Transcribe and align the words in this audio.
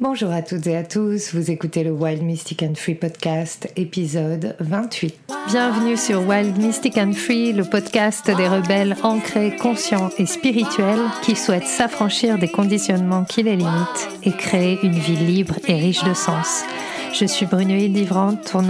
Bonjour 0.00 0.30
à 0.30 0.40
toutes 0.40 0.66
et 0.66 0.78
à 0.78 0.82
tous, 0.82 1.34
vous 1.34 1.50
écoutez 1.50 1.84
le 1.84 1.90
Wild 1.90 2.22
Mystic 2.22 2.62
and 2.62 2.72
Free 2.74 2.94
podcast, 2.94 3.70
épisode 3.76 4.56
28. 4.58 5.14
Bienvenue 5.48 5.98
sur 5.98 6.26
Wild 6.26 6.56
Mystic 6.56 6.96
and 6.96 7.12
Free, 7.12 7.52
le 7.52 7.64
podcast 7.64 8.24
des 8.34 8.48
rebelles 8.48 8.96
ancrés, 9.02 9.54
conscients 9.56 10.08
et 10.16 10.24
spirituels 10.24 11.02
qui 11.20 11.36
souhaitent 11.36 11.66
s'affranchir 11.66 12.38
des 12.38 12.48
conditionnements 12.48 13.24
qui 13.24 13.42
les 13.42 13.56
limitent 13.56 14.08
et 14.22 14.32
créer 14.32 14.78
une 14.82 14.98
vie 14.98 15.16
libre 15.16 15.56
et 15.68 15.74
riche 15.74 16.02
de 16.02 16.14
sens. 16.14 16.64
Je 17.12 17.24
suis 17.26 17.46
Brunoïde 17.46 17.96
Livrante, 17.96 18.50
ton 18.52 18.62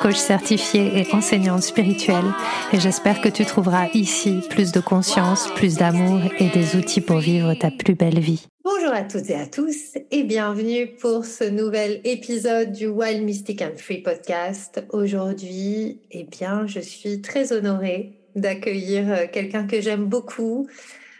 coach 0.00 0.16
certifié 0.16 1.00
et 1.00 1.14
enseignante 1.14 1.62
spirituelle, 1.62 2.24
et 2.72 2.78
j'espère 2.78 3.20
que 3.20 3.28
tu 3.28 3.44
trouveras 3.44 3.88
ici 3.94 4.40
plus 4.48 4.72
de 4.72 4.80
conscience, 4.80 5.48
plus 5.56 5.76
d'amour 5.76 6.20
et 6.38 6.48
des 6.48 6.76
outils 6.76 7.00
pour 7.00 7.18
vivre 7.18 7.52
ta 7.54 7.70
plus 7.70 7.94
belle 7.94 8.20
vie. 8.20 8.46
Bonjour 8.64 8.92
à 8.92 9.02
toutes 9.02 9.28
et 9.30 9.34
à 9.34 9.46
tous 9.46 9.96
et 10.10 10.22
bienvenue 10.22 10.86
pour 11.00 11.24
ce 11.24 11.44
nouvel 11.44 12.00
épisode 12.04 12.72
du 12.72 12.86
Wild 12.86 13.24
Mystic 13.24 13.60
and 13.62 13.76
Free 13.76 13.98
podcast. 13.98 14.84
Aujourd'hui, 14.90 16.00
eh 16.12 16.24
bien, 16.24 16.66
je 16.66 16.80
suis 16.80 17.20
très 17.20 17.52
honorée 17.52 18.12
d'accueillir 18.36 19.10
euh, 19.10 19.26
quelqu'un 19.30 19.66
que 19.66 19.80
j'aime 19.80 20.04
beaucoup, 20.04 20.68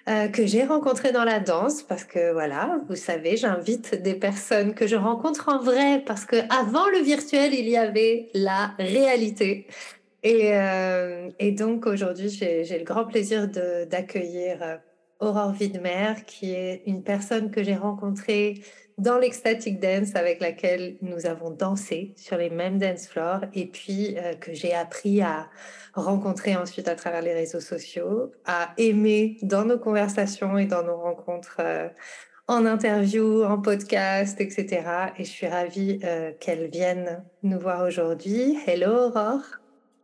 euh, 0.09 0.29
que 0.29 0.47
j'ai 0.47 0.65
rencontré 0.65 1.13
dans 1.13 1.25
la 1.25 1.41
danse 1.41 1.83
parce 1.83 2.05
que 2.05 2.33
voilà, 2.33 2.81
vous 2.89 2.97
savez, 2.97 3.37
j'invite 3.37 4.01
des 4.03 4.15
personnes 4.15 4.75
que 4.75 4.87
je 4.87 4.97
rencontre 4.97 5.49
en 5.49 5.63
vrai 5.63 6.03
parce 6.07 6.25
que 6.25 6.37
avant 6.53 6.89
le 6.89 6.99
virtuel, 6.99 7.55
il 7.55 7.69
y 7.69 7.77
avait 7.77 8.29
la 8.35 8.73
réalité. 8.79 9.67
Et, 10.23 10.55
euh, 10.55 11.31
et 11.39 11.53
donc 11.53 11.87
aujourd'hui, 11.87 12.29
j'ai 12.31 12.79
le 12.79 12.85
grand 12.85 13.05
plaisir 13.05 13.49
d'accueillir 13.91 14.81
Aurore 15.21 15.55
Widmer, 15.61 16.15
qui 16.27 16.53
est 16.53 16.83
une 16.87 17.03
personne 17.03 17.51
que 17.51 17.63
j'ai 17.63 17.77
rencontrée 17.77 18.63
dans 19.01 19.19
l'Ecstatic 19.19 19.81
Dance 19.81 20.15
avec 20.15 20.41
laquelle 20.41 20.97
nous 21.01 21.25
avons 21.27 21.51
dansé 21.51 22.13
sur 22.17 22.37
les 22.37 22.51
mêmes 22.51 22.79
dance 22.79 23.09
floors 23.09 23.41
et 23.55 23.67
puis 23.67 24.17
euh, 24.19 24.35
que 24.35 24.53
j'ai 24.53 24.75
appris 24.75 25.23
à 25.23 25.49
rencontrer 25.95 26.55
ensuite 26.55 26.87
à 26.87 26.95
travers 26.95 27.23
les 27.23 27.33
réseaux 27.33 27.61
sociaux, 27.61 28.33
à 28.45 28.75
aimer 28.77 29.39
dans 29.43 29.65
nos 29.65 29.79
conversations 29.79 30.59
et 30.59 30.67
dans 30.67 30.83
nos 30.83 30.99
rencontres 30.99 31.57
euh, 31.61 31.89
en 32.47 32.67
interview, 32.67 33.43
en 33.43 33.59
podcast, 33.59 34.39
etc. 34.41 34.83
Et 35.17 35.25
je 35.25 35.31
suis 35.31 35.47
ravie 35.47 35.99
euh, 36.05 36.33
qu'elle 36.39 36.69
vienne 36.69 37.25
nous 37.43 37.59
voir 37.59 37.87
aujourd'hui. 37.87 38.59
Hello 38.67 39.09
Aurore. 39.09 39.45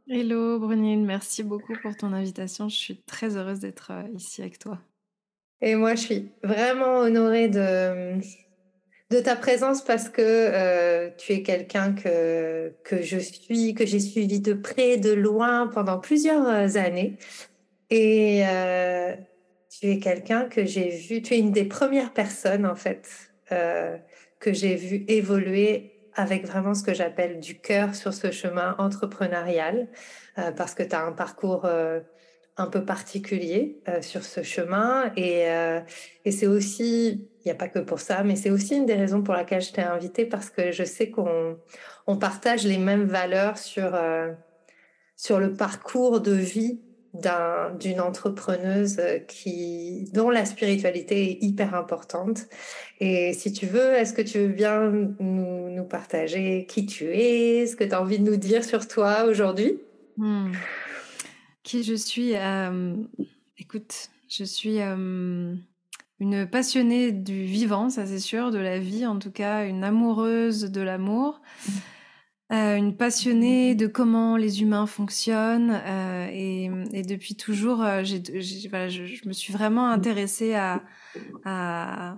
Hello 0.09 0.59
Brunine, 0.59 1.05
merci 1.05 1.43
beaucoup 1.43 1.75
pour 1.83 1.95
ton 1.97 2.15
invitation. 2.15 2.71
Je 2.71 2.77
suis 2.77 3.03
très 3.03 3.37
heureuse 3.37 3.61
d'être 3.61 3.93
ici 4.15 4.41
avec 4.41 4.59
toi. 4.59 4.79
Et 5.61 5.75
moi, 5.75 5.95
je 5.97 6.01
suis 6.01 6.31
vraiment 6.43 6.99
honorée 6.99 7.49
de, 7.49 8.21
de 9.11 9.21
ta 9.21 9.37
présence 9.37 9.83
parce 9.83 10.09
que 10.09 10.23
euh, 10.23 11.11
tu 11.17 11.33
es 11.33 11.43
quelqu'un 11.43 11.93
que, 11.93 12.75
que 12.85 13.03
je 13.03 13.19
suis, 13.19 13.75
que 13.75 13.87
j'ai 13.87 14.01
suivi 14.01 14.41
de 14.41 14.53
près, 14.53 14.97
de 14.97 15.13
loin 15.13 15.69
pendant 15.69 15.99
plusieurs 15.99 16.47
euh, 16.47 16.77
années. 16.77 17.17
Et 17.91 18.43
euh, 18.47 19.15
tu 19.71 19.89
es 19.89 19.99
quelqu'un 20.01 20.47
que 20.47 20.65
j'ai 20.65 20.89
vu, 20.89 21.23
tu 21.23 21.35
es 21.35 21.39
une 21.39 21.53
des 21.53 21.65
premières 21.65 22.13
personnes 22.13 22.67
en 22.67 22.75
fait 22.75 23.09
que 23.49 24.53
j'ai 24.53 24.75
vu 24.75 25.05
évoluer 25.07 25.93
avec 26.15 26.45
vraiment 26.47 26.75
ce 26.75 26.83
que 26.83 26.93
j'appelle 26.93 27.39
du 27.39 27.61
cœur 27.61 27.95
sur 27.95 28.13
ce 28.13 28.33
chemin 28.33 28.75
entrepreneurial 28.79 29.87
parce 30.57 30.75
que 30.75 30.83
tu 30.83 30.97
as 30.97 31.05
un 31.05 31.13
parcours 31.13 31.65
un 32.59 32.67
peu 32.67 32.85
particulier 32.85 33.81
euh, 33.89 34.01
sur 34.01 34.25
ce 34.25 34.43
chemin. 34.43 35.13
Et, 35.17 35.49
euh, 35.49 35.81
c'est 36.31 36.47
aussi, 36.47 37.29
il 37.41 37.43
n'y 37.45 37.53
a 37.53 37.55
pas 37.55 37.69
que 37.69 37.79
pour 37.79 38.01
ça, 38.01 38.23
mais 38.25 38.37
c'est 38.37 38.51
aussi 38.51 38.77
une 38.77 38.87
des 38.87 38.95
raisons 38.95 39.23
pour 39.23 39.35
laquelle 39.35 39.61
je 39.61 39.73
t'ai 39.73 39.83
invité 39.83 40.25
parce 40.25 40.51
que 40.51 40.73
je 40.73 40.85
sais 40.85 41.11
qu'on 41.11 41.59
on 42.07 42.17
partage 42.17 42.65
les 42.65 42.79
mêmes 42.79 43.05
valeurs 43.05 43.59
sur, 43.59 43.95
euh, 43.95 44.33
sur 45.17 45.39
le 45.39 45.53
parcours 45.53 46.21
de 46.21 46.33
vie 46.33 46.81
d'une 47.81 48.03
entrepreneuse 48.03 49.01
qui, 49.27 50.11
dont 50.13 50.29
la 50.29 50.45
spiritualité 50.45 51.31
est 51.31 51.43
hyper 51.43 51.75
importante. 51.75 52.43
Et 53.01 53.33
si 53.33 53.55
tu 53.55 53.65
veux, 53.65 53.95
est-ce 53.95 54.13
que 54.13 54.21
tu 54.21 54.41
veux 54.41 54.49
bien 54.49 54.91
nous, 54.91 55.71
nous 55.71 55.85
partager 55.85 56.67
qui 56.67 56.85
tu 56.85 57.07
es, 57.07 57.67
ce 57.67 57.75
que 57.75 57.85
tu 57.85 57.95
as 57.95 58.03
envie 58.03 58.19
de 58.19 58.31
nous 58.31 58.37
dire 58.37 58.63
sur 58.65 58.87
toi 58.87 59.25
aujourd'hui? 59.25 59.81
Hmm. 60.19 60.53
Qui 61.67 61.83
je 61.83 61.95
suis 61.95 62.37
euh, 62.37 62.95
Écoute, 63.59 64.11
je 64.29 64.45
suis 64.45 64.81
euh, 64.81 65.53
une 66.21 66.47
passionnée 66.47 67.11
du 67.11 67.43
vivant, 67.43 67.91
ça 67.91 68.07
c'est 68.07 68.21
sûr, 68.21 68.53
de 68.53 68.59
la 68.59 68.79
vie 68.79 69.05
en 69.05 69.19
tout 69.19 69.33
cas, 69.33 69.67
une 69.67 69.83
amoureuse 69.83 70.71
de 70.71 70.81
l'amour, 70.81 71.43
euh, 72.53 72.77
une 72.77 72.97
passionnée 72.97 73.75
de 73.75 73.89
comment 73.89 74.37
les 74.37 74.63
humains 74.63 74.87
fonctionnent. 74.87 75.83
Et, 76.33 76.71
depuis 77.05 77.35
toujours, 77.35 77.79
je, 78.05 79.29
me 79.29 79.33
suis 79.33 79.53
vraiment 79.53 79.89
intéressée 79.89 80.55
à 80.55 82.17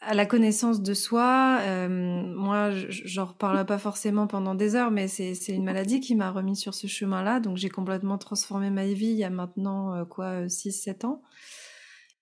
à 0.00 0.14
la 0.14 0.26
connaissance 0.26 0.82
de 0.82 0.94
soi. 0.94 1.58
Euh, 1.60 1.88
moi, 1.88 2.70
j'en 2.88 3.26
reparle 3.26 3.66
pas 3.66 3.78
forcément 3.78 4.26
pendant 4.26 4.54
des 4.54 4.74
heures, 4.74 4.90
mais 4.90 5.08
c'est 5.08 5.34
une 5.48 5.64
maladie 5.64 6.00
qui 6.00 6.14
m'a 6.14 6.30
remis 6.30 6.56
sur 6.56 6.74
ce 6.74 6.86
chemin-là. 6.86 7.40
Donc, 7.40 7.56
j'ai 7.56 7.68
complètement 7.68 8.18
transformé 8.18 8.70
ma 8.70 8.86
vie 8.86 9.08
il 9.08 9.16
y 9.16 9.24
a 9.24 9.30
maintenant, 9.30 9.94
euh, 9.94 10.04
quoi, 10.04 10.46
6-7 10.46 11.06
ans. 11.06 11.22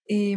Et, 0.09 0.37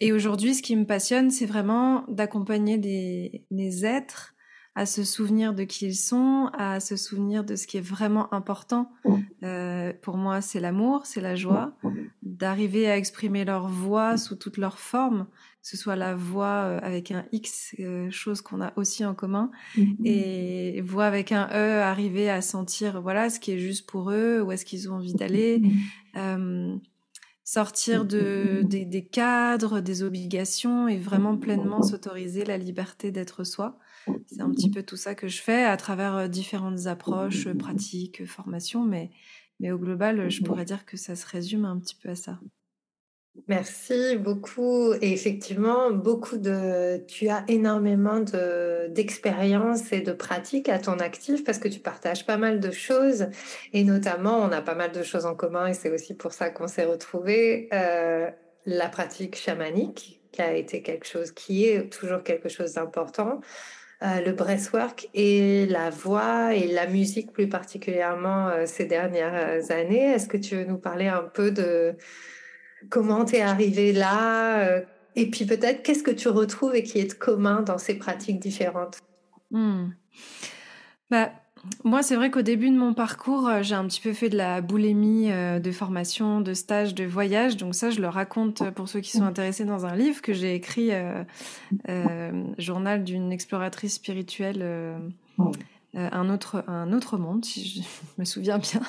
et 0.00 0.12
aujourd'hui, 0.12 0.54
ce 0.54 0.62
qui 0.62 0.74
me 0.74 0.84
passionne, 0.84 1.30
c'est 1.30 1.46
vraiment 1.46 2.04
d'accompagner 2.08 2.76
des, 2.76 3.44
des 3.50 3.86
êtres 3.86 4.34
à 4.74 4.86
se 4.86 5.04
souvenir 5.04 5.52
de 5.52 5.64
qui 5.64 5.86
ils 5.86 5.96
sont, 5.96 6.50
à 6.56 6.80
se 6.80 6.96
souvenir 6.96 7.44
de 7.44 7.56
ce 7.56 7.66
qui 7.66 7.76
est 7.76 7.82
vraiment 7.82 8.32
important. 8.32 8.92
Euh, 9.42 9.92
pour 10.00 10.16
moi, 10.16 10.40
c'est 10.40 10.60
l'amour, 10.60 11.06
c'est 11.06 11.20
la 11.20 11.34
joie, 11.34 11.76
d'arriver 12.22 12.88
à 12.88 12.96
exprimer 12.96 13.44
leur 13.44 13.68
voix 13.68 14.16
sous 14.16 14.36
toutes 14.36 14.58
leurs 14.58 14.78
formes, 14.78 15.26
ce 15.62 15.76
soit 15.76 15.96
la 15.96 16.14
voix 16.14 16.64
euh, 16.64 16.80
avec 16.82 17.10
un 17.10 17.24
X, 17.32 17.74
euh, 17.80 18.10
chose 18.10 18.40
qu'on 18.40 18.60
a 18.60 18.72
aussi 18.76 19.04
en 19.04 19.14
commun, 19.14 19.50
mm-hmm. 19.76 20.06
et 20.06 20.80
voix 20.80 21.06
avec 21.06 21.32
un 21.32 21.48
E, 21.52 21.80
arriver 21.80 22.30
à 22.30 22.40
sentir 22.40 23.00
voilà 23.02 23.30
ce 23.30 23.40
qui 23.40 23.52
est 23.52 23.58
juste 23.58 23.88
pour 23.88 24.10
eux, 24.10 24.42
où 24.42 24.52
est-ce 24.52 24.64
qu'ils 24.64 24.90
ont 24.90 24.94
envie 24.94 25.14
d'aller. 25.14 25.62
Mm-hmm. 26.14 26.80
sortir 27.44 28.04
de, 28.04 28.62
des, 28.64 28.84
des, 28.84 29.04
cadres, 29.04 29.80
des 29.80 30.04
obligations 30.04 30.86
et 30.86 30.98
vraiment 30.98 31.36
pleinement 31.36 31.82
s'autoriser 31.82 32.44
la 32.44 32.56
liberté 32.56 33.10
d'être 33.10 33.42
soi. 33.42 33.78
C'est 34.26 34.40
un 34.40 34.50
petit 34.50 34.70
peu 34.70 34.82
tout 34.82 34.96
ça 34.96 35.14
que 35.14 35.28
je 35.28 35.42
fais 35.42 35.64
à 35.64 35.76
travers 35.76 36.14
euh, 36.14 36.28
différentes 36.28 36.86
approches, 36.86 37.46
euh, 37.46 37.54
pratiques, 37.54 38.26
formations, 38.26 38.84
mais, 38.84 39.10
mais 39.58 39.70
au 39.72 39.78
global, 39.78 40.30
je 40.30 40.42
pourrais 40.42 40.64
dire 40.64 40.84
que 40.86 40.96
ça 40.96 41.16
se 41.16 41.26
résume 41.26 41.64
un 41.64 41.78
petit 41.78 41.96
peu 41.96 42.10
à 42.10 42.14
ça. 42.14 42.40
Merci 43.46 44.16
beaucoup. 44.16 44.92
Et 44.94 45.12
effectivement, 45.12 45.90
beaucoup 45.90 46.36
de, 46.36 46.98
tu 47.06 47.28
as 47.28 47.44
énormément 47.48 48.20
d'expérience 48.88 49.92
et 49.92 50.00
de 50.00 50.12
pratiques 50.12 50.68
à 50.68 50.78
ton 50.78 50.98
actif 50.98 51.44
parce 51.44 51.58
que 51.58 51.68
tu 51.68 51.80
partages 51.80 52.26
pas 52.26 52.36
mal 52.36 52.60
de 52.60 52.70
choses. 52.70 53.28
Et 53.72 53.84
notamment, 53.84 54.38
on 54.38 54.52
a 54.52 54.60
pas 54.60 54.74
mal 54.74 54.92
de 54.92 55.02
choses 55.02 55.26
en 55.26 55.34
commun 55.34 55.66
et 55.68 55.74
c'est 55.74 55.90
aussi 55.90 56.14
pour 56.14 56.32
ça 56.32 56.50
qu'on 56.50 56.68
s'est 56.68 56.84
retrouvés. 56.84 57.68
Euh, 57.72 58.30
la 58.66 58.88
pratique 58.88 59.36
chamanique, 59.36 60.20
qui 60.32 60.42
a 60.42 60.54
été 60.54 60.82
quelque 60.82 61.06
chose, 61.06 61.32
qui 61.32 61.66
est 61.66 61.90
toujours 61.90 62.22
quelque 62.22 62.48
chose 62.48 62.74
d'important. 62.74 63.40
Euh, 64.02 64.20
le 64.20 64.32
breathwork 64.32 65.08
et 65.12 65.66
la 65.66 65.90
voix 65.90 66.54
et 66.54 66.68
la 66.68 66.86
musique 66.86 67.32
plus 67.32 67.48
particulièrement 67.48 68.48
euh, 68.48 68.64
ces 68.66 68.86
dernières 68.86 69.70
années. 69.70 70.12
Est-ce 70.12 70.26
que 70.26 70.36
tu 70.36 70.56
veux 70.56 70.64
nous 70.64 70.78
parler 70.78 71.06
un 71.06 71.22
peu 71.22 71.50
de 71.50 71.94
comment 72.88 73.24
tu 73.24 73.36
es 73.36 73.40
arrivé 73.40 73.92
là 73.92 74.82
et 75.16 75.30
puis 75.30 75.44
peut-être 75.44 75.82
qu'est-ce 75.82 76.02
que 76.02 76.10
tu 76.10 76.28
retrouves 76.28 76.74
et 76.74 76.82
qui 76.82 76.98
est 76.98 77.18
commun 77.18 77.62
dans 77.62 77.78
ces 77.78 77.94
pratiques 77.94 78.40
différentes? 78.40 78.98
Hmm. 79.50 79.88
bah, 81.10 81.30
moi, 81.84 82.02
c'est 82.02 82.16
vrai 82.16 82.30
qu'au 82.30 82.42
début 82.42 82.70
de 82.70 82.78
mon 82.78 82.94
parcours, 82.94 83.46
euh, 83.46 83.62
j'ai 83.62 83.74
un 83.74 83.84
petit 83.86 84.00
peu 84.00 84.12
fait 84.12 84.28
de 84.28 84.36
la 84.36 84.60
boulimie 84.60 85.30
euh, 85.30 85.58
de 85.58 85.70
formation, 85.72 86.40
de 86.40 86.54
stage, 86.54 86.94
de 86.94 87.04
voyage. 87.04 87.56
Donc 87.56 87.74
ça, 87.74 87.90
je 87.90 88.00
le 88.00 88.08
raconte 88.08 88.70
pour 88.70 88.88
ceux 88.88 89.00
qui 89.00 89.10
sont 89.10 89.24
intéressés 89.24 89.64
dans 89.64 89.84
un 89.84 89.94
livre 89.94 90.22
que 90.22 90.32
j'ai 90.32 90.54
écrit, 90.54 90.90
euh, 90.92 92.32
journal 92.56 93.04
d'une 93.04 93.32
exploratrice 93.32 93.94
spirituelle, 93.94 94.64
un 95.94 96.30
autre 96.30 96.64
un 96.68 96.92
autre 96.92 97.18
monde, 97.18 97.44
si 97.44 97.66
je 97.66 97.82
me 98.18 98.24
souviens 98.24 98.58
bien. 98.58 98.80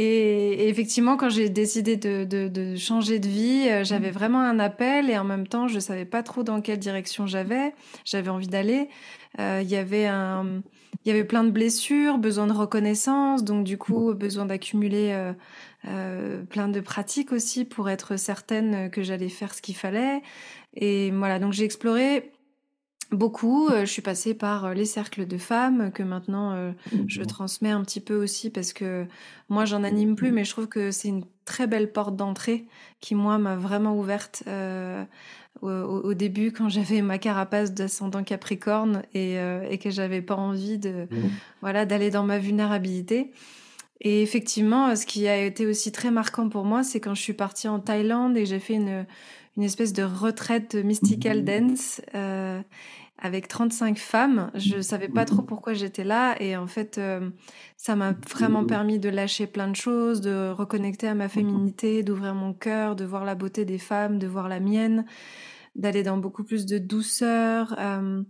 Et, 0.00 0.68
effectivement, 0.68 1.16
quand 1.16 1.28
j'ai 1.28 1.48
décidé 1.48 1.96
de, 1.96 2.24
de, 2.24 2.76
changer 2.76 3.18
de 3.18 3.26
vie, 3.26 3.68
j'avais 3.84 4.10
vraiment 4.10 4.40
un 4.40 4.60
appel 4.60 5.10
et 5.10 5.18
en 5.18 5.24
même 5.24 5.48
temps, 5.48 5.66
je 5.66 5.80
savais 5.80 6.04
pas 6.04 6.22
trop 6.22 6.44
dans 6.44 6.60
quelle 6.60 6.78
direction 6.78 7.26
j'avais. 7.26 7.74
J'avais 8.04 8.30
envie 8.30 8.46
d'aller. 8.46 8.88
Il 9.38 9.68
y 9.68 9.76
avait 9.76 10.06
un 10.06 10.62
il 11.04 11.08
y 11.08 11.10
avait 11.12 11.24
plein 11.24 11.44
de 11.44 11.50
blessures, 11.50 12.18
besoin 12.18 12.46
de 12.46 12.52
reconnaissance, 12.52 13.44
donc 13.44 13.64
du 13.64 13.78
coup 13.78 14.12
besoin 14.14 14.46
d'accumuler 14.46 15.12
euh, 15.12 15.32
euh, 15.86 16.42
plein 16.42 16.68
de 16.68 16.80
pratiques 16.80 17.32
aussi 17.32 17.64
pour 17.64 17.88
être 17.88 18.16
certaine 18.16 18.90
que 18.90 19.02
j'allais 19.02 19.28
faire 19.28 19.54
ce 19.54 19.62
qu'il 19.62 19.76
fallait. 19.76 20.22
Et 20.74 21.10
voilà, 21.12 21.38
donc 21.38 21.52
j'ai 21.52 21.64
exploré 21.64 22.32
beaucoup. 23.10 23.68
Euh, 23.68 23.80
je 23.80 23.90
suis 23.90 24.02
passée 24.02 24.34
par 24.34 24.66
euh, 24.66 24.74
les 24.74 24.84
cercles 24.84 25.26
de 25.26 25.38
femmes 25.38 25.90
que 25.92 26.02
maintenant 26.02 26.52
euh, 26.52 26.72
je 27.06 27.22
transmets 27.22 27.70
un 27.70 27.82
petit 27.82 28.00
peu 28.00 28.14
aussi 28.14 28.50
parce 28.50 28.72
que 28.72 29.06
moi 29.48 29.64
j'en 29.64 29.82
anime 29.84 30.16
plus, 30.16 30.32
mais 30.32 30.44
je 30.44 30.50
trouve 30.50 30.66
que 30.66 30.90
c'est 30.90 31.08
une 31.08 31.24
très 31.44 31.66
belle 31.66 31.90
porte 31.92 32.16
d'entrée 32.16 32.66
qui 33.00 33.14
moi 33.14 33.38
m'a 33.38 33.56
vraiment 33.56 33.96
ouverte 33.98 34.44
au, 35.62 36.14
début 36.14 36.52
quand 36.52 36.68
j'avais 36.68 37.00
ma 37.00 37.18
carapace 37.18 37.72
d'ascendant 37.72 38.22
Capricorne 38.22 39.02
et, 39.14 39.36
et 39.70 39.78
que 39.78 39.88
j'avais 39.88 40.20
pas 40.20 40.36
envie 40.36 40.76
de 40.76 41.08
voilà 41.62 41.86
d'aller 41.86 42.10
dans 42.10 42.24
ma 42.24 42.38
vulnérabilité. 42.38 43.32
Et 44.00 44.22
effectivement, 44.22 44.94
ce 44.94 45.06
qui 45.06 45.26
a 45.26 45.42
été 45.42 45.66
aussi 45.66 45.90
très 45.90 46.10
marquant 46.10 46.48
pour 46.48 46.64
moi, 46.64 46.84
c'est 46.84 47.00
quand 47.00 47.14
je 47.14 47.22
suis 47.22 47.32
partie 47.32 47.66
en 47.66 47.80
Thaïlande 47.80 48.36
et 48.36 48.46
j'ai 48.46 48.60
fait 48.60 48.74
une, 48.74 49.06
une 49.56 49.62
espèce 49.62 49.92
de 49.92 50.02
retraite 50.02 50.74
mystical 50.74 51.44
dance 51.44 52.00
euh, 52.14 52.60
avec 53.18 53.48
35 53.48 53.98
femmes. 53.98 54.50
Je 54.54 54.80
savais 54.80 55.08
pas 55.08 55.24
trop 55.24 55.42
pourquoi 55.42 55.74
j'étais 55.74 56.04
là 56.04 56.40
et 56.40 56.56
en 56.56 56.66
fait, 56.66 56.98
euh, 56.98 57.30
ça 57.76 57.96
m'a 57.96 58.12
vraiment 58.28 58.64
permis 58.64 58.98
de 58.98 59.08
lâcher 59.08 59.46
plein 59.46 59.68
de 59.68 59.76
choses, 59.76 60.20
de 60.20 60.50
reconnecter 60.50 61.08
à 61.08 61.14
ma 61.14 61.28
féminité, 61.28 62.02
d'ouvrir 62.02 62.34
mon 62.34 62.52
cœur, 62.52 62.96
de 62.96 63.04
voir 63.04 63.24
la 63.24 63.34
beauté 63.34 63.64
des 63.64 63.78
femmes, 63.78 64.18
de 64.18 64.26
voir 64.26 64.48
la 64.48 64.60
mienne, 64.60 65.04
d'aller 65.74 66.02
dans 66.02 66.18
beaucoup 66.18 66.44
plus 66.44 66.66
de 66.66 66.78
douceur. 66.78 67.74
Euh, 67.78 68.22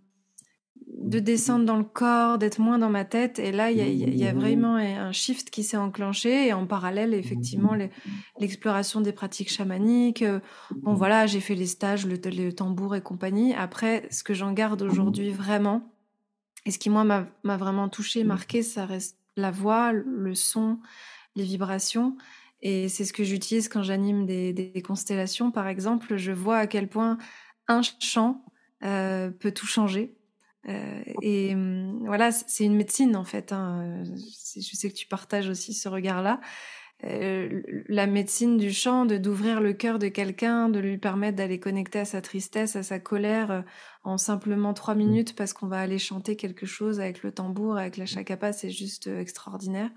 de 0.98 1.20
descendre 1.20 1.64
dans 1.64 1.76
le 1.76 1.84
corps, 1.84 2.38
d'être 2.38 2.58
moins 2.58 2.78
dans 2.78 2.90
ma 2.90 3.04
tête. 3.04 3.38
Et 3.38 3.52
là, 3.52 3.70
il 3.70 4.16
y, 4.16 4.26
a, 4.26 4.32
vraiment 4.32 4.74
un 4.76 5.12
shift 5.12 5.48
qui 5.48 5.62
s'est 5.62 5.76
enclenché. 5.76 6.48
Et 6.48 6.52
en 6.52 6.66
parallèle, 6.66 7.14
effectivement, 7.14 7.74
l'exploration 8.38 9.00
des 9.00 9.12
pratiques 9.12 9.50
chamaniques. 9.50 10.22
Euh, 10.22 10.40
bon, 10.82 10.94
voilà, 10.94 11.26
j'ai 11.26 11.40
fait 11.40 11.54
les 11.54 11.66
stages, 11.66 12.04
le, 12.04 12.52
tambour 12.52 12.96
et 12.96 13.00
compagnie. 13.00 13.54
Après, 13.54 14.08
ce 14.10 14.24
que 14.24 14.34
j'en 14.34 14.52
garde 14.52 14.82
aujourd'hui 14.82 15.30
vraiment, 15.30 15.92
et 16.66 16.72
ce 16.72 16.78
qui, 16.78 16.90
moi, 16.90 17.04
m'a 17.04 17.56
vraiment 17.56 17.88
touché, 17.88 18.24
marqué, 18.24 18.62
ça 18.62 18.84
reste 18.84 19.16
la 19.36 19.52
voix, 19.52 19.92
le 19.92 20.34
son, 20.34 20.78
les 21.36 21.44
vibrations. 21.44 22.16
Et 22.60 22.88
c'est 22.88 23.04
ce 23.04 23.12
que 23.12 23.22
j'utilise 23.22 23.68
quand 23.68 23.84
j'anime 23.84 24.26
des, 24.26 24.82
constellations, 24.84 25.52
par 25.52 25.68
exemple. 25.68 26.16
Je 26.16 26.32
vois 26.32 26.58
à 26.58 26.66
quel 26.66 26.88
point 26.88 27.18
un 27.68 27.82
chant 28.00 28.44
euh, 28.82 29.30
peut 29.30 29.52
tout 29.52 29.66
changer 29.66 30.17
euh, 30.68 31.02
et 31.22 31.54
hum, 31.54 32.02
voilà, 32.04 32.30
c'est 32.30 32.64
une 32.64 32.76
médecine 32.76 33.16
en 33.16 33.24
fait. 33.24 33.52
Hein. 33.52 34.02
Je 34.04 34.76
sais 34.76 34.90
que 34.90 34.94
tu 34.94 35.06
partages 35.06 35.48
aussi 35.48 35.72
ce 35.72 35.88
regard-là. 35.88 36.40
Euh, 37.04 37.62
la 37.88 38.08
médecine 38.08 38.56
du 38.56 38.72
chant, 38.72 39.06
de 39.06 39.18
d'ouvrir 39.18 39.60
le 39.60 39.72
cœur 39.72 40.00
de 40.00 40.08
quelqu'un, 40.08 40.68
de 40.68 40.80
lui 40.80 40.98
permettre 40.98 41.36
d'aller 41.36 41.60
connecter 41.60 42.00
à 42.00 42.04
sa 42.04 42.20
tristesse, 42.20 42.74
à 42.74 42.82
sa 42.82 42.98
colère, 42.98 43.50
euh, 43.52 43.62
en 44.02 44.18
simplement 44.18 44.74
trois 44.74 44.96
mmh. 44.96 44.98
minutes 44.98 45.36
parce 45.36 45.52
qu'on 45.52 45.68
va 45.68 45.78
aller 45.78 45.98
chanter 46.00 46.34
quelque 46.34 46.66
chose 46.66 46.98
avec 46.98 47.22
le 47.22 47.30
tambour, 47.30 47.76
avec 47.76 47.98
la 47.98 48.06
chakapa, 48.06 48.52
c'est 48.52 48.70
juste 48.70 49.06
extraordinaire. 49.06 49.90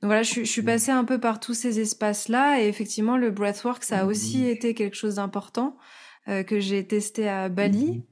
Donc 0.00 0.08
voilà, 0.08 0.22
je, 0.22 0.34
je, 0.34 0.44
suis 0.44 0.62
mmh. 0.62 0.66
passée 0.66 0.90
un 0.92 1.04
peu 1.04 1.18
par 1.18 1.40
tous 1.40 1.54
ces 1.54 1.80
espaces-là 1.80 2.62
et 2.62 2.68
effectivement 2.68 3.16
le 3.16 3.32
breathwork, 3.32 3.82
ça 3.82 4.00
a 4.00 4.04
aussi 4.04 4.44
mmh. 4.44 4.46
été 4.46 4.74
quelque 4.74 4.96
chose 4.96 5.16
d'important 5.16 5.76
que 6.46 6.60
j'ai 6.60 6.86
testé 6.86 7.28
à 7.28 7.48
Bali. 7.48 8.04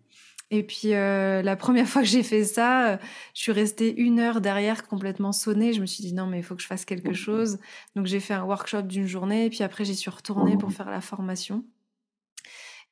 Et 0.52 0.64
puis 0.64 0.94
euh, 0.94 1.42
la 1.42 1.54
première 1.54 1.86
fois 1.88 2.02
que 2.02 2.08
j'ai 2.08 2.24
fait 2.24 2.44
ça, 2.44 2.88
euh, 2.88 2.96
je 3.34 3.42
suis 3.42 3.52
restée 3.52 3.96
une 3.96 4.18
heure 4.18 4.40
derrière 4.40 4.86
complètement 4.86 5.32
sonnée. 5.32 5.72
Je 5.72 5.80
me 5.80 5.86
suis 5.86 6.02
dit 6.02 6.12
non 6.12 6.26
mais 6.26 6.38
il 6.38 6.42
faut 6.42 6.56
que 6.56 6.62
je 6.62 6.66
fasse 6.66 6.84
quelque 6.84 7.12
chose. 7.12 7.58
Donc 7.94 8.06
j'ai 8.06 8.18
fait 8.18 8.34
un 8.34 8.42
workshop 8.42 8.82
d'une 8.82 9.06
journée 9.06 9.46
et 9.46 9.50
puis 9.50 9.62
après 9.62 9.84
j'y 9.84 9.94
suis 9.94 10.10
retournée 10.10 10.56
pour 10.58 10.72
faire 10.72 10.90
la 10.90 11.00
formation. 11.00 11.64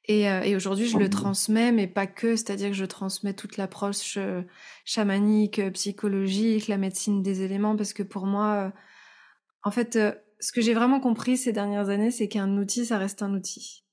Et, 0.05 0.31
euh, 0.31 0.43
et 0.43 0.55
aujourd'hui 0.55 0.87
je 0.87 0.99
le 0.99 1.10
transmets, 1.10 1.72
mais 1.72 1.88
pas 1.88 2.06
que, 2.06 2.37
c'est-à-dire 2.37 2.69
que 2.69 2.76
je 2.76 2.84
transmets 2.84 3.34
toute 3.34 3.56
l'approche 3.56 4.19
chamanique, 4.84 5.61
psychologique, 5.72 6.69
la 6.69 6.78
médecine 6.78 7.22
des 7.22 7.43
éléments, 7.43 7.76
parce 7.76 7.93
que 7.93 8.02
pour 8.04 8.25
moi, 8.25 8.72
en 9.64 9.70
fait, 9.70 9.99
ce 10.40 10.52
que 10.52 10.62
j'ai 10.62 10.72
vraiment 10.72 11.00
compris 11.00 11.37
ces 11.37 11.52
dernières 11.52 11.90
années, 11.90 12.11
c'est 12.11 12.28
qu'un 12.28 12.56
outil, 12.56 12.87
ça 12.87 12.96
reste 12.96 13.22
un 13.22 13.34
outil 13.34 13.84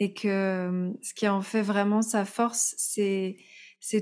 et 0.00 0.14
que 0.14 0.28
euh, 0.28 0.92
ce 1.02 1.12
qui 1.14 1.28
en 1.28 1.42
fait 1.42 1.60
vraiment 1.60 2.00
sa 2.00 2.24
force, 2.24 2.74
c'est 2.78 3.36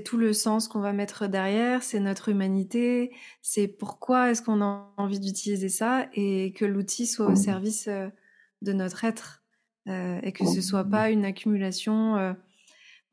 tout 0.03 0.17
le 0.17 0.31
sens 0.31 0.69
qu'on 0.69 0.79
va 0.79 0.93
mettre 0.93 1.27
derrière, 1.27 1.83
c'est 1.83 1.99
notre 1.99 2.29
humanité, 2.29 3.11
c'est 3.41 3.67
pourquoi 3.67 4.31
est-ce 4.31 4.41
qu'on 4.41 4.61
a 4.61 4.93
envie 4.95 5.19
d'utiliser 5.19 5.69
ça 5.69 6.07
et 6.13 6.53
que 6.53 6.65
l'outil 6.65 7.05
soit 7.05 7.27
au 7.27 7.35
service 7.35 7.89
euh, 7.89 8.07
de 8.61 8.71
notre 8.71 9.03
être 9.03 9.43
euh, 9.87 10.19
et 10.23 10.31
que 10.31 10.45
ce 10.45 10.61
soit 10.61 10.85
pas 10.85 11.09
une 11.09 11.25
accumulation 11.25 12.35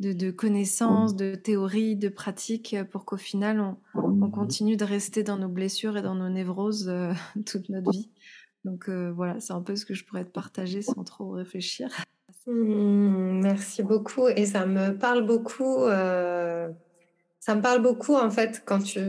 de, 0.01 0.31
connaissances, 0.31 1.17
de 1.17 1.35
théories, 1.35 1.97
de 1.97 2.09
pratiques 2.09 2.77
pour 2.91 3.05
qu'au 3.05 3.17
final 3.17 3.77
on, 3.95 4.31
continue 4.31 4.77
de 4.77 4.85
rester 4.85 5.23
dans 5.23 5.39
nos 5.39 5.49
blessures 5.49 5.97
et 5.97 6.03
dans 6.03 6.15
nos 6.15 6.29
névroses 6.29 6.93
toute 7.47 7.69
notre 7.69 7.91
vie. 7.91 8.11
Donc 8.65 8.91
voilà, 8.91 9.41
c'est 9.41 9.55
un 9.55 9.63
peu 9.63 9.75
ce 9.75 9.87
que 9.87 9.95
je 9.95 10.05
pourrais 10.05 10.25
te 10.25 10.33
partager 10.33 10.83
sans 10.83 11.05
trop 11.05 11.31
réfléchir. 11.31 11.89
Mmh, 12.47 13.41
merci 13.43 13.83
beaucoup. 13.83 14.29
Et 14.29 14.47
ça 14.47 14.67
me 14.67 14.97
parle 14.97 15.27
beaucoup. 15.27 15.85
Euh, 15.85 16.69
ça 17.41 17.55
me 17.55 17.63
parle 17.63 17.83
beaucoup 17.83 18.15
en 18.15 18.31
fait 18.31 18.63
quand 18.65 18.81
tu, 18.81 19.01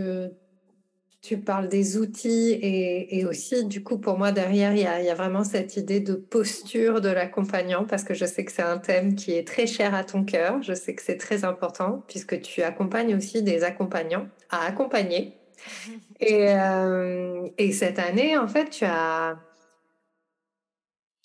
tu 1.21 1.37
parles 1.39 1.67
des 1.67 1.97
outils 1.97 2.51
et, 2.51 3.17
et 3.17 3.25
aussi 3.25 3.65
du 3.65 3.83
coup 3.83 3.97
pour 3.97 4.17
moi 4.17 4.31
derrière 4.31 4.73
il 4.73 4.79
y, 4.81 4.85
a, 4.85 4.99
il 5.01 5.05
y, 5.05 5.09
a, 5.09 5.15
vraiment 5.15 5.43
cette 5.43 5.75
idée 5.75 5.99
de 5.99 6.13
posture 6.13 7.01
de 7.01 7.09
l'accompagnant 7.09 7.83
parce 7.85 8.03
que 8.03 8.13
je 8.13 8.25
sais 8.25 8.45
que 8.45 8.51
c'est 8.51 8.61
un 8.61 8.77
thème 8.77 9.15
qui 9.15 9.33
est 9.33 9.47
très 9.47 9.65
cher 9.67 9.95
à 9.95 10.03
ton 10.03 10.23
cœur. 10.23 10.61
Je 10.61 10.73
sais 10.73 10.93
que 10.95 11.01
c'est 11.01 11.17
très 11.17 11.45
important 11.45 12.03
puisque 12.07 12.41
tu 12.41 12.61
accompagnes 12.63 13.15
aussi 13.15 13.41
des 13.43 13.63
accompagnants 13.63 14.27
à 14.49 14.65
accompagner. 14.65 15.33
Et, 16.19 16.53
euh, 16.53 17.49
et 17.57 17.71
cette 17.71 17.99
année 17.99 18.37
en 18.37 18.47
fait 18.47 18.69
tu 18.69 18.85
as 18.85 19.37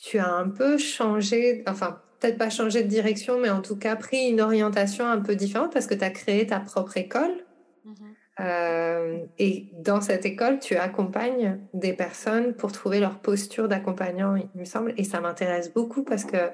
tu 0.02 0.18
as 0.18 0.28
un 0.28 0.48
peu 0.48 0.78
changé, 0.78 1.62
enfin 1.68 2.00
peut-être 2.18 2.36
pas 2.36 2.50
changé 2.50 2.82
de 2.82 2.88
direction, 2.88 3.38
mais 3.38 3.50
en 3.50 3.62
tout 3.62 3.76
cas 3.76 3.94
pris 3.94 4.28
une 4.28 4.40
orientation 4.40 5.06
un 5.06 5.20
peu 5.20 5.36
différente 5.36 5.72
parce 5.72 5.86
que 5.86 5.94
tu 5.94 6.04
as 6.04 6.10
créé 6.10 6.44
ta 6.46 6.58
propre 6.58 6.96
école. 6.96 7.44
Mhm. 7.84 7.94
Euh, 8.40 9.18
et 9.38 9.68
dans 9.78 10.00
cette 10.00 10.26
école, 10.26 10.58
tu 10.58 10.74
accompagnes 10.74 11.60
des 11.72 11.92
personnes 11.92 12.54
pour 12.54 12.72
trouver 12.72 12.98
leur 12.98 13.20
posture 13.20 13.68
d'accompagnant, 13.68 14.34
il 14.34 14.48
me 14.56 14.64
semble. 14.64 14.92
Et 14.96 15.04
ça 15.04 15.20
m'intéresse 15.20 15.72
beaucoup 15.72 16.02
parce 16.02 16.24
que, 16.24 16.50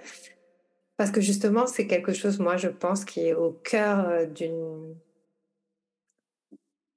parce 0.98 1.10
que 1.10 1.22
justement, 1.22 1.66
c'est 1.66 1.86
quelque 1.86 2.12
chose, 2.12 2.38
moi, 2.40 2.58
je 2.58 2.68
pense, 2.68 3.06
qui 3.06 3.28
est 3.28 3.34
au 3.34 3.52
cœur 3.64 4.08
euh, 4.08 4.26
d'une 4.26 4.94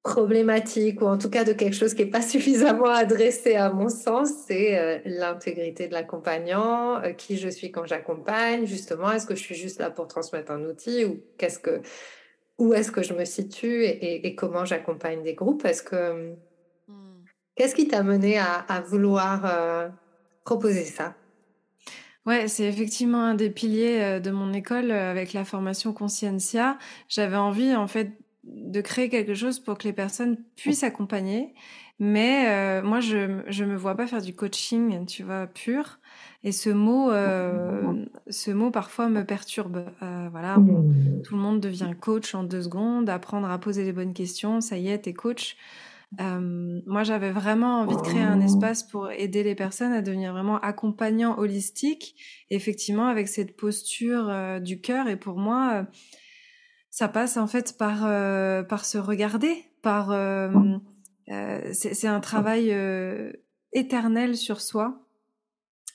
problématique 0.03 1.01
ou 1.01 1.05
en 1.05 1.17
tout 1.17 1.29
cas 1.29 1.43
de 1.43 1.53
quelque 1.53 1.75
chose 1.75 1.93
qui 1.93 2.03
n'est 2.03 2.09
pas 2.09 2.21
suffisamment 2.27 2.89
adressé 2.89 3.55
à 3.55 3.71
mon 3.71 3.89
sens, 3.89 4.29
c'est 4.47 4.77
euh, 4.77 4.99
l'intégrité 5.05 5.87
de 5.87 5.93
l'accompagnant, 5.93 7.01
euh, 7.01 7.11
qui 7.11 7.37
je 7.37 7.49
suis 7.49 7.71
quand 7.71 7.85
j'accompagne, 7.85 8.65
justement, 8.65 9.11
est-ce 9.11 9.25
que 9.25 9.35
je 9.35 9.41
suis 9.41 9.55
juste 9.55 9.79
là 9.79 9.89
pour 9.89 10.07
transmettre 10.07 10.51
un 10.51 10.63
outil 10.65 11.05
ou 11.05 11.21
qu'est-ce 11.37 11.59
que 11.59 11.81
où 12.57 12.75
est-ce 12.75 12.91
que 12.91 13.01
je 13.01 13.13
me 13.13 13.25
situe 13.25 13.85
et, 13.85 14.35
comment 14.35 14.65
j'accompagne 14.65 15.23
des 15.23 15.33
groupes? 15.33 15.65
Est-ce 15.65 15.81
que 15.81 16.35
hmm. 16.87 17.23
qu'est-ce 17.55 17.73
qui 17.73 17.87
t'a 17.87 18.03
mené 18.03 18.37
à, 18.37 18.83
vouloir 18.85 19.45
euh, 19.45 19.89
proposer 20.45 20.85
ça? 20.85 21.15
Ouais, 22.27 22.47
c'est 22.47 22.65
effectivement 22.65 23.23
un 23.23 23.33
des 23.33 23.49
piliers 23.49 24.19
de 24.19 24.29
mon 24.29 24.53
école 24.53 24.91
avec 24.91 25.33
la 25.33 25.43
formation 25.43 25.91
Consciencia. 25.91 26.77
J'avais 27.09 27.37
envie 27.37 27.73
en 27.75 27.87
fait 27.87 28.11
de 28.43 28.81
créer 28.81 29.09
quelque 29.09 29.35
chose 29.35 29.59
pour 29.59 29.77
que 29.77 29.83
les 29.83 29.93
personnes 29.93 30.37
puissent 30.55 30.83
accompagner. 30.83 31.53
Mais 31.99 32.47
euh, 32.47 32.81
moi, 32.81 32.99
je 32.99 33.41
je 33.47 33.63
me 33.63 33.75
vois 33.75 33.93
pas 33.93 34.07
faire 34.07 34.23
du 34.23 34.33
coaching, 34.33 35.05
tu 35.05 35.21
vois, 35.21 35.45
pur. 35.45 35.99
Et 36.43 36.51
ce 36.51 36.71
mot, 36.71 37.11
euh, 37.11 38.05
ce 38.27 38.49
mot 38.49 38.71
parfois 38.71 39.07
me 39.07 39.23
perturbe. 39.23 39.85
Euh, 40.01 40.27
voilà, 40.31 40.55
tout 41.23 41.35
le 41.35 41.39
monde 41.39 41.59
devient 41.59 41.91
coach 41.99 42.33
en 42.33 42.43
deux 42.43 42.63
secondes, 42.63 43.07
apprendre 43.07 43.47
à 43.51 43.59
poser 43.59 43.83
les 43.83 43.93
bonnes 43.93 44.13
questions, 44.13 44.61
ça 44.61 44.79
y 44.79 44.89
est, 44.89 44.97
t'es 45.03 45.13
coach. 45.13 45.55
moi, 46.19 47.03
j'avais 47.03 47.29
vraiment 47.29 47.81
envie 47.81 47.95
de 47.95 48.01
créer 48.01 48.23
un 48.23 48.41
espace 48.41 48.81
pour 48.81 49.11
aider 49.11 49.43
les 49.43 49.53
personnes 49.53 49.93
à 49.93 50.01
devenir 50.01 50.33
vraiment 50.33 50.59
accompagnants 50.59 51.37
holistiques, 51.37 52.15
effectivement 52.49 53.05
avec 53.05 53.27
cette 53.27 53.55
posture 53.55 54.59
du 54.59 54.81
cœur. 54.81 55.07
Et 55.07 55.17
pour 55.17 55.37
moi, 55.37 55.85
ça 56.91 57.07
passe 57.07 57.37
en 57.37 57.47
fait 57.47 57.77
par 57.77 58.05
euh, 58.05 58.61
par 58.63 58.85
se 58.85 58.97
regarder, 58.97 59.65
par 59.81 60.11
euh, 60.11 60.49
euh, 61.29 61.69
c'est 61.73 62.07
un 62.07 62.19
travail 62.19 62.75
éternel 63.71 64.35
sur 64.35 64.61
soi. 64.61 65.07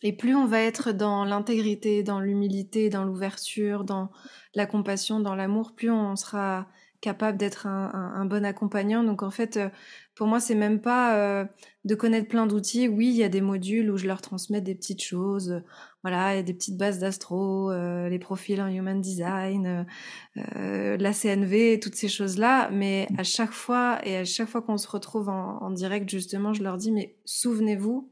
et 0.03 0.17
plus 0.17 0.35
on 0.35 0.47
va 0.47 0.61
être 0.61 0.93
dans 0.93 1.25
l'intégrité, 1.25 2.03
dans 2.03 2.21
l'humilité, 2.21 2.88
dans 2.88 3.05
l'ouverture, 3.05 3.85
dans 3.85 4.11
la 4.55 4.67
compassion, 4.67 5.21
dans 5.21 5.35
l'amour, 5.35 5.75
plus 5.75 5.91
on 5.91 6.17
sera 6.17 6.67
capable 7.07 7.39
d'être 7.39 7.69
un, 7.69 8.25
bon 8.25 8.45
accompagnant. 8.45 9.05
Donc 9.05 9.23
en 9.23 9.31
fait, 9.31 9.57
euh, 9.59 9.69
pour 10.17 10.27
moi, 10.27 10.41
c'est 10.41 10.57
même 10.57 10.81
pas 10.81 11.17
euh, 11.17 11.45
de 11.85 11.95
connaître 11.95 12.27
plein 12.27 12.49
d'outils. 12.49 12.89
Oui, 12.89 13.07
il 13.11 13.15
y 13.15 13.23
a 13.23 13.29
des 13.29 13.41
modules 13.41 13.93
où 13.93 13.97
je 13.97 14.09
leur 14.09 14.21
transmets 14.21 14.61
des 14.61 14.75
petites 14.75 15.05
choses. 15.05 15.63
Voilà, 16.03 16.35
il 16.35 16.37
y 16.39 16.41
a 16.41 16.43
des 16.43 16.53
petites 16.53 16.77
bases 16.77 16.99
d'astro, 16.99 17.71
euh, 17.71 18.09
les 18.09 18.19
profils 18.19 18.61
en 18.61 18.67
human 18.67 19.01
design, 19.01 19.87
la 20.35 21.13
CNV, 21.13 21.79
toutes 21.79 21.95
ces 21.95 22.09
choses-là. 22.09 22.71
Mais 22.73 23.07
à 23.19 23.23
chaque 23.23 23.53
fois, 23.53 24.01
et 24.03 24.17
à 24.17 24.25
chaque 24.25 24.49
fois 24.49 24.63
qu'on 24.63 24.79
se 24.79 24.89
retrouve 24.89 25.29
en, 25.29 25.63
en 25.63 25.71
direct, 25.71 26.11
justement, 26.11 26.55
je 26.55 26.65
leur 26.65 26.77
dis, 26.77 26.91
mais 26.91 27.15
souvenez-vous 27.25 28.11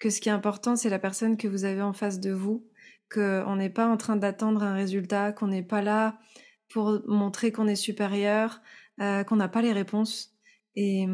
que 0.00 0.10
ce 0.10 0.20
qui 0.20 0.28
est 0.28 0.32
important, 0.32 0.74
c'est 0.74 0.90
la 0.90 0.98
personne 0.98 1.36
que 1.36 1.46
vous 1.46 1.64
avez 1.64 1.82
en 1.82 1.92
face 1.92 2.18
de 2.18 2.32
vous, 2.32 2.66
qu'on 3.14 3.54
n'est 3.54 3.70
pas 3.70 3.86
en 3.86 3.96
train 3.96 4.16
d'attendre 4.16 4.64
un 4.64 4.74
résultat, 4.74 5.30
qu'on 5.30 5.46
n'est 5.46 5.62
pas 5.62 5.82
là 5.82 6.18
pour 6.68 7.00
montrer 7.06 7.52
qu'on 7.52 7.66
est 7.66 7.76
supérieur, 7.76 8.60
euh, 9.00 9.24
qu'on 9.24 9.36
n'a 9.36 9.48
pas 9.48 9.62
les 9.62 9.72
réponses 9.72 10.32
et, 10.76 11.06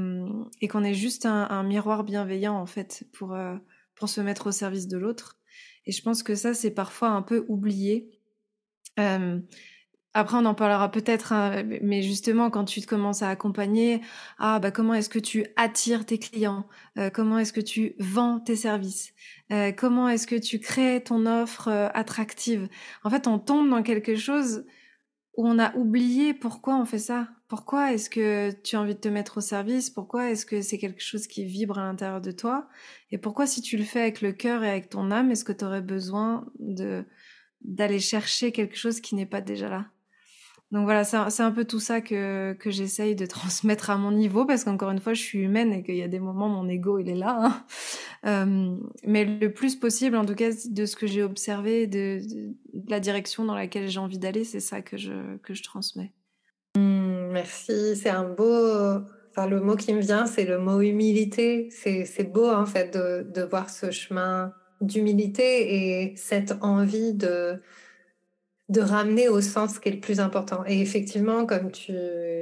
qu'on 0.71 0.85
est 0.85 0.95
juste 0.95 1.27
un, 1.27 1.63
miroir 1.63 2.05
bienveillant 2.05 2.55
en 2.55 2.67
fait 2.67 3.05
pour, 3.13 3.35
euh, 3.35 3.57
pour 3.95 4.09
se 4.09 4.21
mettre 4.21 4.49
au 4.49 4.53
service 4.53 4.89
de 4.89 4.99
l'autre. 4.99 5.39
Et 5.87 5.93
je 5.93 6.03
pense 6.03 6.23
que 6.23 6.35
ça, 6.35 6.55
c'est 6.55 6.71
parfois 6.71 7.09
un 7.09 7.23
peu 7.23 7.45
oublié. 7.49 8.11
Euh, 8.99 9.41
après, 10.13 10.37
on 10.37 10.45
en 10.45 10.55
parlera 10.55 10.91
peut-être, 10.91 11.33
hein, 11.33 11.63
mais 11.83 12.03
justement, 12.03 12.51
quand 12.51 12.65
tu 12.65 12.81
te 12.81 12.87
commences 12.87 13.23
à 13.23 13.29
accompagner, 13.29 14.01
ah 14.39 14.59
bah 14.59 14.73
comment 14.73 14.93
est-ce 14.93 15.09
que 15.09 15.21
tu 15.21 15.47
attires 15.57 16.05
tes 16.05 16.19
clients? 16.19 16.67
Comment 17.15 17.39
est-ce 17.39 17.53
que 17.53 17.61
tu 17.61 17.95
vends 18.01 18.41
tes 18.41 18.57
services? 18.57 19.15
Comment 19.77 20.09
est-ce 20.09 20.27
que 20.27 20.35
tu 20.35 20.59
crées 20.59 21.01
ton 21.05 21.27
offre 21.27 21.69
attractive? 21.95 22.69
En 23.05 23.11
fait, 23.11 23.29
on 23.29 23.39
tombe 23.39 23.71
dans 23.71 23.85
quelque 23.85 24.17
chose 24.17 24.65
où 25.37 25.47
on 25.47 25.59
a 25.59 25.75
oublié 25.77 26.35
pourquoi 26.35 26.77
on 26.77 26.85
fait 26.85 26.99
ça. 26.99 27.29
Pourquoi 27.49 27.93
est-ce 27.93 28.11
que 28.11 28.53
tu 28.63 28.77
as 28.77 28.81
envie 28.81 28.95
de 28.95 29.01
te 29.01 29.09
mettre 29.09 29.39
au 29.39 29.41
service? 29.41 29.91
Pourquoi 29.91 30.31
est-ce 30.31 30.47
que 30.47 30.63
c'est 30.63 30.79
quelque 30.79 31.03
chose 31.03 31.27
qui 31.27 31.45
vibre 31.45 31.79
à 31.79 31.85
l'intérieur 31.85 32.21
de 32.21 32.31
toi? 32.31 32.69
Et 33.11 33.19
pourquoi, 33.19 33.47
si 33.47 33.61
tu 33.61 33.77
le 33.77 33.85
fais 33.85 34.01
avec 34.03 34.21
le 34.21 34.33
cœur 34.33 34.63
et 34.63 34.71
avec 34.71 34.89
ton 34.89 35.11
âme, 35.11 35.31
est-ce 35.31 35.45
que 35.45 35.53
tu 35.53 35.65
aurais 35.65 35.83
besoin 35.83 36.47
d'aller 37.63 37.99
chercher 37.99 38.53
quelque 38.53 38.77
chose 38.77 39.01
qui 39.01 39.15
n'est 39.15 39.27
pas 39.27 39.41
déjà 39.41 39.69
là? 39.69 39.91
Donc 40.73 40.85
voilà, 40.85 41.03
c'est 41.03 41.43
un 41.43 41.51
peu 41.51 41.65
tout 41.65 41.81
ça 41.81 42.01
que, 42.01 42.57
j'essaye 42.67 43.17
de 43.17 43.27
transmettre 43.27 43.91
à 43.91 43.97
mon 43.97 44.13
niveau, 44.13 44.45
parce 44.45 44.65
qu'encore 44.65 44.91
une 44.91 45.01
fois, 45.01 45.15
je 45.15 45.21
suis 45.21 45.41
humaine 45.41 45.73
et 45.73 45.83
qu'il 45.83 45.97
y 45.97 46.03
a 46.03 46.09
des 46.09 46.21
moments, 46.21 46.49
mon 46.49 46.69
ego, 46.69 46.99
il 46.99 47.09
est 47.09 47.17
là. 47.17 47.39
Hein. 47.41 47.65
Euh, 48.27 48.77
mais 49.05 49.25
le 49.25 49.53
plus 49.53 49.75
possible, 49.77 50.17
en 50.17 50.25
tout 50.25 50.35
cas, 50.35 50.51
de 50.69 50.87
ce 50.87 50.95
que 50.95 51.07
j'ai 51.07 51.23
observé, 51.23 51.87
de, 51.87 52.21
la 52.89 53.01
direction 53.01 53.45
dans 53.45 53.55
laquelle 53.55 53.89
j'ai 53.89 53.99
envie 53.99 54.19
d'aller, 54.19 54.45
c'est 54.45 54.61
ça 54.61 54.81
que 54.81 54.97
je, 54.97 55.37
que 55.39 55.55
je 55.55 55.63
transmets. 55.65 56.13
Mmh, 56.77 57.33
merci, 57.33 57.97
c'est 57.97 58.11
un 58.11 58.29
beau... 58.29 59.03
Enfin, 59.33 59.47
le 59.47 59.61
mot 59.61 59.77
qui 59.77 59.95
me 59.95 60.01
vient, 60.01 60.27
c'est 60.27 60.45
le 60.45 60.59
mot 60.59 60.81
humilité. 60.81 61.69
C'est 61.71 62.33
beau, 62.33 62.51
en 62.51 62.67
fait, 62.67 62.95
de, 62.95 63.25
de 63.33 63.43
voir 63.43 63.71
ce 63.71 63.93
chemin 63.93 64.53
d'humilité 64.81 66.03
et 66.03 66.17
cette 66.17 66.53
envie 66.63 67.15
de 67.15 67.61
de 68.71 68.81
ramener 68.81 69.29
au 69.29 69.41
sens 69.41 69.81
qui 69.81 69.89
est 69.89 69.93
le 69.93 70.01
plus 70.01 70.21
important. 70.21 70.63
Et 70.65 70.81
effectivement, 70.81 71.45
comme 71.45 71.73
tu 71.73 71.93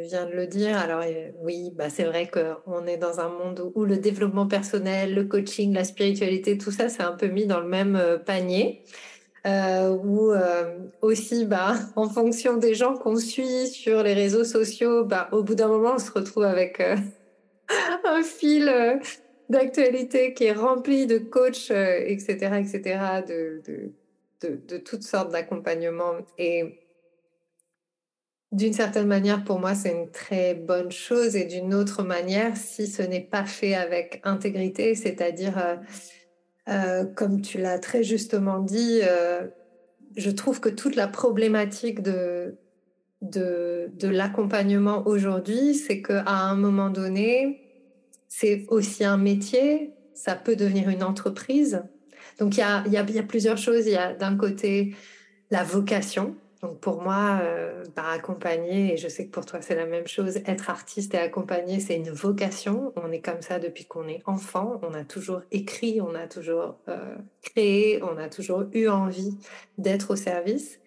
viens 0.03 0.27
de 0.27 0.33
le 0.33 0.47
dire, 0.47 0.77
alors 0.77 1.03
oui, 1.43 1.73
bah 1.75 1.89
c'est 1.89 2.05
vrai 2.05 2.31
qu'on 2.31 2.87
est 2.87 2.99
dans 2.99 3.19
un 3.19 3.31
monde 3.31 3.73
où 3.75 3.87
le 3.87 3.97
développement 3.97 4.47
personnel, 4.47 5.15
le 5.15 5.25
coaching, 5.25 5.73
la 5.73 5.85
spiritualité, 5.85 6.59
tout 6.59 6.71
ça, 6.71 6.91
c'est 6.91 7.03
un 7.03 7.13
peu 7.13 7.29
mis 7.29 7.47
dans 7.47 7.61
le 7.61 7.69
même 7.69 7.97
euh, 7.97 8.19
panier. 8.19 8.83
Euh, 9.47 9.91
où 9.91 10.33
euh, 10.33 10.79
aussi, 11.01 11.47
bah, 11.47 11.77
en 11.97 12.11
fonction 12.11 12.59
des 12.59 12.75
gens 12.75 12.95
qu'on 12.95 13.17
suit 13.17 13.69
sur 13.69 14.03
les 14.03 14.13
réseaux 14.13 14.45
sociaux, 14.45 15.05
bah, 15.05 15.29
au 15.33 15.43
bout 15.43 15.55
d'un 15.55 15.69
moment, 15.69 15.93
on 15.95 15.99
se 15.99 16.11
retrouve 16.11 16.43
avec 16.43 16.83
un 18.05 18.23
fil 18.23 18.71
d'actualité 19.49 20.35
qui 20.35 20.45
est 20.45 20.53
rempli 20.53 21.07
de 21.07 21.17
coachs, 21.17 21.71
etc., 21.71 22.61
etc., 22.61 22.99
de, 23.27 23.63
de 23.67 23.93
de, 24.41 24.79
toutes 24.79 25.03
sortes 25.03 25.33
d'accompagnements. 25.33 26.15
Et 26.39 26.81
d'une 28.53 28.73
certaine 28.73 29.07
manière, 29.07 29.45
pour 29.45 29.59
moi, 29.59 29.75
c'est 29.75 29.93
une 29.93 30.11
très 30.11 30.55
bonne 30.55 30.91
chose. 30.91 31.37
Et 31.37 31.45
d'une 31.45 31.75
autre 31.75 32.03
manière, 32.03 32.57
si 32.57 32.87
ce 32.87 33.03
n'est 33.03 33.21
pas 33.21 33.45
fait 33.45 33.75
avec 33.75 34.21
intégrité, 34.25 34.95
c'est-à-dire, 34.95 35.59
euh, 35.59 35.77
euh, 36.69 37.05
comme 37.05 37.41
tu 37.43 37.59
l'as 37.59 37.79
très 37.79 38.03
justement 38.03 38.61
dit, 38.61 39.01
euh, 39.03 39.47
je 40.17 40.31
trouve 40.31 40.61
que 40.61 40.69
toute 40.69 40.97
la 40.97 41.09
problématique 41.09 42.03
de, 42.03 42.57
de, 43.23 43.91
de 43.95 44.09
l'accompagnement 44.09 45.07
aujourd'hui, 45.07 45.75
c'est 45.75 46.03
qu'à 46.03 46.25
un 46.27 46.57
moment 46.57 46.91
donné, 46.91 47.63
c'est 48.29 48.67
aussi 48.69 49.05
un 49.05 49.17
métier, 49.17 49.95
ça 50.15 50.35
peut 50.35 50.57
devenir 50.57 50.89
une 50.89 51.03
entreprise. 51.03 51.83
Donc 52.39 52.57
il 52.57 52.61
y 52.61 52.97
a, 52.97 53.23
plusieurs 53.25 53.59
choses. 53.59 53.87
Il 53.87 53.93
y 53.93 53.97
a 53.97 54.15
d'un 54.15 54.37
côté 54.37 54.95
la 55.51 55.65
vocation. 55.65 56.37
Donc 56.63 56.81
pour 56.81 57.03
moi, 57.03 57.39
euh, 57.43 57.85
bah, 57.95 58.07
accompagner, 58.13 58.95
et 58.95 58.97
je 58.97 59.07
sais 59.07 59.27
que 59.27 59.31
pour 59.31 59.47
toi 59.47 59.61
c'est 59.61 59.77
la 59.77 59.87
même 59.87 60.09
chose, 60.09 60.39
être 60.45 60.71
artiste 60.71 61.15
et 61.15 61.19
accompagner, 61.19 61.79
c'est 61.79 61.95
une 61.95 62.11
vocation. 62.11 62.93
On 62.97 63.13
est 63.13 63.21
comme 63.21 63.43
ça 63.43 63.61
depuis 63.61 63.85
qu'on 63.85 64.09
est 64.09 64.23
enfant. 64.27 64.81
On 64.83 64.93
a 64.95 65.05
toujours 65.05 65.43
écrit, 65.53 66.01
on 66.01 66.15
a 66.15 66.27
toujours 66.27 66.77
euh, 66.89 67.15
créé, 67.43 68.03
on 68.03 68.17
a 68.19 68.29
toujours 68.29 68.65
eu 68.73 68.89
envie 68.89 69.37
d'être 69.79 70.13
au 70.13 70.17
service. 70.17 70.81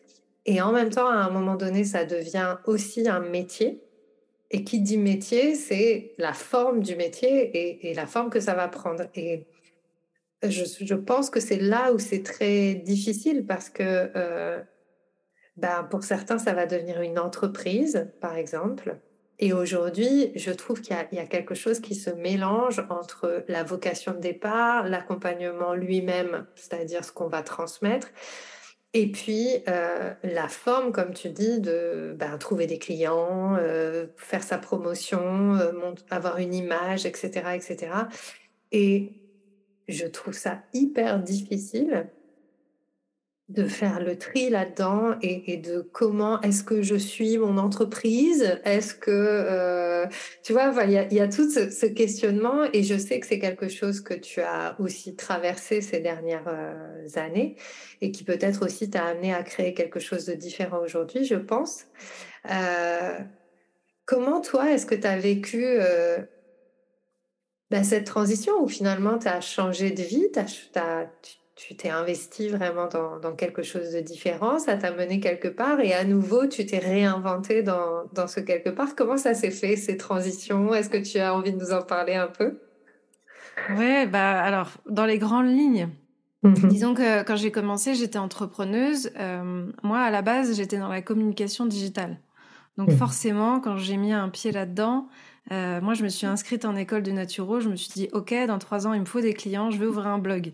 Et 0.46 0.62
en 0.62 0.72
même 0.72 0.90
temps, 0.90 1.08
à 1.08 1.16
un 1.16 1.30
moment 1.30 1.56
donné, 1.56 1.84
ça 1.84 2.04
devient 2.04 2.58
aussi 2.66 3.08
un 3.08 3.20
métier. 3.20 3.82
Et 4.54 4.66
qui 4.66 4.82
dit 4.82 4.98
métier, 4.98 5.56
c'est 5.56 6.12
la 6.18 6.34
forme 6.34 6.82
du 6.82 6.98
métier 6.98 7.58
et, 7.58 7.90
et, 7.90 7.94
la 7.94 8.06
forme 8.06 8.30
que 8.30 8.42
ça 8.42 8.54
va 8.54 8.68
prendre. 8.68 9.06
Et 9.16 9.46
je, 10.44 10.96
pense 10.96 11.30
que 11.30 11.40
c'est 11.40 11.60
là 11.60 11.94
où 11.94 12.00
c'est 12.00 12.24
très 12.24 12.74
difficile 12.74 13.46
parce 13.46 13.70
que 13.70 14.12
euh, 14.16 14.60
ben, 15.58 15.84
pour 15.90 16.04
certains, 16.04 16.40
ça 16.40 16.54
va 16.54 16.66
devenir 16.66 17.02
une 17.02 17.20
entreprise, 17.20 18.10
par 18.20 18.36
exemple. 18.36 18.98
Et 19.40 19.54
aujourd'hui, 19.54 20.32
je 20.36 20.52
trouve 20.52 20.82
qu'il 20.82 20.96
y, 21.12 21.20
a 21.20 21.26
quelque 21.26 21.56
chose 21.56 21.80
qui 21.80 21.96
se 21.96 22.12
mélange 22.12 22.84
entre 22.90 23.44
la 23.48 23.64
vocation 23.64 24.14
de 24.14 24.20
départ, 24.20 24.88
l'accompagnement 24.88 25.74
lui-même, 25.74 26.46
c'est-à-dire 26.56 27.04
ce 27.04 27.12
qu'on 27.12 27.28
va 27.28 27.42
transmettre, 27.42 28.10
et 28.94 29.12
puis 29.12 29.64
euh, 29.68 30.14
la 30.24 30.48
forme, 30.48 30.92
comme 30.92 31.14
tu 31.14 31.30
dis, 31.30 31.60
de 31.60 32.14
ben, 32.18 32.38
trouver 32.38 32.68
des 32.68 32.78
clients, 32.78 33.56
euh, 33.58 34.08
faire 34.18 34.44
sa 34.44 34.58
promotion, 34.58 35.58
avoir 36.10 36.38
une 36.38 36.54
image, 36.54 37.06
etc., 37.06 37.56
etc. 37.56 37.94
Et 38.72 39.21
je 39.92 40.08
trouve 40.08 40.34
ça 40.34 40.64
hyper 40.74 41.20
difficile 41.20 42.08
de 43.52 43.66
faire 43.66 44.02
le 44.02 44.18
tri 44.18 44.50
là-dedans 44.50 45.16
et, 45.22 45.58
de 45.58 45.82
comment 45.82 46.42
est-ce 46.42 46.64
que 46.64 46.82
je 46.82 46.96
suis 46.96 47.38
mon 47.38 47.58
entreprise? 47.58 48.60
Est-ce 48.64 48.96
que, 48.96 49.12
euh, 49.12 50.06
tu 50.44 50.54
vois, 50.54 50.74
il 50.86 50.92
y, 50.92 51.20
a, 51.20 51.28
tout 51.28 51.50
ce, 51.50 51.86
questionnement 51.86 52.64
et 52.72 52.84
je 52.84 52.98
sais 52.98 53.20
que 53.20 53.28
c'est 53.28 53.40
quelque 53.40 53.68
chose 53.68 54.00
que 54.00 54.14
tu 54.14 54.42
as 54.42 54.76
aussi 54.80 55.16
traversé 55.16 55.82
ces 55.82 56.00
dernières 56.00 56.48
euh, 56.48 57.08
années 57.16 57.58
et 58.00 58.12
qui 58.12 58.24
peut-être 58.24 58.66
aussi 58.66 58.90
t'a 58.90 59.06
amené 59.06 59.34
à 59.34 59.44
créer 59.44 59.74
quelque 59.74 60.00
chose 60.00 60.26
de 60.26 60.34
différent 60.34 60.80
aujourd'hui, 60.80 61.26
je 61.26 61.36
pense. 61.36 61.88
Euh, 62.50 63.20
comment 64.06 64.40
toi, 64.40 64.72
est-ce 64.72 64.86
que 64.86 64.96
tu 64.96 65.08
as 65.08 65.18
vécu 65.18 65.66
bah, 67.72 67.84
cette 67.84 68.06
transition 68.06 68.62
où 68.62 68.68
finalement 68.68 69.18
tu 69.18 69.30
as 69.30 69.40
changé 69.40 69.92
de 69.92 70.02
vie, 70.02 70.28
tu 71.56 71.76
t'es 71.76 71.90
investi 71.90 72.50
vraiment 72.50 72.90
dans, 73.22 73.34
quelque 73.34 73.64
chose 73.64 73.94
de 73.94 74.02
différent, 74.02 74.60
ça 74.60 74.76
t'a 74.76 74.92
mené 74.92 75.22
quelque 75.22 75.48
part 75.48 75.80
et 75.80 75.94
à 75.94 76.04
nouveau 76.04 76.48
tu 76.48 76.66
t'es 76.66 76.80
réinventé 76.80 77.64
dans, 77.64 78.28
ce 78.28 78.42
quelque 78.42 78.70
part. 78.70 78.94
Comment 78.94 79.16
ça 79.16 79.34
s'est 79.34 79.52
fait 79.52 79.78
ces 79.78 79.96
transitions? 79.96 80.74
Est-ce 80.74 80.90
que 80.90 80.98
tu 80.98 81.18
as 81.20 81.34
envie 81.34 81.54
de 81.54 81.58
nous 81.58 81.72
en 81.72 81.82
parler 81.82 82.16
un 82.16 82.28
peu? 82.28 82.60
Ouais, 83.78 84.06
bah 84.06 84.42
alors 84.42 84.72
dans 84.90 85.06
les 85.06 85.18
grandes 85.18 85.48
lignes. 85.48 85.88
Mhm. 86.44 86.68
Disons 86.68 86.94
que 86.94 87.24
quand 87.24 87.38
j'ai 87.38 87.52
commencé, 87.52 87.96
j'étais 87.96 88.18
entrepreneuse. 88.18 89.12
Euh, 89.18 89.72
moi, 89.84 90.00
à 90.00 90.10
la 90.10 90.22
base, 90.22 90.58
j'étais 90.58 90.80
dans 90.80 90.90
la 90.90 91.02
communication 91.02 91.66
digitale. 91.66 92.20
Donc 92.78 92.90
mhm. 92.90 92.98
forcément, 92.98 93.62
quand 93.62 93.78
j'ai 93.78 93.96
mis 93.96 94.12
un 94.12 94.28
pied 94.28 94.52
là-dedans, 94.52 95.08
euh, 95.52 95.82
moi, 95.82 95.94
je 95.94 96.04
me 96.04 96.10
suis 96.10 96.28
inscrite 96.28 96.66
en 96.66 96.76
école 96.76 97.04
de 97.04 97.12
naturo. 97.12 97.60
Je 97.60 97.70
me 97.70 97.76
suis 97.76 97.92
dit, 97.92 98.10
OK, 98.14 98.34
dans 98.48 98.60
trois 98.60 98.88
ans, 98.88 98.94
il 98.94 99.02
me 99.02 99.06
faut 99.06 99.22
des 99.22 99.34
clients. 99.34 99.72
Je 99.72 99.78
vais 99.78 99.86
ouvrir 99.86 100.08
un 100.08 100.20
blog. 100.20 100.54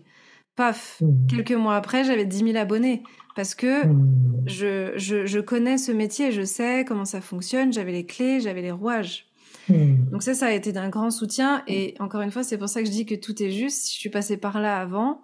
Paf, 0.56 1.00
mmh. 1.00 1.26
quelques 1.28 1.52
mois 1.52 1.76
après, 1.76 2.02
j'avais 2.02 2.24
10 2.24 2.38
000 2.38 2.56
abonnés 2.56 3.04
parce 3.36 3.54
que 3.54 3.86
mmh. 3.86 4.42
je, 4.46 4.92
je, 4.96 5.38
connais 5.38 5.78
ce 5.78 5.92
métier, 5.92 6.32
je 6.32 6.42
sais 6.42 6.84
comment 6.84 7.04
ça 7.04 7.20
fonctionne, 7.20 7.72
j'avais 7.72 7.92
les 7.92 8.04
clés, 8.06 8.40
j'avais 8.40 8.62
les 8.62 8.72
rouages. 8.72 9.26
Mmh. 9.68 10.10
Donc 10.10 10.24
ça, 10.24 10.34
ça 10.34 10.46
a 10.46 10.50
été 10.50 10.72
d'un 10.72 10.88
grand 10.88 11.12
soutien. 11.12 11.62
Et 11.68 11.94
encore 12.00 12.22
une 12.22 12.32
fois, 12.32 12.42
c'est 12.42 12.58
pour 12.58 12.68
ça 12.68 12.80
que 12.80 12.86
je 12.86 12.92
dis 12.92 13.06
que 13.06 13.14
tout 13.14 13.40
est 13.40 13.52
juste. 13.52 13.82
Si 13.82 13.94
je 13.94 14.00
suis 14.00 14.10
passée 14.10 14.36
par 14.36 14.60
là 14.60 14.80
avant, 14.80 15.20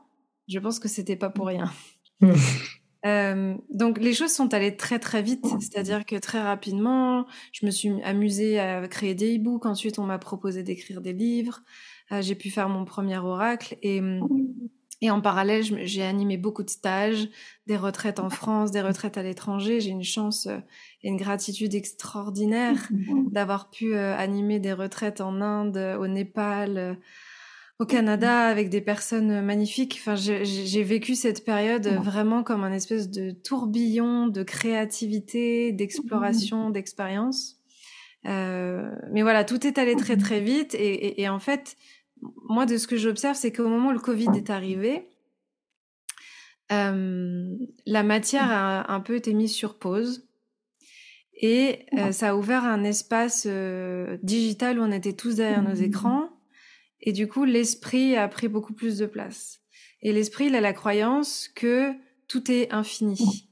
je 0.47 0.61
pense 0.61 0.78
que 0.78 0.87
c'était 0.88 1.16
pas 1.16 1.30
pour 1.30 1.49
rien. 1.49 1.68
Euh, 3.04 3.54
donc 3.70 3.99
les 3.99 4.14
choses 4.14 4.32
sont 4.32 4.54
allées 4.54 4.76
très 4.76 4.99
très 4.99 5.23
vite, 5.23 5.44
c'est-à-dire 5.61 6.06
que 6.06 6.16
très 6.16 6.40
rapidement, 6.40 7.26
je 7.52 7.66
me 7.66 7.70
suis 7.70 7.90
amusée 8.02 8.58
à 8.58 8.87
créer 8.88 9.14
des 9.14 9.37
e-books. 9.37 9.66
Ensuite, 9.66 9.99
on 9.99 10.04
m'a 10.04 10.18
proposé 10.18 10.62
d'écrire 10.62 11.00
des 11.00 11.12
livres. 11.12 11.61
Euh, 12.12 12.23
j'ai 12.23 12.34
pu 12.34 12.50
faire 12.50 12.68
mon 12.68 12.84
premier 12.84 13.18
oracle 13.18 13.76
et 13.82 14.00
et 15.00 15.11
en 15.11 15.20
parallèle, 15.20 15.62
j'ai 15.84 16.02
animé 16.02 16.38
beaucoup 16.38 16.62
de 16.62 16.70
stages, 16.70 17.28
des 17.66 17.76
retraites 17.76 18.20
en 18.20 18.30
France, 18.30 18.70
des 18.70 18.80
retraites 18.80 19.18
à 19.18 19.23
l'étranger. 19.23 19.80
J'ai 19.80 19.90
une 19.90 20.04
chance 20.04 20.46
euh, 20.46 20.58
et 21.02 21.08
une 21.08 21.18
gratitude 21.18 21.75
extraordinaire 21.75 22.88
d'avoir 23.30 23.68
pu 23.68 23.94
animer 23.96 24.61
des 24.61 24.73
retraites 24.73 25.20
en 25.20 25.42
Inde, 25.42 25.96
au 26.00 26.06
Népal, 26.06 26.99
au 27.80 27.86
Canada 27.86 28.46
avec 28.46 28.68
des 28.68 28.80
personnes 28.80 29.42
magnifiques. 29.42 29.96
Enfin, 30.00 30.14
j'ai 30.14 30.82
vécu 30.82 31.14
cette 31.14 31.44
période 31.44 31.86
vraiment 31.86 32.42
comme 32.42 32.62
un 32.62 32.72
espèce 32.72 33.10
de 33.10 33.32
tourbillon 33.32 34.28
de 34.28 34.42
créativité, 34.42 35.72
d'exploration, 35.72 36.70
d'expérience. 36.70 37.56
Euh, 38.26 38.90
mais 39.10 39.22
voilà, 39.22 39.44
tout 39.44 39.66
est 39.66 39.78
allé 39.78 39.96
très 39.96 40.16
très 40.16 40.40
vite. 40.40 40.74
Et, 40.74 41.20
et, 41.20 41.28
en 41.28 41.40
fait, 41.40 41.76
moi 42.48 42.64
de 42.64 42.76
ce 42.76 42.86
que 42.86 42.96
j'observe, 42.96 43.36
c'est 43.36 43.52
qu'au 43.52 43.68
moment 43.68 43.88
où 43.88 43.92
le 43.92 43.98
Covid 43.98 44.28
est 44.34 44.50
arrivé, 44.50 45.08
euh, 46.72 47.56
la 47.86 48.02
matière 48.02 48.50
a 48.50 48.92
un 48.92 49.00
peu 49.00 49.16
été 49.16 49.34
mise 49.34 49.52
sur 49.52 49.78
pause. 49.78 50.28
Et 51.40 51.86
euh, 51.98 52.12
ça 52.12 52.30
a 52.30 52.34
ouvert 52.36 52.64
un 52.64 52.84
espace 52.84 53.46
euh, 53.46 54.16
digital 54.22 54.78
où 54.78 54.82
on 54.82 54.92
était 54.92 55.12
tous 55.12 55.36
derrière 55.36 55.62
nos 55.62 55.74
écrans 55.74 56.30
et 57.04 57.12
du 57.12 57.28
coup, 57.28 57.44
l'esprit 57.44 58.16
a 58.16 58.26
pris 58.28 58.49
beaucoup 58.49 58.73
plus 58.73 58.96
de 58.99 59.06
place. 59.06 59.61
Et 60.00 60.12
l'esprit, 60.12 60.46
il 60.46 60.54
a 60.54 60.61
la 60.62 60.73
croyance 60.73 61.49
que 61.54 61.92
tout 62.28 62.50
est 62.50 62.73
infini, 62.73 63.50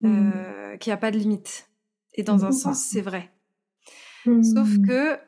mmh. 0.00 0.30
euh, 0.34 0.76
qu'il 0.78 0.90
n'y 0.90 0.94
a 0.94 0.98
pas 0.98 1.10
de 1.10 1.18
limite. 1.18 1.68
Et 2.14 2.22
dans 2.22 2.46
un 2.46 2.48
mmh. 2.48 2.52
sens, 2.52 2.82
c'est 2.82 3.02
vrai. 3.02 3.30
Sauf 4.24 4.68
mmh. 4.68 4.86
que 4.86 5.18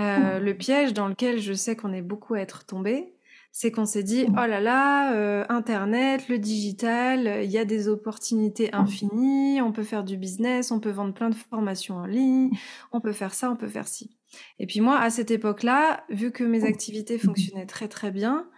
euh, 0.00 0.38
le 0.38 0.54
piège 0.54 0.94
dans 0.94 1.08
lequel 1.08 1.40
je 1.40 1.52
sais 1.52 1.76
qu'on 1.76 1.92
est 1.92 2.02
beaucoup 2.02 2.34
à 2.34 2.40
être 2.40 2.64
tombé, 2.64 3.12
c'est 3.54 3.70
qu'on 3.70 3.84
s'est 3.84 4.02
dit 4.02 4.24
oh 4.28 4.46
là 4.46 4.60
là, 4.60 5.14
euh, 5.14 5.44
Internet, 5.50 6.28
le 6.28 6.38
digital, 6.38 7.44
il 7.44 7.50
y 7.50 7.58
a 7.58 7.66
des 7.66 7.86
opportunités 7.86 8.74
infinies, 8.74 9.60
on 9.60 9.72
peut 9.72 9.82
faire 9.82 10.04
du 10.04 10.16
business, 10.16 10.70
on 10.70 10.80
peut 10.80 10.90
vendre 10.90 11.12
plein 11.12 11.28
de 11.28 11.34
formations 11.34 11.96
en 11.96 12.06
ligne, 12.06 12.50
on 12.92 13.00
peut 13.00 13.12
faire 13.12 13.34
ça, 13.34 13.50
on 13.50 13.56
peut 13.56 13.68
faire 13.68 13.86
ci. 13.86 14.16
Et 14.58 14.66
puis 14.66 14.80
moi, 14.80 14.98
à 14.98 15.10
cette 15.10 15.30
époque-là, 15.30 16.04
vu 16.08 16.32
que 16.32 16.44
mes 16.44 16.64
activités 16.64 17.18
fonctionnaient 17.18 17.66
très 17.66 17.88
très 17.88 18.10
bien, 18.10 18.48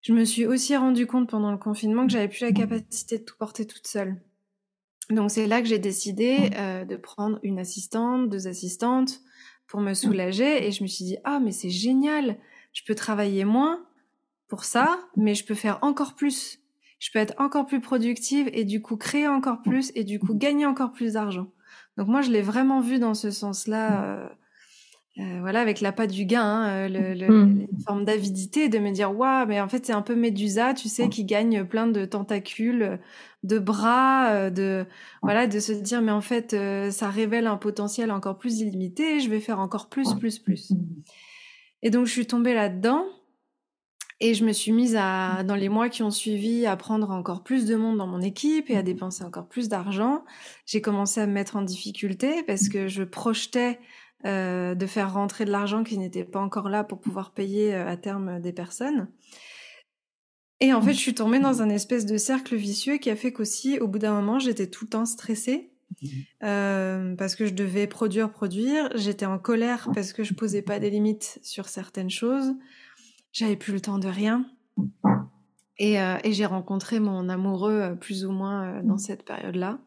je 0.00 0.14
me 0.14 0.24
suis 0.24 0.46
aussi 0.46 0.74
rendu 0.74 1.06
compte 1.06 1.28
pendant 1.28 1.52
le 1.52 1.58
confinement 1.58 2.06
que 2.06 2.12
j'avais 2.12 2.28
plus 2.28 2.40
la 2.40 2.52
capacité 2.52 3.18
de 3.18 3.24
tout 3.24 3.36
porter 3.38 3.66
toute 3.66 3.86
seule. 3.86 4.22
Donc 5.10 5.30
c'est 5.30 5.46
là 5.46 5.60
que 5.60 5.68
j'ai 5.68 5.78
décidé 5.78 6.50
euh, 6.56 6.86
de 6.86 6.96
prendre 6.96 7.38
une 7.42 7.58
assistante, 7.58 8.30
deux 8.30 8.48
assistantes 8.48 9.20
pour 9.66 9.80
me 9.80 9.92
soulager 9.92 10.66
et 10.66 10.72
je 10.72 10.82
me 10.82 10.88
suis 10.88 11.04
dit 11.04 11.18
ah 11.24 11.40
mais 11.40 11.52
c'est 11.52 11.68
génial, 11.68 12.38
je 12.72 12.82
peux 12.86 12.94
travailler 12.94 13.44
moins 13.44 13.86
pour 14.48 14.64
ça, 14.64 14.98
mais 15.16 15.34
je 15.34 15.44
peux 15.44 15.54
faire 15.54 15.78
encore 15.82 16.14
plus. 16.14 16.60
Je 16.98 17.10
peux 17.12 17.18
être 17.18 17.34
encore 17.38 17.66
plus 17.66 17.80
productive 17.80 18.50
et 18.52 18.64
du 18.64 18.82
coup 18.82 18.96
créer 18.96 19.28
encore 19.28 19.62
plus 19.62 19.92
et 19.94 20.04
du 20.04 20.18
coup 20.18 20.34
gagner 20.34 20.66
encore 20.66 20.92
plus 20.92 21.12
d'argent. 21.12 21.46
Donc 21.96 22.08
moi 22.08 22.22
je 22.22 22.30
l'ai 22.30 22.42
vraiment 22.42 22.80
vu 22.80 22.98
dans 22.98 23.14
ce 23.14 23.30
sens-là. 23.30 24.04
Euh, 24.04 24.28
euh, 25.18 25.38
voilà, 25.40 25.60
avec 25.60 25.80
l'appât 25.80 26.06
du 26.06 26.26
gain, 26.26 26.44
hein, 26.44 26.88
le, 26.88 27.12
le, 27.12 27.28
mmh. 27.28 27.66
forme 27.84 28.04
d'avidité, 28.04 28.68
de 28.68 28.78
me 28.78 28.92
dire 28.92 29.16
waouh, 29.16 29.46
mais 29.48 29.60
en 29.60 29.68
fait 29.68 29.84
c'est 29.84 29.92
un 29.92 30.02
peu 30.02 30.14
Médusa, 30.14 30.74
tu 30.74 30.88
sais, 30.88 31.08
qui 31.08 31.24
gagne 31.24 31.64
plein 31.64 31.88
de 31.88 32.04
tentacules, 32.04 33.00
de 33.42 33.58
bras, 33.58 34.30
euh, 34.30 34.50
de 34.50 34.86
voilà, 35.22 35.48
de 35.48 35.58
se 35.58 35.72
dire 35.72 36.02
mais 36.02 36.12
en 36.12 36.20
fait 36.20 36.54
euh, 36.54 36.92
ça 36.92 37.08
révèle 37.08 37.48
un 37.48 37.56
potentiel 37.56 38.12
encore 38.12 38.38
plus 38.38 38.60
illimité, 38.60 39.18
je 39.18 39.28
vais 39.28 39.40
faire 39.40 39.58
encore 39.58 39.88
plus, 39.88 40.14
plus, 40.14 40.38
plus. 40.38 40.72
Et 41.82 41.90
donc 41.90 42.06
je 42.06 42.12
suis 42.12 42.26
tombée 42.26 42.54
là-dedans 42.54 43.04
et 44.20 44.34
je 44.34 44.44
me 44.44 44.52
suis 44.52 44.72
mise 44.72 44.96
à 44.98 45.44
dans 45.44 45.54
les 45.54 45.68
mois 45.68 45.88
qui 45.88 46.02
ont 46.02 46.10
suivi 46.10 46.66
à 46.66 46.76
prendre 46.76 47.10
encore 47.10 47.42
plus 47.42 47.66
de 47.66 47.76
monde 47.76 47.98
dans 47.98 48.06
mon 48.06 48.20
équipe 48.20 48.68
et 48.70 48.76
à 48.76 48.82
dépenser 48.82 49.24
encore 49.24 49.48
plus 49.48 49.68
d'argent. 49.68 50.24
J'ai 50.66 50.80
commencé 50.80 51.20
à 51.20 51.26
me 51.26 51.32
mettre 51.32 51.56
en 51.56 51.62
difficulté 51.62 52.42
parce 52.42 52.68
que 52.68 52.88
je 52.88 53.04
projetais 53.04 53.78
euh, 54.26 54.74
de 54.74 54.86
faire 54.86 55.12
rentrer 55.12 55.44
de 55.44 55.52
l'argent 55.52 55.84
qui 55.84 55.96
n'était 55.96 56.24
pas 56.24 56.40
encore 56.40 56.68
là 56.68 56.82
pour 56.82 57.00
pouvoir 57.00 57.32
payer 57.32 57.74
euh, 57.74 57.86
à 57.86 57.96
terme 57.96 58.40
des 58.40 58.52
personnes. 58.52 59.08
Et 60.60 60.72
en 60.72 60.82
fait, 60.82 60.92
je 60.92 60.98
suis 60.98 61.14
tombée 61.14 61.38
dans 61.38 61.62
un 61.62 61.68
espèce 61.68 62.04
de 62.04 62.16
cercle 62.16 62.56
vicieux 62.56 62.96
qui 62.98 63.10
a 63.10 63.16
fait 63.16 63.32
qu'aussi, 63.32 63.78
au 63.78 63.86
bout 63.86 64.00
d'un 64.00 64.14
moment, 64.14 64.40
j'étais 64.40 64.66
tout 64.66 64.86
le 64.86 64.90
temps 64.90 65.06
stressée 65.06 65.70
euh, 66.42 67.14
parce 67.14 67.36
que 67.36 67.46
je 67.46 67.54
devais 67.54 67.86
produire, 67.86 68.28
produire. 68.32 68.90
J'étais 68.96 69.26
en 69.26 69.38
colère 69.38 69.88
parce 69.94 70.12
que 70.12 70.24
je 70.24 70.34
posais 70.34 70.62
pas 70.62 70.80
des 70.80 70.90
limites 70.90 71.38
sur 71.44 71.68
certaines 71.68 72.10
choses. 72.10 72.56
J'avais 73.32 73.56
plus 73.56 73.72
le 73.72 73.80
temps 73.80 73.98
de 73.98 74.08
rien. 74.08 74.46
Et, 75.78 75.94
et 75.94 76.32
j'ai 76.32 76.46
rencontré 76.46 76.98
mon 76.98 77.28
amoureux 77.28 77.96
plus 78.00 78.24
ou 78.24 78.32
moins 78.32 78.82
dans 78.82 78.98
cette 78.98 79.24
période-là. 79.24 79.78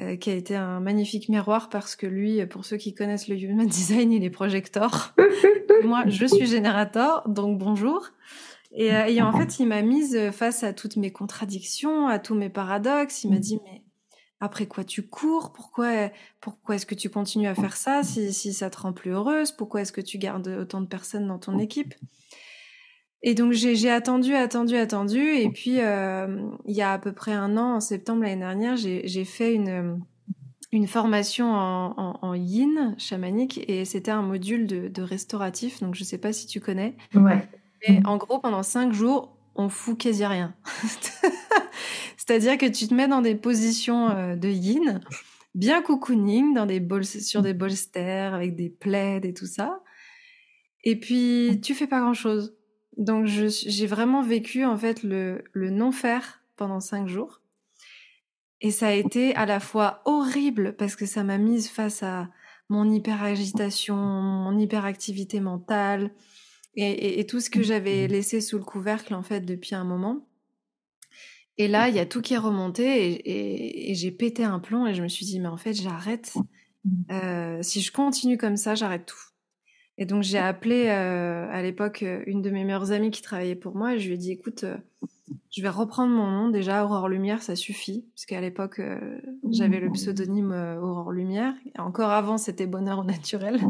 Euh, 0.00 0.16
qui 0.16 0.28
a 0.28 0.34
été 0.34 0.56
un 0.56 0.80
magnifique 0.80 1.28
miroir 1.28 1.68
parce 1.68 1.94
que 1.94 2.08
lui, 2.08 2.44
pour 2.46 2.64
ceux 2.64 2.76
qui 2.76 2.94
connaissent 2.94 3.28
le 3.28 3.36
human 3.36 3.64
design, 3.68 4.10
il 4.10 4.24
est 4.24 4.30
projecteur. 4.30 5.14
Moi, 5.84 6.02
je 6.08 6.26
suis 6.26 6.46
générateur, 6.46 7.22
donc 7.28 7.58
bonjour. 7.60 8.08
Et, 8.72 8.92
euh, 8.92 9.24
en 9.24 9.32
fait, 9.32 9.60
il 9.60 9.68
m'a 9.68 9.82
mise 9.82 10.32
face 10.32 10.64
à 10.64 10.72
toutes 10.72 10.96
mes 10.96 11.12
contradictions, 11.12 12.08
à 12.08 12.18
tous 12.18 12.34
mes 12.34 12.48
paradoxes. 12.48 13.22
Il 13.22 13.30
m'a 13.30 13.38
dit, 13.38 13.60
mais 13.62 13.84
après 14.40 14.66
quoi 14.66 14.82
tu 14.82 15.06
cours? 15.06 15.52
Pourquoi, 15.52 16.10
pourquoi 16.40 16.74
est-ce 16.74 16.86
que 16.86 16.96
tu 16.96 17.08
continues 17.08 17.46
à 17.46 17.54
faire 17.54 17.76
ça 17.76 18.02
si 18.02 18.52
ça 18.52 18.70
te 18.70 18.78
rend 18.78 18.92
plus 18.92 19.12
heureuse? 19.12 19.52
Pourquoi 19.52 19.82
est-ce 19.82 19.92
que 19.92 20.00
tu 20.00 20.18
gardes 20.18 20.48
autant 20.48 20.80
de 20.80 20.88
personnes 20.88 21.28
dans 21.28 21.38
ton 21.38 21.56
équipe? 21.60 21.94
Et 23.26 23.34
donc 23.34 23.52
j'ai 23.52 23.90
attendu, 23.90 24.34
attendu, 24.34 24.76
attendu. 24.76 25.18
Et 25.18 25.48
puis 25.48 25.80
euh, 25.80 26.46
il 26.66 26.76
y 26.76 26.82
a 26.82 26.92
à 26.92 26.98
peu 26.98 27.12
près 27.12 27.32
un 27.32 27.56
an, 27.56 27.76
en 27.76 27.80
septembre 27.80 28.22
l'année 28.22 28.36
dernière, 28.36 28.76
j'ai 28.76 29.24
fait 29.24 29.54
une, 29.54 29.98
une 30.72 30.86
formation 30.86 31.50
en, 31.50 31.94
en, 31.96 32.18
en, 32.20 32.34
yin 32.34 32.94
chamanique 32.98 33.64
et 33.66 33.86
c'était 33.86 34.10
un 34.10 34.20
module 34.20 34.66
de, 34.66 34.88
de, 34.88 35.02
restauratif. 35.02 35.80
Donc 35.80 35.94
je 35.94 36.04
sais 36.04 36.18
pas 36.18 36.34
si 36.34 36.46
tu 36.46 36.60
connais. 36.60 36.96
Ouais. 37.14 37.48
Et 37.80 38.00
en 38.04 38.18
gros, 38.18 38.40
pendant 38.40 38.62
cinq 38.62 38.92
jours, 38.92 39.38
on 39.54 39.70
fout 39.70 39.98
quasi 39.98 40.26
rien. 40.26 40.54
C'est-à-dire 42.18 42.58
que 42.58 42.66
tu 42.66 42.86
te 42.88 42.92
mets 42.92 43.08
dans 43.08 43.22
des 43.22 43.34
positions 43.34 44.10
euh, 44.10 44.36
de 44.36 44.50
yin, 44.50 45.00
bien 45.54 45.80
cocooning, 45.80 46.52
dans 46.52 46.66
des 46.66 46.80
bols, 46.80 47.06
sur 47.06 47.40
des 47.40 47.54
bolsters 47.54 48.34
avec 48.34 48.54
des 48.54 48.68
plaids 48.68 49.22
et 49.22 49.32
tout 49.32 49.46
ça. 49.46 49.80
Et 50.82 51.00
puis 51.00 51.58
tu 51.62 51.72
fais 51.72 51.86
pas 51.86 52.00
grand-chose. 52.00 52.54
Donc 52.96 53.26
j'ai 53.26 53.86
vraiment 53.86 54.22
vécu 54.22 54.64
en 54.64 54.76
fait 54.76 55.02
le, 55.02 55.44
le 55.52 55.70
non-faire 55.70 56.42
pendant 56.56 56.80
cinq 56.80 57.08
jours. 57.08 57.40
Et 58.60 58.70
ça 58.70 58.88
a 58.88 58.92
été 58.92 59.34
à 59.34 59.46
la 59.46 59.60
fois 59.60 60.00
horrible 60.04 60.74
parce 60.76 60.96
que 60.96 61.06
ça 61.06 61.24
m'a 61.24 61.38
mise 61.38 61.68
face 61.68 62.02
à 62.02 62.30
mon 62.68 62.90
hyperagitation, 62.90 63.96
mon 63.96 64.56
hyperactivité 64.58 65.40
mentale 65.40 66.10
et, 66.76 67.20
et, 67.20 67.26
tout 67.26 67.40
ce 67.40 67.50
que 67.50 67.62
j'avais 67.62 68.08
laissé 68.08 68.40
sous 68.40 68.58
le 68.58 68.64
couvercle 68.64 69.14
en 69.14 69.22
fait 69.22 69.42
depuis 69.42 69.74
un 69.74 69.84
moment. 69.84 70.26
Et 71.56 71.68
là, 71.68 71.88
il 71.88 71.94
y 71.94 72.00
a 72.00 72.06
tout 72.06 72.20
qui 72.20 72.34
est 72.34 72.38
remonté 72.38 73.12
et, 73.12 73.90
et 73.90 73.94
j'ai 73.94 74.10
pété 74.10 74.44
un 74.44 74.58
plomb 74.58 74.86
et 74.86 74.94
je 74.94 75.02
me 75.02 75.08
suis 75.08 75.26
dit 75.26 75.40
mais 75.40 75.48
en 75.48 75.56
fait 75.56 75.74
j'arrête. 75.74 76.34
Euh, 77.10 77.62
si 77.62 77.80
je 77.80 77.92
continue 77.92 78.36
comme 78.38 78.56
ça, 78.56 78.74
j'arrête 78.74 79.06
tout. 79.06 79.33
Et 79.96 80.06
donc 80.06 80.22
j'ai 80.22 80.38
appelé 80.38 80.86
euh, 80.88 81.48
à 81.50 81.62
l'époque 81.62 82.02
euh, 82.02 82.22
une 82.26 82.42
de 82.42 82.50
mes 82.50 82.64
meilleures 82.64 82.90
amies 82.90 83.12
qui 83.12 83.22
travaillait 83.22 83.54
pour 83.54 83.76
moi 83.76 83.94
et 83.94 84.00
je 84.00 84.08
lui 84.08 84.14
ai 84.14 84.18
dit 84.18 84.32
écoute, 84.32 84.64
euh, 84.64 84.76
je 85.50 85.62
vais 85.62 85.68
reprendre 85.68 86.12
mon 86.12 86.26
nom 86.26 86.48
déjà 86.48 86.84
Aurore 86.84 87.08
Lumière, 87.08 87.42
ça 87.42 87.54
suffit 87.54 88.04
parce 88.14 88.26
qu'à 88.26 88.40
l'époque 88.40 88.80
j'avais 89.50 89.78
le 89.78 89.90
pseudonyme 89.92 90.52
Aurore 90.82 91.12
Lumière. 91.12 91.54
Encore 91.78 92.10
avant 92.10 92.38
c'était 92.38 92.66
Bonheur 92.66 92.98
au 93.00 93.04
naturel. 93.04 93.60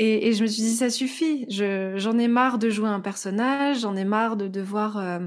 Et, 0.00 0.32
je 0.32 0.42
me 0.42 0.46
suis 0.46 0.62
dit 0.62 0.74
ça 0.74 0.90
suffit. 0.90 1.46
J'en 1.48 2.18
ai 2.18 2.28
marre 2.28 2.58
de 2.58 2.70
jouer 2.70 2.88
un 2.88 3.00
personnage, 3.00 3.80
j'en 3.80 3.96
ai 3.96 4.04
marre 4.04 4.36
de 4.36 4.46
devoir 4.46 5.20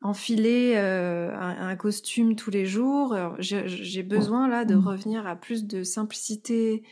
enfiler 0.00 0.76
un, 0.76 1.76
costume 1.76 2.34
tous 2.34 2.50
les 2.50 2.66
jours. 2.66 3.16
J'ai 3.38 4.02
besoin 4.02 4.48
là 4.48 4.64
de 4.64 4.74
revenir 4.74 5.26
à 5.26 5.36
plus 5.36 5.66
de 5.66 5.82
simplicité 5.82 6.82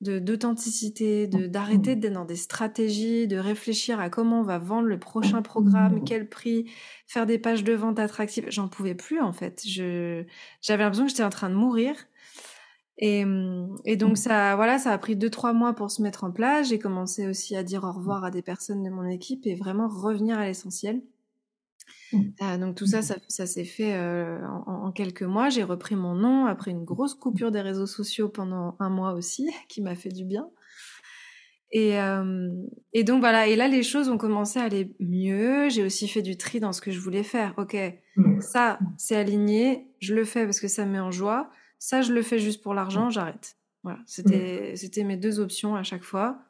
d'authenticité, 0.00 1.26
de 1.26 1.46
d'arrêter 1.46 1.96
d'être 1.96 2.12
dans 2.12 2.24
des 2.26 2.36
stratégies, 2.36 3.26
de 3.26 3.38
réfléchir 3.38 3.98
à 3.98 4.10
comment 4.10 4.40
on 4.40 4.42
va 4.42 4.58
vendre 4.58 4.88
le 4.88 4.98
prochain 4.98 5.40
programme, 5.42 6.04
quel 6.04 6.28
prix, 6.28 6.70
faire 7.06 7.26
des 7.26 7.38
pages 7.38 7.64
de 7.64 7.72
vente 7.72 7.98
attractives. 7.98 8.46
J'en 8.48 8.68
pouvais 8.68 8.94
plus 8.94 9.20
en 9.20 9.32
fait. 9.32 9.62
Je 9.66 10.24
j'avais 10.60 10.82
l'impression 10.82 11.04
que 11.04 11.10
j'étais 11.10 11.24
en 11.24 11.30
train 11.30 11.48
de 11.48 11.54
mourir. 11.54 11.94
Et, 12.98 13.24
et 13.84 13.96
donc 13.96 14.16
ça, 14.16 14.56
voilà, 14.56 14.78
ça 14.78 14.90
a 14.92 14.98
pris 14.98 15.16
deux 15.16 15.30
trois 15.30 15.52
mois 15.52 15.74
pour 15.74 15.90
se 15.90 16.02
mettre 16.02 16.24
en 16.24 16.30
place. 16.30 16.68
J'ai 16.68 16.78
commencé 16.78 17.26
aussi 17.26 17.56
à 17.56 17.62
dire 17.62 17.84
au 17.84 17.92
revoir 17.92 18.24
à 18.24 18.30
des 18.30 18.42
personnes 18.42 18.82
de 18.82 18.90
mon 18.90 19.06
équipe 19.06 19.46
et 19.46 19.54
vraiment 19.54 19.88
revenir 19.88 20.38
à 20.38 20.46
l'essentiel. 20.46 21.02
Euh, 22.42 22.58
donc 22.58 22.76
tout 22.76 22.86
ça, 22.86 23.00
ça, 23.02 23.46
s'est 23.46 23.64
fait 23.64 23.94
euh, 23.94 24.38
en, 24.66 24.92
quelques 24.92 25.22
mois. 25.22 25.48
J'ai 25.48 25.62
repris 25.62 25.96
mon 25.96 26.14
nom 26.14 26.46
après 26.46 26.70
une 26.70 26.84
grosse 26.84 27.14
coupure 27.14 27.50
des 27.50 27.60
réseaux 27.60 27.86
sociaux 27.86 28.28
pendant 28.28 28.76
un 28.78 28.88
mois 28.88 29.12
aussi, 29.12 29.50
qui 29.68 29.82
m'a 29.82 29.94
fait 29.94 30.10
du 30.10 30.24
bien. 30.24 30.48
Et, 31.72 31.98
euh, 32.00 32.48
et, 32.92 33.02
donc 33.02 33.20
voilà, 33.20 33.48
et 33.48 33.56
là 33.56 33.66
les 33.66 33.82
choses 33.82 34.08
ont 34.08 34.18
commencé 34.18 34.58
à 34.58 34.64
aller 34.64 34.94
mieux. 35.00 35.68
J'ai 35.68 35.84
aussi 35.84 36.06
fait 36.06 36.22
du 36.22 36.36
tri 36.36 36.60
dans 36.60 36.72
ce 36.72 36.80
que 36.80 36.90
je 36.90 37.00
voulais 37.00 37.24
faire. 37.24 37.54
Ok, 37.56 37.76
ça 38.40 38.78
c'est 38.96 39.16
aligné, 39.16 39.88
je 39.98 40.14
le 40.14 40.24
fais 40.24 40.44
parce 40.44 40.60
que 40.60 40.68
ça 40.68 40.86
me 40.86 40.92
met 40.92 41.00
en 41.00 41.10
joie. 41.10 41.50
Ça 41.78 42.02
je 42.02 42.12
le 42.12 42.22
fais 42.22 42.38
juste 42.38 42.62
pour 42.62 42.72
l'argent, 42.72 43.10
j'arrête. 43.10 43.56
Voilà, 43.82 43.98
c'était 44.06 44.74
c'était 44.76 45.04
mes 45.04 45.16
deux 45.16 45.40
options 45.40 45.74
à 45.74 45.82
chaque 45.82 46.04
fois. 46.04 46.46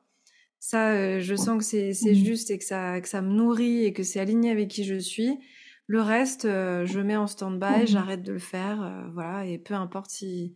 Ça, 0.58 0.90
euh, 0.94 1.20
je 1.20 1.34
sens 1.36 1.58
que 1.58 1.64
c'est 1.64 2.14
juste 2.14 2.50
et 2.50 2.58
que 2.58 2.64
ça 2.64 3.00
que 3.00 3.08
ça 3.08 3.22
me 3.22 3.30
nourrit 3.30 3.84
et 3.84 3.92
que 3.92 4.02
c'est 4.02 4.18
aligné 4.18 4.50
avec 4.50 4.68
qui 4.68 4.84
je 4.84 4.98
suis. 4.98 5.38
Le 5.86 6.00
reste, 6.00 6.44
euh, 6.46 6.84
je 6.86 7.00
mets 7.00 7.16
en 7.16 7.26
stand-by, 7.26 7.86
j'arrête 7.86 8.22
de 8.22 8.32
le 8.32 8.38
faire, 8.38 9.08
voilà, 9.12 9.46
et 9.46 9.58
peu 9.58 9.74
importe 9.74 10.10
si 10.10 10.54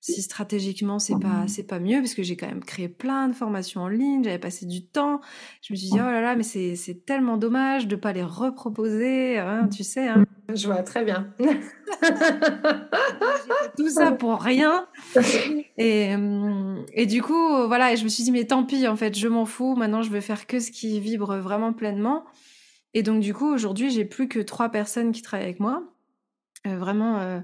si 0.00 0.22
stratégiquement 0.22 0.98
c'est 0.98 1.18
pas 1.18 1.48
c'est 1.48 1.64
pas 1.64 1.80
mieux 1.80 1.98
parce 1.98 2.14
que 2.14 2.22
j'ai 2.22 2.36
quand 2.36 2.46
même 2.46 2.62
créé 2.62 2.88
plein 2.88 3.28
de 3.28 3.34
formations 3.34 3.80
en 3.82 3.88
ligne, 3.88 4.22
j'avais 4.22 4.38
passé 4.38 4.64
du 4.64 4.86
temps. 4.86 5.20
Je 5.60 5.72
me 5.72 5.76
suis 5.76 5.88
dit 5.88 5.96
oh 5.96 6.10
là 6.10 6.20
là 6.20 6.36
mais 6.36 6.44
c'est 6.44 6.76
c'est 6.76 7.04
tellement 7.04 7.36
dommage 7.36 7.88
de 7.88 7.96
pas 7.96 8.12
les 8.12 8.22
reproposer, 8.22 9.38
hein, 9.38 9.68
tu 9.68 9.82
sais. 9.82 10.06
Hein. 10.06 10.24
Je 10.54 10.66
vois 10.66 10.82
très 10.82 11.04
bien. 11.04 11.34
tout 13.76 13.90
ça 13.90 14.12
pour 14.12 14.40
rien. 14.40 14.86
Et 15.76 16.14
et 16.92 17.06
du 17.06 17.20
coup 17.20 17.66
voilà, 17.66 17.92
et 17.92 17.96
je 17.96 18.04
me 18.04 18.08
suis 18.08 18.22
dit 18.22 18.30
mais 18.30 18.44
tant 18.44 18.64
pis 18.64 18.86
en 18.86 18.96
fait, 18.96 19.18
je 19.18 19.26
m'en 19.26 19.46
fous. 19.46 19.74
Maintenant 19.74 20.02
je 20.02 20.10
veux 20.10 20.20
faire 20.20 20.46
que 20.46 20.60
ce 20.60 20.70
qui 20.70 21.00
vibre 21.00 21.36
vraiment 21.38 21.72
pleinement. 21.72 22.24
Et 22.98 23.04
donc 23.04 23.20
du 23.20 23.32
coup 23.32 23.46
aujourd'hui 23.46 23.92
j'ai 23.92 24.04
plus 24.04 24.26
que 24.26 24.40
trois 24.40 24.70
personnes 24.70 25.12
qui 25.12 25.22
travaillent 25.22 25.46
avec 25.46 25.60
moi. 25.60 25.84
Euh, 26.66 26.76
vraiment 26.76 27.20
euh, 27.20 27.38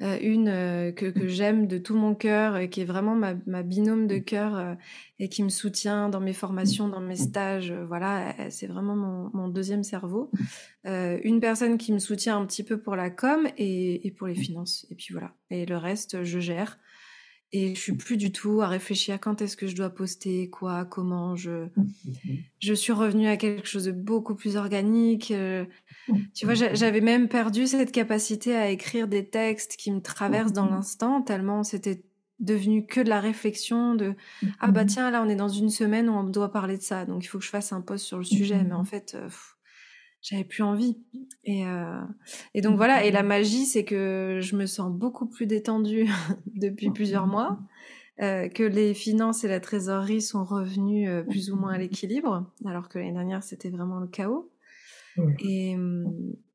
euh, 0.00 0.18
une 0.20 0.48
euh, 0.48 0.92
que, 0.92 1.06
que 1.06 1.26
j'aime 1.26 1.66
de 1.66 1.76
tout 1.76 1.96
mon 1.96 2.14
cœur, 2.14 2.54
euh, 2.54 2.66
qui 2.66 2.82
est 2.82 2.84
vraiment 2.84 3.16
ma, 3.16 3.34
ma 3.46 3.62
binôme 3.64 4.06
de 4.06 4.18
cœur 4.18 4.76
et 5.18 5.30
qui 5.30 5.42
me 5.42 5.48
soutient 5.48 6.10
dans 6.10 6.20
mes 6.20 6.34
formations, 6.34 6.88
dans 6.88 7.00
mes 7.00 7.16
stages. 7.16 7.72
voilà, 7.72 8.34
c'est 8.50 8.66
vraiment 8.66 8.94
mon, 8.94 9.30
mon, 9.32 9.48
deuxième 9.48 9.82
cerveau. 9.82 10.30
une 10.84 11.40
personne 11.40 11.78
qui 11.78 11.92
me 11.92 11.98
soutient 11.98 12.38
un 12.38 12.44
petit 12.44 12.62
peu 12.62 12.78
pour 12.78 12.94
la 12.94 13.08
com 13.08 13.48
et, 13.56 14.06
et 14.06 14.10
pour 14.10 14.26
les 14.26 14.34
finances. 14.34 14.86
Et 14.90 14.94
puis 14.94 15.12
voilà. 15.12 15.32
Et 15.48 15.64
le 15.64 15.78
reste, 15.78 16.22
je 16.22 16.38
gère 16.38 16.78
et 17.52 17.74
je 17.74 17.80
suis 17.80 17.94
plus 17.94 18.16
du 18.16 18.30
tout 18.30 18.60
à 18.60 18.68
réfléchir 18.68 19.18
quand 19.18 19.40
est-ce 19.40 19.56
que 19.56 19.66
je 19.66 19.74
dois 19.74 19.88
poster, 19.88 20.50
quoi, 20.50 20.84
comment. 20.84 21.34
Je, 21.34 21.68
je 22.58 22.74
suis 22.74 22.92
revenue 22.92 23.26
à 23.26 23.36
quelque 23.36 23.66
chose 23.66 23.84
de 23.84 23.92
beaucoup 23.92 24.34
plus 24.34 24.56
organique. 24.56 25.30
Euh, 25.30 25.64
tu 26.34 26.44
vois, 26.44 26.54
j'avais 26.54 27.00
même 27.00 27.28
perdu 27.28 27.66
cette 27.66 27.90
capacité 27.90 28.54
à 28.54 28.68
écrire 28.70 29.08
des 29.08 29.26
textes 29.26 29.76
qui 29.76 29.90
me 29.90 30.00
traversent 30.00 30.52
dans 30.52 30.68
l'instant, 30.68 31.22
tellement 31.22 31.62
c'était 31.62 32.02
devenu 32.38 32.86
que 32.86 33.00
de 33.00 33.08
la 33.08 33.20
réflexion 33.20 33.96
de 33.96 34.14
ah 34.60 34.70
bah 34.70 34.84
tiens 34.84 35.10
là 35.10 35.22
on 35.24 35.28
est 35.28 35.34
dans 35.34 35.48
une 35.48 35.70
semaine 35.70 36.08
où 36.08 36.12
on 36.12 36.22
doit 36.22 36.52
parler 36.52 36.76
de 36.76 36.82
ça 36.82 37.04
donc 37.04 37.24
il 37.24 37.26
faut 37.26 37.38
que 37.38 37.44
je 37.44 37.50
fasse 37.50 37.72
un 37.72 37.80
post 37.80 38.04
sur 38.04 38.16
le 38.16 38.22
sujet 38.22 38.62
mais 38.62 38.74
en 38.74 38.84
fait 38.84 39.16
euh, 39.16 39.28
j'avais 40.22 40.44
plus 40.44 40.62
envie. 40.62 40.98
Et, 41.44 41.66
euh, 41.66 42.00
et 42.54 42.60
donc 42.60 42.76
voilà, 42.76 43.04
et 43.04 43.10
la 43.10 43.22
magie, 43.22 43.64
c'est 43.64 43.84
que 43.84 44.38
je 44.40 44.56
me 44.56 44.66
sens 44.66 44.92
beaucoup 44.92 45.26
plus 45.26 45.46
détendue 45.46 46.06
depuis 46.54 46.90
plusieurs 46.90 47.26
mois, 47.26 47.58
euh, 48.20 48.48
que 48.48 48.62
les 48.62 48.94
finances 48.94 49.44
et 49.44 49.48
la 49.48 49.60
trésorerie 49.60 50.22
sont 50.22 50.44
revenus 50.44 51.08
euh, 51.08 51.22
plus 51.22 51.50
ou 51.50 51.56
moins 51.56 51.72
à 51.72 51.78
l'équilibre, 51.78 52.50
alors 52.66 52.88
que 52.88 52.98
l'année 52.98 53.12
dernière, 53.12 53.42
c'était 53.42 53.70
vraiment 53.70 54.00
le 54.00 54.08
chaos. 54.08 54.50
Et, 55.40 55.74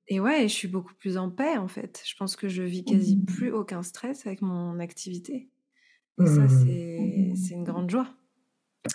et 0.08 0.22
ouais, 0.22 0.44
je 0.44 0.54
suis 0.54 0.70
beaucoup 0.70 0.94
plus 0.94 1.18
en 1.18 1.30
paix, 1.30 1.58
en 1.58 1.68
fait. 1.68 2.02
Je 2.06 2.16
pense 2.16 2.38
que 2.38 2.48
je 2.48 2.64
vis 2.64 2.86
quasi 2.86 3.18
plus 3.18 3.52
aucun 3.52 3.84
stress 3.84 4.26
avec 4.26 4.42
mon 4.42 4.80
activité. 4.80 5.50
Et 6.22 6.26
ça, 6.26 6.48
c'est 6.48 7.54
une 7.54 7.66
grande 7.66 7.90
joie. 7.90 8.08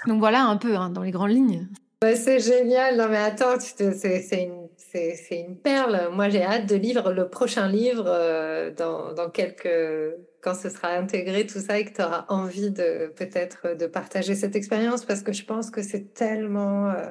Donc 0.06 0.20
voilà 0.20 0.44
un 0.46 0.56
peu, 0.56 0.76
hein, 0.76 0.90
dans 0.90 1.02
les 1.02 1.10
grandes 1.10 1.30
lignes. 1.30 1.68
c'est 2.02 2.40
génial. 2.40 2.96
Non, 2.96 3.08
mais 3.08 3.16
attends, 3.16 3.58
c'est 3.60 4.44
une 4.44 4.57
c'est 4.92 5.40
une 5.40 5.56
perle. 5.56 6.10
Moi, 6.12 6.28
j'ai 6.28 6.42
hâte 6.42 6.66
de 6.66 6.76
lire 6.76 7.12
le 7.12 7.28
prochain 7.28 7.68
livre 7.68 8.04
euh, 8.06 8.70
dans, 8.70 9.30
quelques 9.30 10.14
quand 10.40 10.54
ce 10.54 10.70
sera 10.70 10.90
intégré 10.90 11.46
tout 11.46 11.58
ça 11.58 11.78
et 11.78 11.84
que 11.84 11.94
tu 11.94 12.02
auras 12.02 12.24
envie 12.28 12.70
de 12.70 13.12
peut-être 13.16 13.76
de 13.76 13.86
partager 13.86 14.34
cette 14.34 14.54
expérience 14.56 15.04
parce 15.04 15.22
que 15.22 15.32
je 15.32 15.44
pense 15.44 15.70
que 15.70 15.82
c'est 15.82 16.14
tellement 16.14 16.90
euh, 16.90 17.06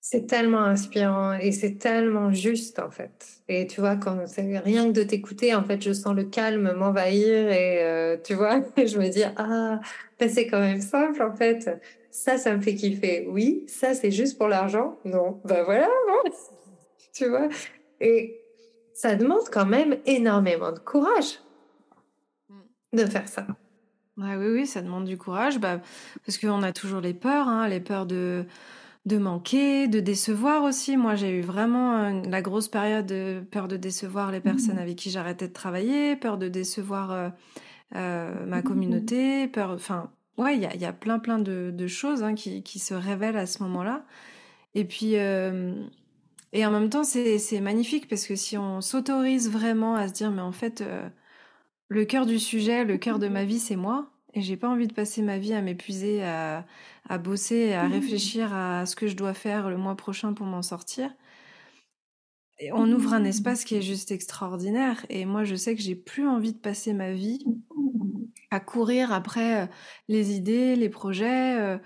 c'est 0.00 0.26
tellement 0.26 0.64
inspirant 0.64 1.34
et 1.34 1.52
c'est 1.52 1.78
tellement 1.78 2.32
juste 2.32 2.80
en 2.80 2.90
fait. 2.90 3.26
Et 3.48 3.66
tu 3.66 3.80
vois, 3.80 3.96
quand 3.96 4.18
rien 4.36 4.88
que 4.88 4.92
de 4.92 5.04
t'écouter, 5.04 5.54
en 5.54 5.62
fait, 5.62 5.80
je 5.82 5.92
sens 5.92 6.14
le 6.16 6.24
calme 6.24 6.72
m'envahir 6.72 7.50
et 7.50 7.84
euh, 7.84 8.16
tu 8.22 8.34
vois, 8.34 8.60
je 8.76 8.98
me 8.98 9.08
dis 9.08 9.22
ah, 9.36 9.80
ben, 10.18 10.28
c'est 10.28 10.48
quand 10.48 10.60
même 10.60 10.80
simple 10.80 11.22
en 11.22 11.34
fait 11.34 11.70
ça, 12.10 12.38
ça 12.38 12.56
me 12.56 12.60
fait 12.60 12.74
kiffer. 12.74 13.26
Oui, 13.28 13.64
ça, 13.68 13.94
c'est 13.94 14.10
juste 14.10 14.38
pour 14.38 14.48
l'argent? 14.48 14.98
Non, 15.04 15.40
ben 15.44 15.62
voilà, 15.64 15.88
non. 16.08 16.30
tu 17.12 17.28
vois? 17.28 17.48
Et 18.00 18.40
ça 18.94 19.14
demande 19.14 19.48
quand 19.50 19.66
même 19.66 19.96
énormément 20.06 20.72
de 20.72 20.78
courage 20.78 21.40
mm. 22.48 22.98
de 22.98 23.06
faire 23.06 23.28
ça. 23.28 23.46
oui, 24.16 24.34
oui, 24.36 24.66
ça 24.66 24.82
demande 24.82 25.04
du 25.04 25.16
courage, 25.16 25.58
bah, 25.58 25.80
parce 26.26 26.38
qu'on 26.38 26.62
a 26.62 26.72
toujours 26.72 27.00
les 27.00 27.14
peurs, 27.14 27.48
hein, 27.48 27.68
les 27.68 27.80
peurs 27.80 28.06
de, 28.06 28.44
de 29.06 29.18
manquer, 29.18 29.88
de 29.88 30.00
décevoir 30.00 30.64
aussi. 30.64 30.96
Moi, 30.96 31.14
j'ai 31.14 31.30
eu 31.30 31.40
vraiment 31.40 32.22
la 32.28 32.42
grosse 32.42 32.68
période 32.68 33.06
de 33.06 33.42
peur 33.50 33.68
de 33.68 33.76
décevoir 33.76 34.32
les 34.32 34.40
personnes 34.40 34.76
mm. 34.76 34.80
avec 34.80 34.96
qui 34.96 35.10
j'arrêtais 35.10 35.48
de 35.48 35.52
travailler, 35.52 36.16
peur 36.16 36.38
de 36.38 36.48
décevoir 36.48 37.12
euh, 37.12 37.28
euh, 37.96 38.46
ma 38.46 38.62
communauté, 38.62 39.48
peur, 39.48 39.70
enfin, 39.70 40.10
ouais, 40.40 40.56
il 40.56 40.62
y 40.62 40.66
a, 40.66 40.74
y 40.74 40.84
a, 40.84 40.92
plein, 40.92 41.18
plein 41.18 41.38
de, 41.38 41.70
de 41.72 41.86
choses 41.86 42.22
hein, 42.22 42.34
qui, 42.34 42.62
qui, 42.62 42.78
se 42.78 42.94
révèlent 42.94 43.36
à 43.36 43.46
ce 43.46 43.62
moment-là. 43.62 44.04
Et 44.74 44.84
puis, 44.84 45.16
euh, 45.16 45.74
et 46.52 46.64
en 46.64 46.70
même 46.70 46.88
temps, 46.88 47.04
c'est 47.04 47.60
magnifique 47.60 48.08
parce 48.08 48.26
que 48.26 48.34
si 48.36 48.56
on 48.56 48.80
s'autorise 48.80 49.50
vraiment 49.50 49.94
à 49.94 50.08
se 50.08 50.12
dire, 50.14 50.30
mais 50.30 50.42
en 50.42 50.52
fait, 50.52 50.80
euh, 50.80 51.08
le 51.88 52.04
cœur 52.04 52.26
du 52.26 52.38
sujet, 52.38 52.84
le 52.84 52.96
cœur 52.98 53.18
de 53.18 53.28
ma 53.28 53.44
vie, 53.44 53.58
c'est 53.58 53.76
moi. 53.76 54.10
Et 54.32 54.42
j'ai 54.42 54.56
pas 54.56 54.68
envie 54.68 54.86
de 54.86 54.94
passer 54.94 55.22
ma 55.22 55.38
vie 55.38 55.52
à 55.52 55.60
m'épuiser, 55.60 56.22
à, 56.24 56.64
à 57.08 57.18
bosser, 57.18 57.72
à 57.72 57.88
réfléchir 57.88 58.54
à 58.54 58.86
ce 58.86 58.94
que 58.94 59.08
je 59.08 59.16
dois 59.16 59.34
faire 59.34 59.68
le 59.68 59.76
mois 59.76 59.96
prochain 59.96 60.32
pour 60.34 60.46
m'en 60.46 60.62
sortir. 60.62 61.10
On 62.72 62.90
ouvre 62.92 63.14
un 63.14 63.24
espace 63.24 63.64
qui 63.64 63.74
est 63.74 63.82
juste 63.82 64.10
extraordinaire. 64.10 65.04
Et 65.08 65.24
moi, 65.24 65.44
je 65.44 65.54
sais 65.54 65.74
que 65.74 65.82
j'ai 65.82 65.94
plus 65.94 66.26
envie 66.26 66.52
de 66.52 66.58
passer 66.58 66.92
ma 66.92 67.12
vie 67.12 67.44
à 68.50 68.60
courir 68.60 69.12
après 69.12 69.62
euh, 69.62 69.66
les 70.08 70.32
idées, 70.32 70.76
les 70.76 70.88
projets. 70.88 71.58
Euh. 71.58 71.78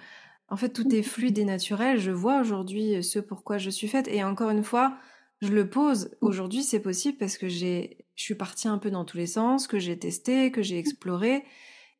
En 0.48 0.56
fait, 0.56 0.70
tout 0.70 0.94
est 0.94 1.02
fluide 1.02 1.38
et 1.38 1.44
naturel. 1.44 1.98
Je 1.98 2.10
vois 2.10 2.40
aujourd'hui 2.40 2.96
euh, 2.96 3.02
ce 3.02 3.18
pourquoi 3.18 3.58
je 3.58 3.70
suis 3.70 3.88
faite. 3.88 4.08
Et 4.08 4.24
encore 4.24 4.50
une 4.50 4.64
fois, 4.64 4.96
je 5.42 5.48
le 5.48 5.68
pose. 5.68 6.16
Aujourd'hui, 6.20 6.62
c'est 6.62 6.80
possible 6.80 7.18
parce 7.18 7.38
que 7.38 7.48
j'ai, 7.48 8.06
je 8.16 8.24
suis 8.24 8.34
partie 8.34 8.68
un 8.68 8.78
peu 8.78 8.90
dans 8.90 9.04
tous 9.04 9.16
les 9.16 9.26
sens, 9.26 9.66
que 9.66 9.78
j'ai 9.78 9.98
testé, 9.98 10.50
que 10.50 10.62
j'ai 10.62 10.78
exploré. 10.78 11.44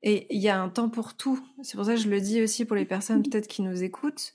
Et 0.03 0.27
il 0.35 0.41
y 0.41 0.49
a 0.49 0.61
un 0.61 0.69
temps 0.69 0.89
pour 0.89 1.17
tout. 1.17 1.41
C'est 1.63 1.77
pour 1.77 1.87
ça 1.87 1.95
que 1.95 2.01
je 2.01 2.11
le 2.11 2.21
dis 2.21 2.43
aussi 2.43 2.65
pour 2.65 2.77
les 2.77 2.85
personnes 2.85 3.23
peut-être 3.23 3.49
qui 3.49 3.63
nous 3.63 3.83
écoutent. 3.83 4.35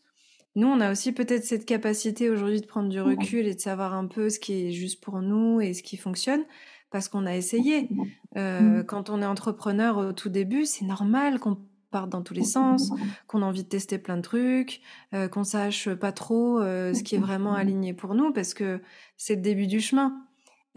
Nous, 0.56 0.68
on 0.68 0.80
a 0.80 0.92
aussi 0.92 1.12
peut-être 1.12 1.44
cette 1.44 1.66
capacité 1.66 2.30
aujourd'hui 2.30 2.62
de 2.62 2.66
prendre 2.66 2.90
du 2.90 3.00
recul 3.00 3.48
et 3.48 3.56
de 3.56 3.60
savoir 3.60 3.94
un 3.94 4.08
peu 4.08 4.30
ce 4.30 4.40
qui 4.40 4.68
est 4.68 4.72
juste 4.72 5.02
pour 5.02 5.22
nous 5.22 5.62
et 5.62 5.74
ce 5.74 5.84
qui 5.84 5.96
fonctionne 5.96 6.44
parce 6.92 7.08
qu'on 7.08 7.26
a 7.26 7.36
essayé. 7.36 7.90
Euh, 8.38 8.84
quand 8.84 9.10
on 9.10 9.22
est 9.22 9.26
entrepreneur 9.26 9.98
au 9.98 10.14
tout 10.14 10.30
début, 10.30 10.66
c'est 10.66 10.86
normal 10.86 11.40
qu'on 11.40 11.58
parte 11.92 12.10
dans 12.10 12.22
tous 12.22 12.34
les 12.34 12.44
sens, 12.44 12.92
qu'on 13.28 13.42
a 13.42 13.46
envie 13.46 13.64
de 13.64 13.70
tester 13.70 13.98
plein 13.98 14.18
de 14.18 14.22
trucs, 14.22 14.82
euh, 15.14 15.28
qu'on 15.28 15.44
sache 15.44 15.90
pas 15.90 16.12
trop 16.12 16.60
euh, 16.60 16.94
ce 16.94 17.04
qui 17.04 17.16
est 17.16 17.20
vraiment 17.20 17.54
aligné 17.54 17.94
pour 17.94 18.14
nous, 18.14 18.32
parce 18.32 18.54
que 18.54 18.82
c'est 19.18 19.36
le 19.36 19.42
début 19.42 19.68
du 19.68 19.80
chemin. 19.80 20.24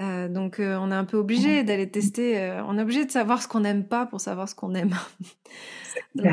Euh, 0.00 0.28
donc 0.28 0.56
on 0.58 0.90
est 0.90 0.94
un 0.94 1.04
peu 1.04 1.18
obligé 1.18 1.62
d'aller 1.64 1.88
tester, 1.90 2.60
on 2.66 2.78
est 2.78 2.82
obligé 2.82 3.04
de 3.04 3.10
savoir 3.10 3.42
ce 3.42 3.48
qu'on 3.48 3.60
n'aime 3.60 3.84
pas 3.84 4.06
pour 4.06 4.20
savoir 4.20 4.48
ce 4.48 4.54
qu'on 4.54 4.74
aime. 4.74 4.94
donc, 6.14 6.32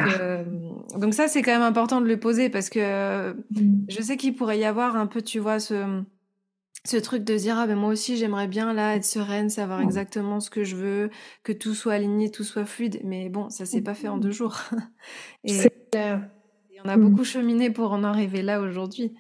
donc, 0.97 1.13
ça 1.13 1.27
c'est 1.27 1.41
quand 1.41 1.51
même 1.51 1.61
important 1.61 2.01
de 2.01 2.07
le 2.07 2.17
poser 2.17 2.49
parce 2.49 2.69
que 2.69 3.31
mmh. 3.31 3.85
je 3.89 4.01
sais 4.01 4.17
qu'il 4.17 4.35
pourrait 4.35 4.59
y 4.59 4.65
avoir 4.65 4.95
un 4.95 5.07
peu, 5.07 5.21
tu 5.21 5.39
vois, 5.39 5.59
ce 5.59 6.03
ce 6.85 6.97
truc 6.97 7.23
de 7.23 7.35
dire 7.35 7.57
ah 7.57 7.67
ben 7.67 7.75
moi 7.75 7.89
aussi 7.89 8.17
j'aimerais 8.17 8.47
bien 8.47 8.73
là 8.73 8.95
être 8.95 9.05
sereine, 9.05 9.49
savoir 9.49 9.81
exactement 9.81 10.39
ce 10.39 10.49
que 10.49 10.63
je 10.63 10.75
veux, 10.75 11.09
que 11.43 11.51
tout 11.51 11.73
soit 11.73 11.93
aligné, 11.93 12.31
tout 12.31 12.43
soit 12.43 12.65
fluide, 12.65 13.01
mais 13.03 13.29
bon 13.29 13.49
ça 13.49 13.65
s'est 13.65 13.81
pas 13.81 13.93
fait 13.93 14.07
en 14.07 14.17
deux 14.17 14.31
jours. 14.31 14.57
et, 15.43 15.59
on 16.85 16.87
a 16.87 16.95
beaucoup 16.95 17.25
cheminé 17.25 17.71
pour 17.71 17.91
en 17.91 18.05
arriver 18.05 18.41
là 18.41 18.61
aujourd'hui. 18.61 19.13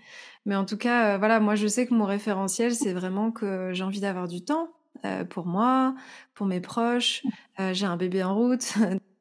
Mais 0.45 0.55
en 0.55 0.65
tout 0.65 0.77
cas, 0.77 1.15
euh, 1.15 1.17
voilà, 1.17 1.39
moi 1.39 1.55
je 1.55 1.67
sais 1.67 1.85
que 1.85 1.93
mon 1.93 2.05
référentiel 2.05 2.73
c'est 2.73 2.93
vraiment 2.93 3.31
que 3.31 3.71
j'ai 3.73 3.83
envie 3.83 3.99
d'avoir 3.99 4.27
du 4.27 4.43
temps 4.43 4.69
euh, 5.05 5.23
pour 5.23 5.45
moi, 5.45 5.95
pour 6.33 6.45
mes 6.47 6.61
proches. 6.61 7.23
Euh, 7.59 7.73
j'ai 7.73 7.85
un 7.85 7.97
bébé 7.97 8.23
en 8.23 8.35
route. 8.35 8.73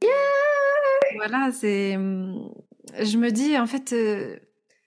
voilà, 1.16 1.50
c'est. 1.52 1.92
Je 1.92 3.18
me 3.18 3.30
dis 3.30 3.58
en 3.58 3.66
fait 3.66 3.94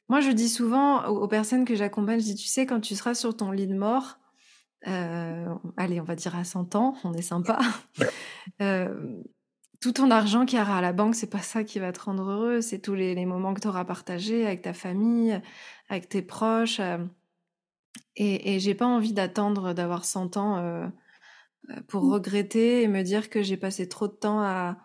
moi, 0.10 0.20
je 0.20 0.32
dis 0.32 0.50
souvent 0.50 1.06
aux, 1.06 1.28
personnes 1.30 1.64
que 1.64 1.74
j'accompagne, 1.74 2.20
je 2.20 2.26
dis, 2.26 2.36
tu 2.36 2.48
sais, 2.48 2.66
quand 2.66 2.82
tu 2.82 2.96
seras 2.96 3.14
sur 3.14 3.34
ton 3.38 3.52
lit 3.52 3.68
de 3.68 3.76
mort, 3.76 4.20
allez, 4.84 6.02
on 6.02 6.04
va 6.04 6.16
dire 6.16 6.36
à 6.36 6.44
100 6.44 6.76
ans, 6.76 6.96
on 7.06 7.14
est 7.14 7.22
sympa. 7.22 7.60
Euh, 9.82 9.90
tout 9.90 9.92
ton 9.94 10.12
argent 10.12 10.46
qui 10.46 10.56
ira 10.56 10.78
à 10.78 10.82
la 10.82 10.94
banque, 10.94 11.16
c'est 11.16 11.30
pas 11.30 11.42
ça 11.42 11.64
qui 11.64 11.80
va 11.80 11.92
te 11.92 12.02
rendre 12.02 12.30
heureux, 12.30 12.62
c'est 12.62 12.80
tous 12.80 12.96
les, 12.96 13.26
moments 13.26 13.54
que 13.54 13.62
tu 13.62 13.68
auras 13.68 13.86
partagés 13.86 14.46
avec 14.46 14.62
ta 14.62 14.74
famille, 14.74 15.42
avec 15.90 16.10
tes 16.10 16.22
proches. 16.22 16.80
Euh, 16.80 16.98
et, 18.16 18.56
et 18.56 18.60
j'ai 18.60 18.76
pas 18.76 18.86
envie 18.86 19.14
d'attendre 19.14 19.74
d'avoir 19.74 20.06
100 20.06 20.38
ans 20.38 20.92
pour 21.88 22.04
mmh. 22.04 22.12
regretter 22.12 22.82
et 22.84 22.88
me 22.88 23.04
dire 23.04 23.30
que 23.30 23.42
j'ai 23.42 23.58
passé 23.58 23.88
trop 23.88 24.08
de 24.08 24.14
temps 24.14 24.42
à, 24.42 24.78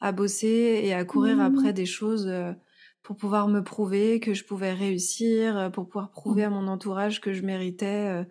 à 0.00 0.12
bosser 0.12 0.80
et 0.84 0.92
à 0.92 1.04
courir 1.04 1.36
mmh. 1.36 1.40
après 1.40 1.72
des 1.72 1.86
choses 1.86 2.30
pour 3.02 3.16
pouvoir 3.16 3.48
me 3.48 3.62
prouver 3.62 4.20
que 4.20 4.34
je 4.34 4.44
pouvais 4.44 4.72
réussir, 4.72 5.56
euh, 5.56 5.70
pour 5.70 5.86
pouvoir 5.86 6.10
prouver 6.10 6.44
à 6.44 6.50
mon 6.50 6.68
entourage 6.68 7.20
que 7.20 7.32
je 7.32 7.42
méritais. 7.42 8.08
Euh, 8.08 8.24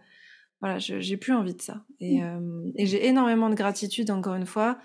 voilà, 0.61 0.77
j'ai 0.77 1.17
plus 1.17 1.33
envie 1.33 1.55
de 1.55 1.61
ça. 1.61 1.83
Et, 1.99 2.19
mmh. 2.19 2.23
euh, 2.23 2.71
et 2.75 2.85
j'ai 2.85 3.07
énormément 3.07 3.49
de 3.49 3.55
gratitude, 3.55 4.11
encore 4.11 4.35
une 4.35 4.45
fois, 4.45 4.77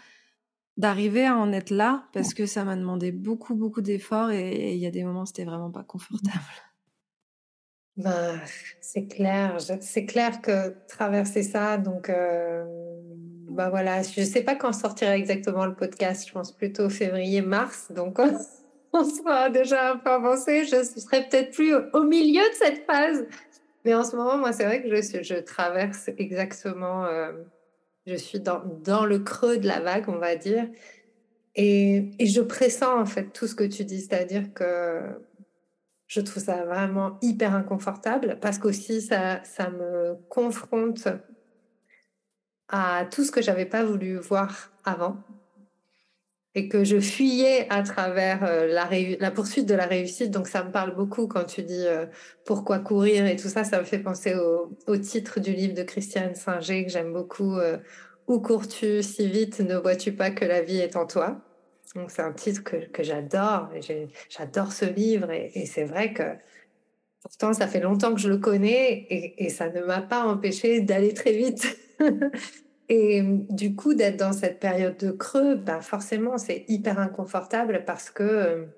d'arriver 0.77 1.27
à 1.27 1.37
en 1.37 1.53
être 1.53 1.71
là, 1.71 2.05
parce 2.13 2.35
que 2.35 2.47
ça 2.47 2.65
m'a 2.65 2.77
demandé 2.77 3.13
beaucoup, 3.13 3.55
beaucoup 3.55 3.81
d'efforts 3.81 4.31
et 4.31 4.73
il 4.73 4.79
y 4.79 4.87
a 4.87 4.91
des 4.91 5.05
moments, 5.05 5.27
c'était 5.27 5.45
vraiment 5.45 5.71
pas 5.71 5.85
confortable. 5.85 6.33
Ben, 7.99 8.39
c'est 8.83 9.07
clair, 9.07 9.57
c'est 9.81 10.05
clair 10.05 10.43
que 10.43 10.77
traverser 10.87 11.43
ça, 11.43 11.79
donc, 11.79 12.13
bah 13.49 13.71
voilà, 13.71 14.03
je 14.03 14.21
sais 14.21 14.43
pas 14.43 14.55
quand 14.55 14.75
sortira 14.75 15.17
exactement 15.17 15.65
le 15.65 15.75
podcast, 15.75 16.29
je 16.29 16.33
pense 16.35 16.53
plutôt 16.53 16.91
février-mars, 16.91 17.91
donc 17.93 18.19
on 18.93 19.05
sera 19.05 19.51
déjà 19.51 19.93
un 19.93 19.97
peu 19.97 20.11
avancé. 20.11 20.65
Je 20.65 20.83
serai 20.85 21.29
peut-être 21.29 21.53
plus 21.53 21.75
au 21.75 22.05
milieu 22.05 22.43
de 22.43 22.55
cette 22.55 22.85
phase. 22.87 23.27
Mais 23.85 23.95
en 23.95 24.05
ce 24.05 24.17
moment, 24.17 24.37
moi, 24.37 24.53
c'est 24.53 24.65
vrai 24.65 24.83
que 24.83 24.89
je, 24.89 25.23
je 25.23 25.37
traverse 25.37 26.11
exactement, 26.19 27.05
euh, 27.05 27.33
je 28.07 28.15
suis 28.15 28.41
dans, 28.41 28.63
dans 28.85 29.05
le 29.05 29.19
creux 29.19 29.59
de 29.59 29.67
la 29.67 29.81
vague, 29.81 30.09
on 30.09 30.19
va 30.19 30.37
dire. 30.37 30.69
Et, 31.55 32.11
et 32.19 32.27
je 32.27 32.41
pressens 32.41 33.01
en 33.01 33.07
fait 33.07 33.33
tout 33.33 33.47
ce 33.47 33.55
que 33.55 33.65
tu 33.65 33.85
dis, 33.85 34.01
c'est-à-dire 34.01 34.53
que 34.53 35.01
je 36.07 36.21
trouve 36.21 36.43
ça 36.43 36.65
vraiment 36.65 37.19
hyper 37.23 37.55
inconfortable 37.55 38.39
parce 38.41 38.59
qu'aussi 38.59 39.01
ça, 39.01 39.43
ça 39.45 39.71
me 39.71 40.17
confronte 40.29 41.09
à 42.69 43.07
tout 43.11 43.25
ce 43.25 43.33
que 43.33 43.43
j'avais 43.43 43.67
pas 43.67 43.85
voulu 43.85 44.17
voir 44.17 44.73
avant 44.85 45.17
et 46.57 46.69
que 46.69 46.85
je 46.85 46.99
fuyais 46.99 47.67
à 47.69 47.83
travers 47.83 48.43
euh, 48.43 48.67
la, 48.67 49.31
poursuite 49.31 49.67
de 49.67 49.75
la 49.75 49.85
réussite. 49.85 50.31
Donc 50.31 50.49
ça 50.49 50.65
me 50.65 50.73
parle 50.73 50.97
beaucoup 50.97 51.29
quand 51.29 51.45
tu 51.45 51.63
dis 51.63 51.87
euh, 51.87 52.07
pourquoi 52.47 52.79
courir 52.79 53.27
et 53.27 53.37
tout 53.37 53.49
ça. 53.49 53.63
Ça 53.63 53.79
me 53.79 53.85
fait 53.85 53.99
penser 53.99 54.35
au, 54.35 54.97
titre 54.97 55.39
du 55.39 55.53
livre 55.53 55.75
de 55.75 55.83
Christiane 55.83 56.35
Singer 56.35 56.87
que 56.87 56.91
j'aime 56.91 57.13
beaucoup. 57.13 57.59
Euh, 57.59 57.77
Où 58.27 58.41
cours-tu 58.41 59.03
si 59.03 59.29
vite 59.29 59.61
Ne 59.61 59.77
vois-tu 59.77 60.13
pas 60.13 60.31
que 60.31 60.47
la 60.47 60.63
vie 60.63 60.79
est 60.79 60.97
en 60.97 61.07
toi? 61.07 61.43
Donc 61.95 62.11
c'est 62.11 62.23
un 62.23 62.33
titre 62.33 62.65
que, 62.65 63.03
j'adore. 63.03 63.69
J'adore 64.31 64.73
ce 64.73 64.87
livre 64.87 65.31
et, 65.31 65.53
et 65.55 65.67
c'est 65.67 65.85
vrai 65.85 66.15
que 66.15 66.23
pourtant 67.21 67.53
ça 67.53 67.67
fait 67.67 67.81
longtemps 67.81 68.15
que 68.15 68.21
je 68.21 68.31
le 68.31 68.39
connais 68.39 69.07
et, 69.11 69.45
et 69.45 69.51
ça 69.51 69.69
ne 69.69 69.83
m'a 69.83 70.01
pas 70.01 70.25
empêché 70.25 70.81
d'aller 70.81 71.13
très 71.13 71.33
vite. 71.33 71.79
Et 72.89 73.23
du 73.23 73.75
coup, 73.75 73.95
d'être 73.95 74.17
dans 74.17 74.33
cette 74.33 74.61
période 74.61 74.97
de 74.97 75.11
creux, 75.11 75.57
bah 75.57 75.81
forcément, 75.81 76.39
c'est 76.39 76.65
hyper 76.69 76.99
inconfortable 77.01 77.83
parce 77.85 78.11
que 78.11 78.69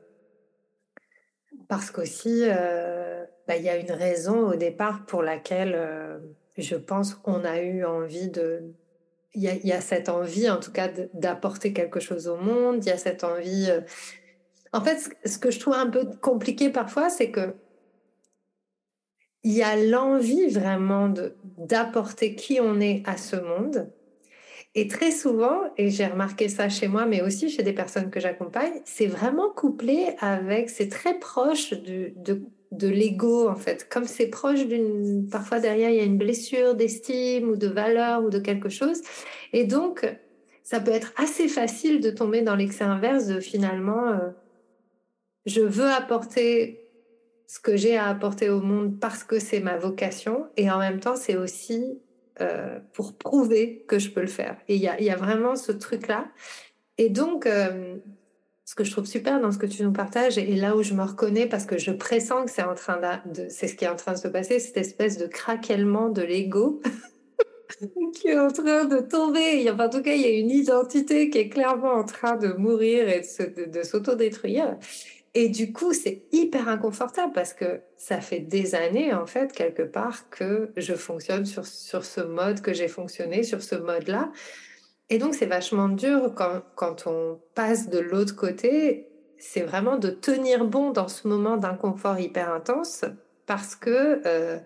parce 1.69 1.91
qu'aussi, 1.91 2.45
euh, 2.45 3.25
bah, 3.47 3.57
il 3.57 3.63
y 3.63 3.69
a 3.69 3.77
une 3.77 3.93
raison 3.93 4.49
au 4.49 4.57
départ 4.57 5.05
pour 5.07 5.23
laquelle 5.23 5.75
euh, 5.77 6.19
je 6.57 6.77
pense 6.77 7.15
qu'on 7.15 7.45
a 7.45 7.61
eu 7.61 7.85
envie 7.85 8.29
de... 8.29 8.63
Il 9.35 9.43
y, 9.43 9.49
a, 9.49 9.55
y 9.55 9.73
a 9.73 9.81
cette 9.83 10.09
envie, 10.09 10.49
en 10.49 10.59
tout 10.59 10.73
cas, 10.73 10.89
d'apporter 11.13 11.75
quelque 11.75 12.01
chose 12.01 12.27
au 12.27 12.37
monde. 12.37 12.83
Il 12.85 12.89
y 12.89 12.93
a 12.93 12.97
cette 12.97 13.23
envie... 13.23 13.71
Euh, 13.71 13.83
en 14.73 14.81
fait, 14.83 15.11
ce 15.25 15.39
que 15.39 15.51
je 15.51 15.61
trouve 15.61 15.75
un 15.75 15.89
peu 15.89 16.07
compliqué 16.21 16.71
parfois, 16.71 17.11
c'est 17.11 17.31
que 17.31 17.55
il 19.45 19.53
y 19.53 19.63
a 19.63 19.77
l'envie 19.77 20.49
vraiment 20.49 21.13
d'apporter 21.57 22.35
qui 22.35 22.61
on 22.61 22.81
est 22.81 23.03
à 23.07 23.17
ce 23.17 23.37
monde, 23.37 23.91
et 24.81 24.87
très 24.87 25.11
souvent, 25.11 25.63
et 25.77 25.91
j'ai 25.91 26.07
remarqué 26.07 26.49
ça 26.49 26.69
chez 26.69 26.87
moi, 26.87 27.05
mais 27.05 27.21
aussi 27.21 27.51
chez 27.51 27.65
des 27.65 27.73
personnes 27.73 28.11
que 28.11 28.21
j'accompagne, 28.21 28.81
c'est 28.85 29.09
vraiment 29.09 29.51
couplé 29.51 30.15
avec, 30.21 30.71
c'est 30.71 30.89
très 30.89 31.19
proche 31.19 31.71
de, 31.71 32.13
de, 32.71 32.89
l'ego 32.89 33.49
en 33.49 33.57
fait. 33.57 33.89
Comme 33.89 34.05
c'est 34.05 34.29
proche 34.29 34.67
d'une, 34.67 35.29
parfois 35.29 35.59
derrière 35.59 35.91
il 35.91 35.97
y 35.97 36.01
a 36.01 36.05
une 36.05 36.17
blessure 36.17 36.77
d'estime 36.77 37.49
ou 37.49 37.57
de 37.57 37.67
valeur 37.67 38.23
ou 38.23 38.31
de 38.31 38.39
quelque 38.39 38.69
chose. 38.69 39.03
Et 39.53 39.65
donc, 39.65 40.07
ça 40.63 40.79
peut 40.79 40.93
être 40.93 41.13
assez 41.17 41.49
facile 41.49 42.01
de 42.01 42.11
tomber 42.11 42.43
dans 42.43 42.55
l'excès 42.55 42.85
inverse 42.85 43.27
de 43.27 43.41
finalement, 43.41 44.11
euh, 44.11 44.29
je 45.45 45.61
veux 45.61 45.91
apporter 45.91 46.89
ce 47.49 47.59
que 47.59 47.77
j'ai 47.77 47.97
à 47.97 48.07
apporter 48.07 48.49
au 48.49 48.61
monde 48.61 49.01
parce 49.01 49.25
que 49.25 49.41
c'est 49.41 49.61
ma 49.61 49.77
vocation. 49.77 50.47
Et 50.57 50.71
en 50.71 50.79
même 50.79 51.01
temps, 51.01 51.17
c'est 51.17 51.37
aussi 51.37 51.99
euh, 52.41 52.79
pour 52.93 53.17
prouver 53.17 53.85
que 53.89 53.99
je 53.99 54.11
peux 54.11 54.21
le 54.21 54.27
faire. 54.27 54.57
Et 54.69 54.77
il 54.77 54.83
y 54.83 55.11
a, 55.11 55.17
vraiment 55.17 55.57
ce 55.57 55.73
truc-là. 55.73 56.29
Et 56.97 57.09
donc, 57.09 57.47
euh, 57.47 57.97
ce 58.65 58.75
que 58.75 58.85
je 58.85 58.91
trouve 58.91 59.07
super 59.07 59.41
dans 59.41 59.53
ce 59.53 59.59
que 59.59 59.67
tu 59.67 59.83
nous 59.83 59.93
partages, 59.93 60.39
et 60.39 60.57
là 60.57 60.77
où 60.77 60.83
je 60.83 60.95
me 60.95 61.03
reconnais, 61.03 61.47
parce 61.47 61.65
que 61.65 61.79
je 61.79 61.91
pressens 61.91 62.45
que 62.45 62.51
c'est 62.51 62.63
en 62.63 62.75
train 62.75 62.99
de, 63.27 63.47
c'est 63.49 63.69
ce 63.69 63.75
qui 63.75 63.85
est 63.85 63.89
en 63.89 63.97
train 63.97 64.13
de 64.13 64.19
se 64.19 64.29
passer, 64.29 64.59
cette 64.59 64.77
espèce 64.77 65.19
de 65.19 65.27
craquellement 65.27 66.09
de 66.09 66.23
l'ego. 66.23 66.81
qui 68.15 68.29
est 68.29 68.39
en 68.39 68.49
train 68.49 68.85
de 68.87 68.99
tomber. 69.01 69.71
Enfin, 69.71 69.87
en 69.87 69.91
tout 69.91 70.03
cas, 70.03 70.15
il 70.15 70.21
y 70.23 70.25
a 70.25 70.39
une 70.39 70.51
identité 70.51 71.31
qui 71.31 71.39
est 71.39 71.49
clairement 71.49 71.93
en 71.93 72.05
train 72.05 72.37
de 72.37 72.49
mourir 72.49 73.09
et 73.09 73.21
de 73.21 73.83
s'autodétruire. 73.83 74.77
Et 75.41 75.49
du 75.49 75.73
coup, 75.73 75.93
c'est 75.93 76.25
hyper 76.33 76.69
inconfortable 76.69 77.33
parce 77.33 77.55
que 77.55 77.81
ça 77.97 78.21
fait 78.21 78.41
des 78.41 78.75
années, 78.75 79.15
en 79.15 79.25
fait, 79.25 79.53
quelque 79.53 79.85
part, 79.85 80.29
que 80.31 80.73
je 80.77 80.95
fonctionne 80.95 81.47
sur, 81.47 81.65
sur 81.65 82.05
ce 82.05 82.21
mode, 82.21 82.61
que 82.61 82.73
j'ai 82.73 82.89
fonctionné 82.89 83.45
sur 83.45 83.63
ce 83.63 83.77
mode-là. 83.77 84.33
Et 85.11 85.19
donc, 85.19 85.37
c'est 85.37 85.47
vachement 85.47 85.89
dur 85.89 86.35
quand, 86.35 86.63
quand 86.75 87.07
on 87.07 87.41
passe 87.55 87.89
de 87.89 88.01
l'autre 88.01 88.35
côté. 88.35 89.07
C'est 89.39 89.63
vraiment 89.63 89.97
de 89.97 90.11
tenir 90.11 90.65
bon 90.65 90.91
dans 90.91 91.07
ce 91.07 91.29
moment 91.29 91.57
d'inconfort 91.57 92.19
hyper 92.19 92.53
intense 92.53 93.05
parce 93.47 93.77
que 93.77 94.21
euh, 94.27 94.59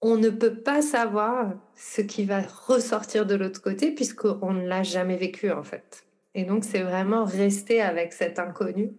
on 0.00 0.16
ne 0.16 0.30
peut 0.30 0.62
pas 0.62 0.80
savoir 0.80 1.54
ce 1.74 2.02
qui 2.02 2.24
va 2.24 2.40
ressortir 2.68 3.26
de 3.26 3.34
l'autre 3.34 3.60
côté 3.60 3.90
puisqu'on 3.90 4.52
ne 4.52 4.68
l'a 4.68 4.84
jamais 4.84 5.16
vécu, 5.16 5.50
en 5.50 5.64
fait. 5.64 6.04
Et 6.36 6.44
donc, 6.44 6.62
c'est 6.62 6.82
vraiment 6.82 7.24
rester 7.24 7.82
avec 7.82 8.12
cet 8.12 8.38
inconnu 8.38 8.92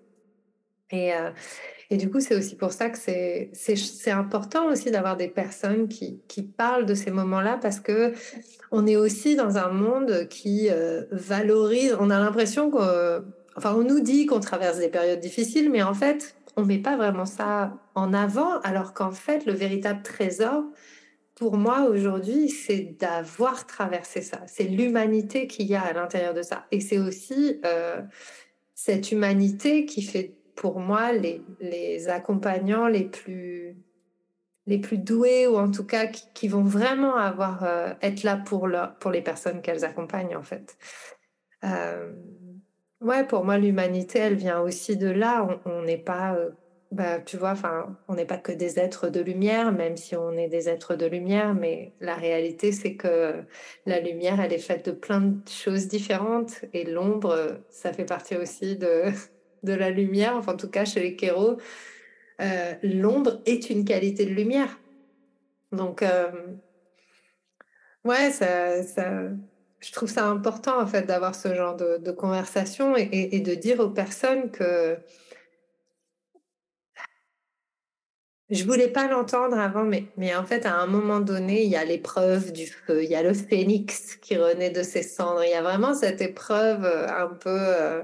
et, 0.96 1.14
euh, 1.14 1.32
et 1.90 1.98
du 1.98 2.10
coup, 2.10 2.20
c'est 2.20 2.36
aussi 2.36 2.56
pour 2.56 2.72
ça 2.72 2.90
que 2.90 2.98
c'est 2.98 4.12
important 4.12 4.70
aussi 4.72 4.90
d'avoir 4.92 5.18
des 5.18 5.28
personnes 5.28 5.88
qui, 5.88 6.22
qui, 6.28 6.42
parlent 6.42 6.86
de 6.86 6.96
ces 6.96 7.12
moments-là 7.12 7.60
parce 7.62 7.80
que 7.80 8.14
on 8.72 8.88
est 8.88 8.96
aussi 8.96 9.36
dans 9.36 9.58
un 9.58 9.70
monde 9.70 10.28
qui 10.30 10.70
euh, 10.70 11.04
valorise. 11.12 11.96
On 12.00 12.10
a 12.10 12.20
l'impression 12.20 12.72
qu'on, 12.72 13.24
enfin, 13.56 13.76
on 13.76 13.84
nous 13.84 14.00
dit 14.00 14.26
qu'on 14.26 14.40
traverse 14.40 14.80
des 14.80 14.90
périodes 14.90 15.20
difficiles, 15.20 15.70
mais 15.70 15.84
en 15.84 15.94
fait, 15.94 16.36
on 16.58 16.64
met 16.64 16.80
pas 16.80 16.96
vraiment 16.98 17.26
ça 17.26 17.78
en 17.96 18.14
avant, 18.14 18.60
alors 18.62 18.94
qu'en 18.94 19.12
fait, 19.12 19.46
le 19.46 19.54
véritable 19.54 20.02
trésor, 20.02 20.64
pour 21.36 21.58
moi 21.58 21.88
aujourd'hui, 21.90 22.50
c'est 22.50 22.96
d'avoir 23.00 23.68
traversé 23.68 24.22
ça. 24.22 24.40
C'est 24.48 24.64
l'humanité 24.64 25.48
qu'il 25.48 25.68
y 25.68 25.76
a 25.76 25.82
à 25.82 25.94
l'intérieur 25.94 26.34
de 26.34 26.42
ça, 26.42 26.66
et 26.72 26.80
c'est 26.80 26.98
aussi 26.98 27.60
euh, 27.66 28.02
cette 28.74 29.12
humanité 29.12 29.86
qui 29.86 30.02
fait 30.02 30.36
pour 30.56 30.80
moi 30.80 31.12
les, 31.12 32.10
accompagnants 32.10 32.88
les 32.88 33.04
plus 33.04 33.78
les 34.68 34.80
plus 34.80 34.98
doués 34.98 35.46
ou 35.46 35.58
en 35.58 35.70
tout 35.70 35.86
cas 35.86 36.08
qui, 36.08 36.48
vont 36.48 36.64
vraiment 36.64 37.18
avoir 37.18 37.64
euh, 37.64 37.94
être 38.02 38.24
là 38.24 38.36
pour 38.38 38.68
les 39.12 39.22
personnes 39.22 39.62
qu'elles 39.62 39.86
accompagnent 39.86 40.36
en 40.36 40.42
fait. 40.42 40.76
Euh, 41.64 42.12
ouais, 43.02 43.26
pour 43.28 43.46
moi 43.46 43.60
l'humanité 43.60 44.20
elle 44.20 44.36
vient 44.36 44.62
aussi 44.62 44.98
de 44.98 45.10
là. 45.10 45.48
On 45.66 45.84
n'est 45.84 46.00
pas, 46.00 46.34
euh, 46.34 46.50
bah, 46.92 47.20
tu 47.20 47.38
vois, 47.38 47.52
enfin 47.52 47.96
on 48.08 48.16
n'est 48.16 48.26
pas 48.26 48.38
que 48.38 48.52
des 48.52 48.80
êtres 48.80 49.10
de 49.10 49.20
lumière, 49.20 49.72
même 49.72 49.98
si 49.98 50.16
on 50.16 50.32
est 50.32 50.48
des 50.48 50.68
êtres 50.68 50.96
de 50.96 51.06
lumière, 51.06 51.54
mais 51.54 51.94
la 52.00 52.16
réalité 52.16 52.72
c'est 52.72 52.96
que 52.96 53.44
la 53.86 54.00
lumière 54.00 54.42
elle 54.42 54.54
est 54.54 54.58
faite 54.58 54.88
de 54.88 54.92
plein 54.94 55.22
de 55.22 55.48
choses 55.48 55.88
différentes 55.88 56.66
et 56.74 56.86
l'ombre 56.86 57.60
ça 57.70 57.94
fait 57.94 58.06
partie 58.06 58.36
aussi 58.36 58.78
de 58.78 59.12
de 59.66 59.74
la 59.74 59.90
lumière, 59.90 60.36
enfin 60.38 60.54
en 60.54 60.58
tout 60.58 60.70
cas 60.70 60.86
chez 60.86 61.02
les 61.02 61.16
kéros, 61.16 61.58
euh, 62.42 62.74
l'ombre 62.84 63.42
est 63.46 63.70
une 63.70 63.86
qualité 63.86 64.26
de 64.26 64.34
lumière. 64.34 64.80
Donc, 65.72 66.02
euh, 66.02 66.32
ouais, 68.04 68.32
ça, 68.32 68.82
je 69.80 69.92
trouve 69.92 70.10
ça 70.10 70.28
important 70.28 70.80
en 70.82 70.88
fait 70.88 71.04
d'avoir 71.04 71.36
ce 71.36 71.54
genre 71.54 71.76
de, 71.76 72.12
conversation 72.12 72.96
et, 72.98 73.40
de 73.40 73.56
dire 73.56 73.80
aux 73.80 73.90
personnes 73.90 74.52
que 74.52 74.98
Je 78.52 78.64
voulais 78.64 78.90
pas 78.90 79.08
l'entendre 79.08 79.58
avant, 79.58 79.84
mais, 79.84 80.06
mais 80.18 80.36
en 80.36 80.46
fait, 80.46 80.68
à 80.68 80.76
un 80.76 80.86
moment 80.86 81.20
donné, 81.20 81.64
il 81.64 81.70
y 81.70 81.76
a 81.76 81.84
l'épreuve 81.84 82.52
du 82.52 82.68
feu, 82.68 83.04
il 83.04 83.10
y 83.10 83.16
a 83.16 83.24
le 83.24 83.34
phénix 83.34 84.18
qui 84.18 84.38
renaît 84.38 84.70
de 84.70 84.84
ses 84.84 85.02
cendres, 85.02 85.44
il 85.44 85.50
y 85.50 85.56
a 85.56 85.64
vraiment 85.64 85.96
cette 85.96 86.22
épreuve 86.22 86.86
euh, 86.86 87.08
un 87.08 87.28
peu... 87.28 87.50
Euh, 87.50 88.04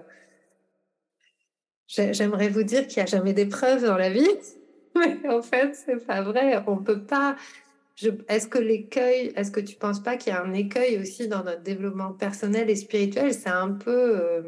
j'aimerais 1.96 2.50
vous 2.50 2.64
dire 2.64 2.88
qu'il 2.88 2.98
n'y 2.98 3.04
a 3.04 3.12
jamais 3.12 3.34
d'épreuve 3.34 3.84
dans 3.84 3.98
la 3.98 4.10
vie, 4.10 4.30
mais 4.96 5.30
en 5.30 5.42
fait, 5.42 5.76
c'est 5.76 6.06
pas 6.06 6.22
vrai. 6.22 6.64
On 6.68 6.78
peut 6.78 7.04
pas... 7.04 7.36
Est-ce 8.30 8.48
que 8.48 8.58
l'écueil, 8.58 9.32
est-ce 9.36 9.52
que 9.52 9.60
tu 9.60 9.76
penses 9.76 10.02
pas 10.02 10.18
qu'il 10.18 10.34
y 10.34 10.36
a 10.36 10.42
un 10.42 10.54
écueil 10.54 10.98
aussi 10.98 11.28
dans 11.28 11.44
notre 11.44 11.62
développement 11.62 12.14
personnel 12.14 12.70
et 12.70 12.76
spirituel? 12.76 13.34
C'est 13.34 13.50
un 13.50 13.72
peu... 13.72 14.20
Euh, 14.20 14.42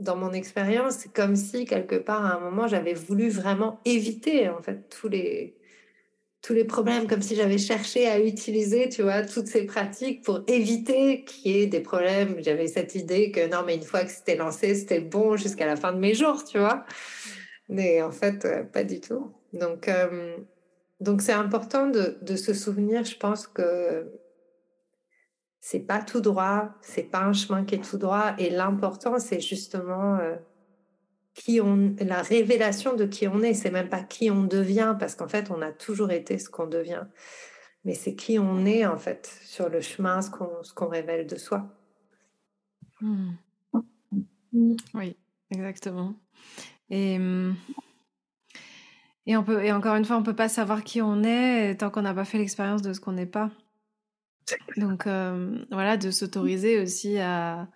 dans 0.00 0.16
mon 0.16 0.32
expérience, 0.32 1.06
comme 1.12 1.34
si 1.34 1.64
quelque 1.64 1.96
part 1.96 2.24
à 2.24 2.36
un 2.36 2.40
moment 2.40 2.68
j'avais 2.68 2.94
voulu 2.94 3.28
vraiment 3.30 3.80
éviter 3.84 4.48
en 4.48 4.62
fait 4.62 4.88
tous 4.88 5.08
les 5.08 5.57
tous 6.48 6.54
les 6.54 6.64
problèmes, 6.64 7.06
comme 7.06 7.20
si 7.20 7.36
j'avais 7.36 7.58
cherché 7.58 8.08
à 8.08 8.18
utiliser, 8.18 8.88
tu 8.88 9.02
vois, 9.02 9.20
toutes 9.20 9.48
ces 9.48 9.66
pratiques 9.66 10.24
pour 10.24 10.40
éviter 10.46 11.22
qu'il 11.24 11.52
y 11.52 11.60
ait 11.60 11.66
des 11.66 11.80
problèmes. 11.80 12.36
J'avais 12.38 12.68
cette 12.68 12.94
idée 12.94 13.30
que 13.30 13.46
non, 13.50 13.64
mais 13.66 13.74
une 13.74 13.82
fois 13.82 14.02
que 14.02 14.10
c'était 14.10 14.34
lancé, 14.34 14.74
c'était 14.74 15.00
bon 15.00 15.36
jusqu'à 15.36 15.66
la 15.66 15.76
fin 15.76 15.92
de 15.92 15.98
mes 15.98 16.14
jours, 16.14 16.42
tu 16.44 16.58
vois. 16.58 16.86
Mais 17.68 18.00
en 18.00 18.10
fait, 18.10 18.46
euh, 18.46 18.62
pas 18.62 18.82
du 18.82 18.98
tout. 18.98 19.30
Donc, 19.52 19.88
euh, 19.88 20.38
donc 21.00 21.20
c'est 21.20 21.34
important 21.34 21.86
de, 21.86 22.16
de 22.22 22.34
se 22.34 22.54
souvenir, 22.54 23.04
je 23.04 23.18
pense 23.18 23.46
que 23.46 24.10
c'est 25.60 25.80
pas 25.80 26.00
tout 26.00 26.22
droit, 26.22 26.70
c'est 26.80 27.10
pas 27.10 27.24
un 27.24 27.34
chemin 27.34 27.66
qui 27.66 27.74
est 27.74 27.84
tout 27.84 27.98
droit. 27.98 28.32
Et 28.38 28.48
l'important, 28.48 29.18
c'est 29.18 29.40
justement 29.40 30.16
euh, 30.16 30.36
qui 31.38 31.60
on, 31.60 31.94
la 32.00 32.20
révélation 32.22 32.96
de 32.96 33.06
qui 33.06 33.28
on 33.28 33.42
est. 33.42 33.54
C'est 33.54 33.70
même 33.70 33.88
pas 33.88 34.02
qui 34.02 34.30
on 34.30 34.42
devient, 34.42 34.96
parce 34.98 35.14
qu'en 35.14 35.28
fait, 35.28 35.50
on 35.50 35.62
a 35.62 35.70
toujours 35.70 36.10
été 36.10 36.38
ce 36.38 36.50
qu'on 36.50 36.66
devient. 36.66 37.04
Mais 37.84 37.94
c'est 37.94 38.16
qui 38.16 38.38
on 38.38 38.66
est, 38.66 38.84
en 38.84 38.98
fait, 38.98 39.30
sur 39.44 39.68
le 39.68 39.80
chemin, 39.80 40.20
ce 40.20 40.30
qu'on, 40.30 40.62
ce 40.62 40.74
révèle 40.84 41.26
de 41.26 41.36
soi. 41.36 41.68
Hmm. 43.00 43.30
Oui, 44.94 45.16
exactement. 45.52 46.14
Et, 46.90 47.14
et, 49.26 49.36
on 49.36 49.44
peut, 49.44 49.64
et 49.64 49.70
encore 49.70 49.94
une 49.94 50.04
fois, 50.04 50.16
on 50.16 50.24
peut 50.24 50.34
pas 50.34 50.48
savoir 50.48 50.82
qui 50.82 51.00
on 51.00 51.22
est 51.22 51.76
tant 51.76 51.90
qu'on 51.90 52.02
n'a 52.02 52.14
pas 52.14 52.24
fait 52.24 52.38
l'expérience 52.38 52.82
de 52.82 52.92
ce 52.92 53.00
qu'on 53.00 53.12
n'est 53.12 53.26
pas. 53.26 53.50
Donc 54.76 55.06
euh, 55.06 55.64
voilà, 55.70 55.96
de 55.96 56.10
s'autoriser 56.10 56.80
aussi 56.80 57.18
à, 57.18 57.68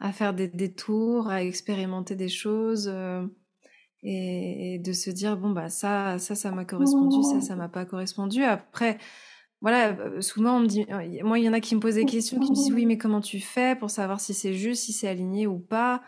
à, 0.00 0.12
faire 0.12 0.34
des 0.34 0.48
détours, 0.48 1.28
à 1.28 1.42
expérimenter 1.44 2.16
des 2.16 2.28
choses 2.28 2.90
euh, 2.92 3.24
et, 4.02 4.80
de 4.82 4.92
se 4.92 5.10
dire 5.10 5.36
bon 5.36 5.50
bah 5.50 5.68
ça, 5.68 6.18
ça, 6.18 6.34
ça 6.34 6.50
m'a 6.50 6.64
correspondu, 6.64 7.22
ça, 7.22 7.40
ça 7.40 7.56
m'a 7.56 7.68
pas 7.68 7.84
correspondu. 7.84 8.42
Après, 8.42 8.98
voilà, 9.60 9.90
euh, 9.90 10.20
souvent 10.20 10.56
on 10.56 10.60
me 10.60 10.66
dit, 10.66 10.86
moi 11.22 11.38
il 11.38 11.44
y 11.44 11.48
en 11.48 11.52
a 11.52 11.60
qui 11.60 11.74
me 11.74 11.80
posent 11.80 11.96
des 11.96 12.06
questions, 12.06 12.40
qui 12.40 12.50
me 12.50 12.56
disent 12.56 12.72
oui 12.72 12.86
mais 12.86 12.98
comment 12.98 13.20
tu 13.20 13.40
fais 13.40 13.76
pour 13.76 13.90
savoir 13.90 14.20
si 14.20 14.34
c'est 14.34 14.54
juste, 14.54 14.84
si 14.84 14.92
c'est 14.92 15.08
aligné 15.08 15.46
ou 15.46 15.58
pas? 15.58 16.02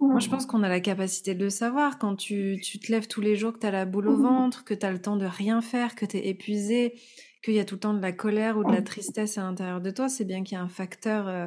Moi 0.00 0.20
je 0.20 0.28
pense 0.28 0.46
qu'on 0.46 0.62
a 0.62 0.68
la 0.68 0.80
capacité 0.80 1.34
de 1.34 1.44
le 1.44 1.50
savoir 1.50 1.98
quand 1.98 2.16
tu, 2.16 2.60
tu 2.62 2.78
te 2.78 2.90
lèves 2.92 3.08
tous 3.08 3.20
les 3.20 3.36
jours, 3.36 3.52
que 3.52 3.58
tu 3.58 3.66
as 3.66 3.72
la 3.72 3.84
boule 3.84 4.08
au 4.08 4.16
ventre, 4.16 4.64
que 4.64 4.74
tu 4.74 4.86
as 4.86 4.92
le 4.92 5.00
temps 5.00 5.16
de 5.16 5.26
rien 5.26 5.60
faire, 5.60 5.94
que 5.94 6.06
tu 6.06 6.16
es 6.16 6.28
épuisé 6.28 6.94
qu'il 7.42 7.54
y 7.54 7.60
a 7.60 7.64
tout 7.64 7.76
le 7.76 7.80
temps 7.80 7.94
de 7.94 8.02
la 8.02 8.12
colère 8.12 8.58
ou 8.58 8.64
de 8.64 8.72
la 8.72 8.82
tristesse 8.82 9.38
à 9.38 9.42
l'intérieur 9.42 9.80
de 9.80 9.90
toi, 9.90 10.08
c'est 10.08 10.24
bien 10.24 10.42
qu'il 10.42 10.56
y 10.56 10.60
a 10.60 10.62
un 10.62 10.68
facteur, 10.68 11.28
euh, 11.28 11.46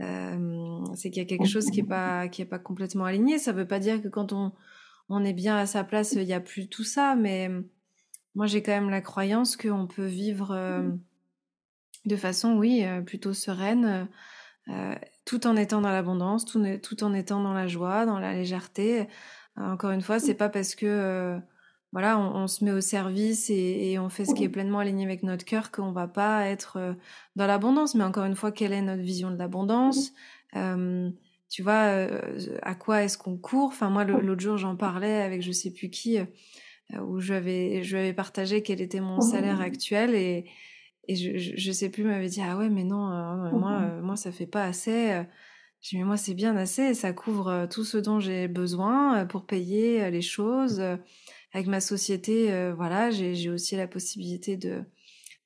euh, 0.00 0.84
c'est 0.94 1.10
qu'il 1.10 1.22
y 1.22 1.24
a 1.24 1.28
quelque 1.28 1.48
chose 1.48 1.70
qui 1.70 1.80
est 1.80 1.84
pas 1.84 2.28
qui 2.28 2.42
est 2.42 2.46
pas 2.46 2.58
complètement 2.58 3.04
aligné. 3.04 3.38
Ça 3.38 3.52
veut 3.52 3.66
pas 3.66 3.78
dire 3.78 4.02
que 4.02 4.08
quand 4.08 4.32
on 4.32 4.52
on 5.08 5.24
est 5.24 5.32
bien 5.32 5.56
à 5.56 5.66
sa 5.66 5.84
place, 5.84 6.12
il 6.12 6.22
y 6.22 6.32
a 6.32 6.40
plus 6.40 6.68
tout 6.68 6.84
ça, 6.84 7.16
mais 7.16 7.50
moi 8.34 8.46
j'ai 8.46 8.62
quand 8.62 8.72
même 8.72 8.90
la 8.90 9.00
croyance 9.00 9.56
qu'on 9.56 9.86
peut 9.86 10.06
vivre 10.06 10.52
euh, 10.52 10.88
de 12.06 12.16
façon, 12.16 12.56
oui, 12.56 12.84
plutôt 13.04 13.34
sereine, 13.34 14.08
tout 15.24 15.46
en 15.46 15.56
étant 15.56 15.80
dans 15.80 15.90
l'abondance, 15.90 16.44
tout, 16.44 16.64
tout 16.82 17.04
en 17.04 17.12
étant 17.12 17.42
dans 17.42 17.52
la 17.52 17.66
joie, 17.66 18.06
dans 18.06 18.18
la 18.18 18.32
légèreté. 18.32 19.06
Encore 19.56 19.90
une 19.90 20.00
fois, 20.00 20.18
c'est 20.18 20.34
pas 20.34 20.48
parce 20.48 20.74
que 20.74 21.38
voilà, 21.92 22.20
on, 22.20 22.46
se 22.46 22.64
met 22.64 22.70
au 22.70 22.80
service 22.80 23.50
et, 23.50 23.98
on 23.98 24.08
fait 24.08 24.24
ce 24.24 24.32
qui 24.32 24.44
est 24.44 24.48
pleinement 24.48 24.78
aligné 24.78 25.04
avec 25.04 25.24
notre 25.24 25.44
cœur 25.44 25.72
qu'on 25.72 25.90
va 25.90 26.06
pas 26.06 26.46
être 26.46 26.76
euh, 26.76 26.92
dans 27.34 27.48
l'abondance. 27.48 27.96
Mais 27.96 28.04
encore 28.04 28.24
une 28.24 28.36
fois, 28.36 28.52
quelle 28.52 28.72
est 28.72 28.82
notre 28.82 29.02
vision 29.02 29.30
de 29.30 29.36
l'abondance? 29.36 30.12
Euh, 30.54 31.10
Tu 31.48 31.62
vois, 31.62 31.88
euh, 31.88 32.20
à 32.62 32.76
quoi 32.76 33.02
est-ce 33.02 33.18
qu'on 33.18 33.36
court? 33.36 33.68
Enfin, 33.68 33.90
moi, 33.90 34.04
l'autre 34.04 34.40
jour, 34.40 34.56
j'en 34.56 34.76
parlais 34.76 35.20
avec 35.22 35.42
je 35.42 35.50
sais 35.50 35.72
plus 35.72 35.90
qui, 35.90 36.18
où 36.96 37.18
je 37.18 37.34
avais, 37.34 37.82
je 37.82 37.96
avais 37.96 38.12
partagé 38.12 38.62
quel 38.62 38.80
était 38.80 39.00
mon 39.00 39.20
salaire 39.20 39.60
actuel 39.60 40.14
et, 40.14 40.44
et 41.08 41.16
je, 41.16 41.36
je, 41.56 41.72
sais 41.72 41.88
plus, 41.88 42.04
m'avait 42.04 42.28
dit 42.28 42.40
ah 42.40 42.56
ouais, 42.56 42.68
mais 42.68 42.84
non, 42.84 43.08
moi, 43.52 43.80
moi, 44.00 44.14
ça 44.14 44.30
fait 44.30 44.46
pas 44.46 44.62
assez. 44.62 45.24
J'ai 45.80 45.96
dit 45.96 45.98
mais 45.98 46.06
moi, 46.06 46.16
c'est 46.16 46.34
bien 46.34 46.56
assez, 46.56 46.94
ça 46.94 47.12
couvre 47.12 47.66
tout 47.68 47.82
ce 47.82 47.98
dont 47.98 48.20
j'ai 48.20 48.46
besoin 48.46 49.26
pour 49.26 49.44
payer 49.44 50.08
les 50.12 50.22
choses 50.22 50.80
avec 51.52 51.66
ma 51.66 51.80
société, 51.80 52.52
euh, 52.52 52.72
voilà, 52.74 53.10
j'ai 53.10 53.50
aussi 53.50 53.76
la 53.76 53.88
possibilité 53.88 54.56
de 54.56 54.84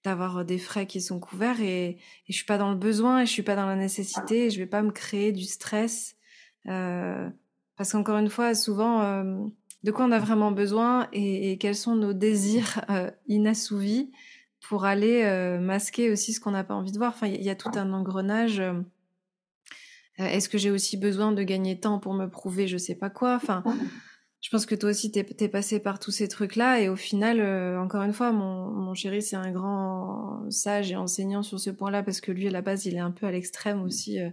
d'avoir 0.05 0.45
des 0.45 0.59
frais 0.59 0.87
qui 0.87 1.01
sont 1.01 1.19
couverts 1.19 1.61
et, 1.63 1.89
et 1.89 1.99
je 2.29 2.35
suis 2.35 2.45
pas 2.45 2.59
dans 2.59 2.71
le 2.71 2.77
besoin 2.77 3.23
et 3.23 3.27
je 3.27 3.31
suis 3.31 3.43
pas 3.43 3.57
dans 3.57 3.67
la 3.67 3.75
nécessité 3.75 4.47
et 4.47 4.51
je 4.51 4.59
vais 4.59 4.67
pas 4.67 4.83
me 4.83 4.91
créer 4.91 5.33
du 5.33 5.45
stress 5.45 6.17
euh, 6.69 7.29
parce 7.77 7.93
qu'encore 7.93 8.19
une 8.19 8.29
fois 8.29 8.55
souvent 8.55 9.01
euh, 9.01 9.47
de 9.83 9.91
quoi 9.91 10.05
on 10.05 10.13
a 10.13 10.19
vraiment 10.19 10.53
besoin 10.53 11.09
et, 11.13 11.53
et 11.53 11.59
quels 11.59 11.75
sont 11.75 11.97
nos 11.97 12.13
désirs 12.13 12.85
euh, 12.91 13.11
inassouvis 13.27 14.13
pour 14.61 14.85
aller 14.85 15.23
euh, 15.25 15.59
masquer 15.59 16.11
aussi 16.11 16.35
ce 16.35 16.41
qu'on 16.41 16.53
n'a 16.53 16.65
pas 16.65 16.75
envie 16.75 16.93
de 16.93 16.99
voir. 16.99 17.13
Enfin 17.15 17.27
il 17.27 17.43
y, 17.43 17.51
a 17.51 17.57
tout 17.57 17.71
un 17.75 17.93
engrenage 17.93 18.63
est-ce 20.19 20.49
que 20.49 20.59
j'ai 20.59 20.71
aussi 20.71 20.97
besoin 20.97 21.33
de 21.33 21.43
gagner 21.43 21.81
temps 21.81 21.99
pour 21.99 22.13
me 22.13 22.27
prouver 22.27 22.69
je 22.69 22.77
sais 22.77 22.95
pas 22.95 23.11
quoi? 23.11 23.37
Enfin 23.37 23.65
je 24.45 24.51
pense 24.51 24.67
que 24.67 24.75
toi 24.75 24.91
aussi, 24.91 25.11
t'es 25.11 25.25
es 25.41 25.49
passé 25.49 25.81
par 25.81 25.99
tous 25.99 26.11
ces 26.11 26.29
trucs-là. 26.29 26.79
Et 26.79 26.91
au 26.91 26.97
final, 26.97 27.41
euh, 27.41 27.81
encore 27.81 28.03
une 28.03 28.13
fois, 28.13 28.31
mon, 28.31 28.69
mon 28.73 28.93
chéri, 28.93 29.23
c'est 29.23 29.37
un 29.37 29.51
grand 29.51 30.45
sage 30.51 30.93
et 30.93 30.97
enseignant 30.97 31.43
sur 31.43 31.59
ce 31.59 31.71
point-là, 31.71 32.03
parce 32.03 32.21
que 32.21 32.31
lui, 32.31 32.47
à 32.47 32.51
la 32.51 32.61
base, 32.61 32.85
il 32.85 32.95
est 32.95 33.01
un 33.01 33.11
peu 33.11 33.25
à 33.25 33.31
l'extrême 33.31 33.83
aussi, 33.83 34.21
euh, 34.21 34.29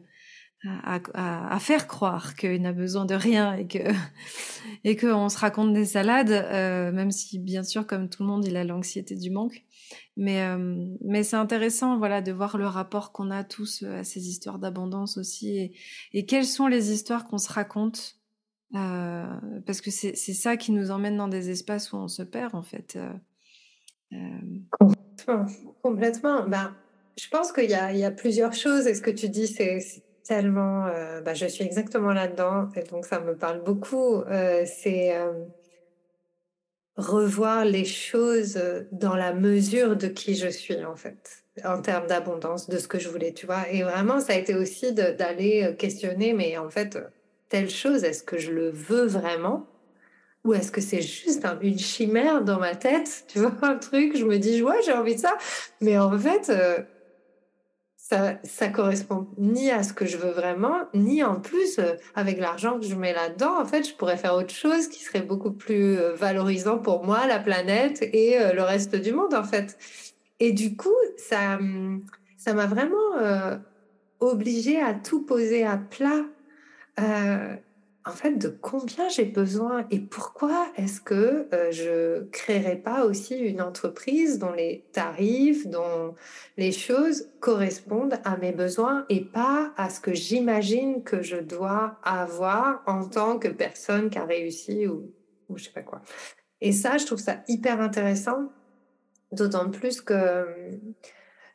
à, 0.66 1.00
à, 1.14 1.56
à, 1.56 1.60
faire 1.60 1.88
croire 1.88 2.36
qu'il 2.36 2.62
n'a 2.62 2.74
besoin 2.74 3.06
de 3.06 3.16
rien 3.16 3.54
et 3.54 3.68
que 3.68 3.80
et 4.84 4.98
qu'on 4.98 5.30
se 5.30 5.38
raconte 5.38 5.72
des 5.72 5.86
salades, 5.86 6.30
euh, 6.30 6.92
même 6.92 7.12
si, 7.12 7.40
bien 7.40 7.64
sûr, 7.64 7.88
comme 7.88 8.10
tout 8.10 8.24
le 8.24 8.28
monde, 8.28 8.46
il 8.46 8.58
a 8.58 8.66
l'anxiété 8.66 9.16
du 9.16 9.32
manque. 9.32 9.64
Mais, 10.18 10.44
mais 11.06 11.24
c'est 11.24 11.38
intéressant 11.38 11.98
voilà, 11.98 12.22
de 12.22 12.34
voir 12.34 12.58
le 12.58 12.68
rapport 12.68 13.14
qu'on 13.14 13.32
a 13.32 13.46
tous 13.46 13.84
à 13.84 14.04
ces 14.04 14.28
histoires 14.28 14.60
d'abondance 14.60 15.18
aussi. 15.18 15.58
Et, 15.58 15.74
et 16.12 16.26
quelles 16.26 16.46
sont 16.46 16.68
les 16.68 16.92
histoires 16.92 17.26
qu'on 17.26 17.38
se 17.38 17.52
raconte 17.52 18.21
euh, 18.74 19.26
parce 19.66 19.82
que 19.82 19.92
c'est 19.92 20.16
ça 20.16 20.56
qui 20.58 20.72
nous 20.72 20.92
emmène 20.92 21.18
dans 21.18 21.28
des 21.28 21.50
espaces 21.50 21.92
où 21.92 21.98
on 21.98 22.08
se 22.08 22.24
perd, 22.24 22.56
en 22.56 22.64
fait. 22.64 22.96
Euh, 22.96 23.12
euh. 24.14 24.18
Complètement. 24.72 25.46
Complètement. 25.84 26.48
Ben, 26.48 26.76
je 27.20 27.28
pense 27.30 27.52
qu'il 27.52 27.66
y, 27.66 27.98
y, 27.98 28.04
a 28.06 28.12
plusieurs 28.12 28.54
choses. 28.54 28.88
Et 28.88 28.96
ce 28.96 29.02
que 29.02 29.12
tu 29.12 29.30
dis, 29.30 29.48
c'est 29.48 29.80
tellement. 30.24 30.86
Ben, 31.24 31.34
je 31.34 31.46
suis 31.46 31.66
exactement 31.66 32.14
là-dedans. 32.14 32.70
Et 32.76 32.84
donc, 32.84 33.06
ça 33.06 33.20
me 33.20 33.36
parle 33.36 33.64
beaucoup. 33.64 34.24
c'est 34.66 35.14
revoir 36.98 37.66
les 37.66 37.86
choses 37.86 38.62
dans 38.92 39.16
la 39.16 39.34
mesure 39.34 39.96
de 39.96 40.08
qui 40.08 40.36
je 40.36 40.48
suis, 40.48 40.84
en 40.86 40.96
fait, 40.96 41.44
en 41.66 41.82
termes 41.82 42.08
d'abondance, 42.08 42.70
de 42.70 42.78
ce 42.78 42.88
que 42.88 43.00
je 43.00 43.10
voulais, 43.10 43.34
tu 43.34 43.46
vois. 43.46 43.70
Et 43.70 43.84
vraiment, 43.84 44.20
ça 44.22 44.34
a 44.34 44.36
été 44.38 44.56
aussi 44.56 44.94
d'aller 44.94 45.76
questionner, 45.78 46.34
mais 46.34 46.58
en 46.58 46.70
fait 46.70 46.98
telle 47.52 47.70
chose, 47.70 48.06
est-ce 48.06 48.24
que 48.24 48.38
je 48.38 48.52
le 48.52 48.70
veux 48.70 49.06
vraiment 49.06 49.68
ou 50.44 50.54
est-ce 50.54 50.72
que 50.72 50.82
c'est 50.82 51.02
juste 51.02 51.46
une 51.62 51.78
chimère 51.78 52.42
dans 52.42 52.60
ma 52.60 52.76
tête 52.76 53.26
Tu 53.28 53.40
vois, 53.40 53.54
un 53.62 53.76
truc, 53.76 54.18
je 54.18 54.26
me 54.26 54.40
dis, 54.40 54.64
ouais, 54.64 54.80
j'ai 54.86 54.94
envie 54.94 55.16
de 55.16 55.20
ça. 55.20 55.38
Mais 55.82 56.00
en 56.00 56.18
fait, 56.18 56.50
euh, 56.50 56.80
ça, 57.96 58.40
ça 58.44 58.70
correspond 58.70 59.28
ni 59.38 59.70
à 59.70 59.84
ce 59.84 59.94
que 59.94 60.08
je 60.08 60.18
veux 60.18 60.32
vraiment, 60.32 60.78
ni 60.96 61.24
en 61.24 61.40
plus, 61.40 61.78
euh, 61.78 61.94
avec 62.16 62.40
l'argent 62.40 62.80
que 62.80 62.86
je 62.86 62.96
mets 62.96 63.14
là-dedans, 63.14 63.62
en 63.62 63.66
fait, 63.66 63.88
je 63.88 63.94
pourrais 63.94 64.18
faire 64.18 64.34
autre 64.34 64.54
chose 64.54 64.88
qui 64.88 65.04
serait 65.04 65.22
beaucoup 65.22 65.52
plus 65.52 66.00
euh, 66.00 66.16
valorisant 66.16 66.80
pour 66.80 67.04
moi, 67.04 67.28
la 67.28 67.38
planète 67.38 68.02
et 68.02 68.40
le 68.54 68.64
reste 68.64 68.96
du 68.96 69.12
monde, 69.12 69.36
en 69.36 69.44
fait. 69.44 69.78
Et 70.40 70.54
du 70.54 70.76
coup, 70.76 70.90
ça 71.18 71.60
ça 72.38 72.56
m'a 72.56 72.66
vraiment 72.66 73.60
obligée 74.20 74.82
à 74.82 74.96
tout 74.96 75.24
poser 75.24 75.64
à 75.64 75.78
plat 75.78 76.26
euh, 77.00 77.56
en 78.04 78.12
fait, 78.12 78.32
de 78.32 78.48
combien 78.48 79.10
j'ai 79.10 79.26
besoin 79.26 79.86
et 79.92 80.00
pourquoi 80.00 80.72
est-ce 80.76 81.00
que 81.00 81.48
euh, 81.54 81.72
je 81.72 82.24
créerais 82.32 82.78
pas 82.78 83.06
aussi 83.06 83.38
une 83.38 83.62
entreprise 83.62 84.40
dont 84.40 84.52
les 84.52 84.86
tarifs, 84.92 85.68
dont 85.68 86.16
les 86.58 86.72
choses 86.72 87.30
correspondent 87.40 88.20
à 88.24 88.38
mes 88.38 88.54
besoins 88.54 89.06
et 89.10 89.24
pas 89.24 89.72
à 89.78 89.92
ce 89.92 90.00
que 90.00 90.14
j'imagine 90.14 91.04
que 91.04 91.22
je 91.22 91.38
dois 91.38 92.00
avoir 92.04 92.82
en 92.88 93.08
tant 93.08 93.38
que 93.38 93.50
personne 93.50 94.10
qui 94.10 94.18
a 94.18 94.26
réussi 94.26 94.88
ou, 94.88 95.14
ou 95.50 95.58
je 95.58 95.66
sais 95.66 95.72
pas 95.72 95.84
quoi. 95.84 96.02
Et 96.60 96.72
ça, 96.72 96.98
je 96.98 97.06
trouve 97.06 97.20
ça 97.20 97.44
hyper 97.48 97.82
intéressant, 97.82 98.52
d'autant 99.32 99.70
plus 99.70 100.02
que 100.02 100.80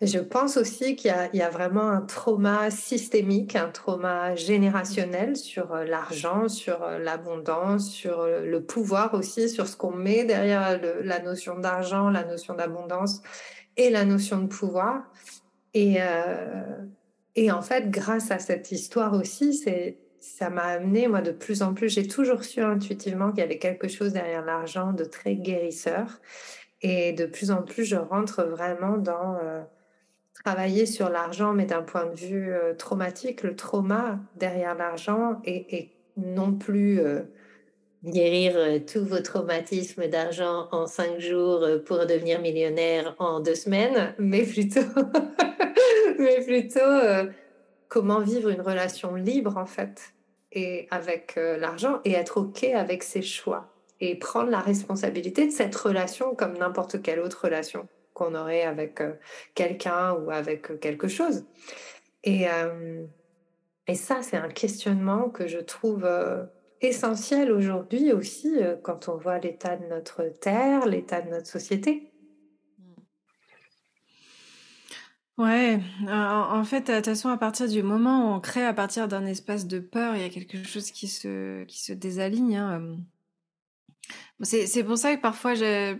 je 0.02 0.18
pense 0.18 0.58
aussi 0.58 0.94
qu'il 0.94 1.14
y, 1.32 1.40
a 1.40 1.48
vraiment 1.48 1.88
un 1.88 2.02
trauma 2.02 2.70
systémique, 2.70 3.56
un 3.56 3.70
trauma 3.70 4.34
générationnel 4.34 5.36
sur 5.36 5.72
euh, 5.72 5.84
l'argent, 5.84 6.48
sur 6.48 6.82
euh, 6.82 6.98
l'abondance, 6.98 7.88
sur 7.88 8.20
euh, 8.20 8.42
le 8.42 8.62
pouvoir 8.62 9.14
aussi, 9.14 9.48
sur 9.48 9.66
ce 9.66 9.76
qu'on 9.76 9.92
met 9.92 10.24
derrière 10.24 10.78
la 11.02 11.20
notion 11.20 11.58
d'argent, 11.58 12.10
la 12.10 12.24
notion 12.24 12.54
d'abondance 12.54 13.22
et 13.78 13.88
la 13.88 14.04
notion 14.04 14.38
de 14.38 14.48
pouvoir. 14.48 15.02
Et, 15.72 15.98
et 17.34 17.52
en 17.52 17.60
fait, 17.60 17.90
grâce 17.90 18.30
à 18.30 18.38
cette 18.38 18.72
histoire 18.72 19.12
aussi, 19.12 19.62
ça 20.20 20.48
m'a 20.48 20.62
amené, 20.62 21.06
moi, 21.06 21.20
de 21.20 21.32
plus 21.32 21.60
en 21.60 21.74
plus, 21.74 21.90
j'ai 21.90 22.06
toujours 22.06 22.44
su 22.44 22.62
intuitivement 22.62 23.28
qu'il 23.28 23.40
y 23.40 23.42
avait 23.42 23.58
quelque 23.58 23.86
chose 23.86 24.14
derrière 24.14 24.42
l'argent 24.42 24.94
de 24.94 25.04
très 25.04 25.34
guérisseur. 25.34 26.22
Et 26.80 27.12
de 27.12 27.26
plus 27.26 27.50
en 27.50 27.62
plus, 27.62 27.84
je 27.84 27.96
rentre 27.96 28.42
vraiment 28.44 28.96
dans 28.96 29.38
travailler 30.46 30.86
sur 30.86 31.08
l'argent, 31.08 31.52
mais 31.52 31.64
d'un 31.64 31.82
point 31.82 32.06
de 32.06 32.14
vue 32.14 32.52
euh, 32.52 32.72
traumatique, 32.72 33.42
le 33.42 33.56
trauma 33.56 34.20
derrière 34.36 34.76
l'argent 34.76 35.40
et, 35.44 35.90
non 36.16 36.52
plus 36.52 37.00
euh, 37.00 37.22
guérir 38.04 38.52
euh, 38.54 38.78
tous 38.78 39.04
vos 39.04 39.18
traumatismes 39.18 40.06
d'argent 40.06 40.68
en 40.70 40.86
cinq 40.86 41.18
jours 41.18 41.66
pour 41.84 41.98
devenir 42.06 42.40
millionnaire 42.40 43.16
en 43.18 43.40
deux 43.40 43.56
semaines, 43.56 44.14
mais 44.20 44.44
plutôt, 44.44 44.86
mais 46.20 46.40
plutôt 46.44 47.28
comment 47.88 48.20
vivre 48.20 48.48
une 48.48 48.60
relation 48.60 49.16
libre 49.16 49.56
en 49.56 49.66
fait 49.66 50.14
et 50.52 50.86
avec 50.92 51.34
l'argent 51.36 52.00
et 52.04 52.12
être 52.12 52.36
ok 52.36 52.62
avec 52.62 53.02
ses 53.02 53.22
choix 53.22 53.74
et 54.00 54.14
prendre 54.14 54.50
la 54.50 54.60
responsabilité 54.60 55.46
de 55.46 55.50
cette 55.50 55.74
relation 55.74 56.36
comme 56.36 56.56
n'importe 56.56 57.02
quelle 57.02 57.18
autre 57.18 57.46
relation 57.46 57.88
qu'on 58.16 58.34
aurait 58.34 58.62
avec 58.62 59.02
euh, 59.02 59.12
quelqu'un 59.54 60.14
ou 60.14 60.30
avec 60.30 60.70
euh, 60.70 60.78
quelque 60.78 61.06
chose. 61.06 61.44
Et, 62.24 62.48
euh, 62.48 63.04
et 63.86 63.94
ça, 63.94 64.22
c'est 64.22 64.38
un 64.38 64.48
questionnement 64.48 65.28
que 65.28 65.46
je 65.46 65.58
trouve 65.58 66.08
essentiel 66.80 67.52
aujourd'hui 67.52 68.12
aussi 68.12 68.56
quand 68.82 69.08
on 69.08 69.16
voit 69.16 69.38
l'état 69.38 69.76
de 69.76 69.86
notre 69.86 70.24
terre, 70.40 70.86
l'état 70.86 71.20
de 71.20 71.30
notre 71.30 71.46
société. 71.46 72.10
Ouais, 75.38 75.78
en 76.08 76.64
fait, 76.64 76.90
de 76.90 76.96
toute 76.96 77.04
façon, 77.04 77.28
à 77.28 77.36
partir 77.36 77.68
du 77.68 77.82
moment 77.84 78.32
où 78.32 78.34
on 78.34 78.40
crée 78.40 78.64
à 78.64 78.72
partir 78.72 79.06
d'un 79.06 79.26
espace 79.26 79.68
de 79.68 79.78
peur, 79.78 80.16
il 80.16 80.22
y 80.22 80.24
a 80.24 80.30
quelque 80.30 80.64
chose 80.64 80.90
qui 80.90 81.06
se, 81.06 81.62
qui 81.64 81.80
se 81.80 81.92
désaligne. 81.92 82.56
Hein. 82.56 82.96
C'est 84.40 84.82
pour 84.82 84.98
ça 84.98 85.14
que 85.14 85.20
parfois, 85.20 85.54
j'ai 85.54 85.96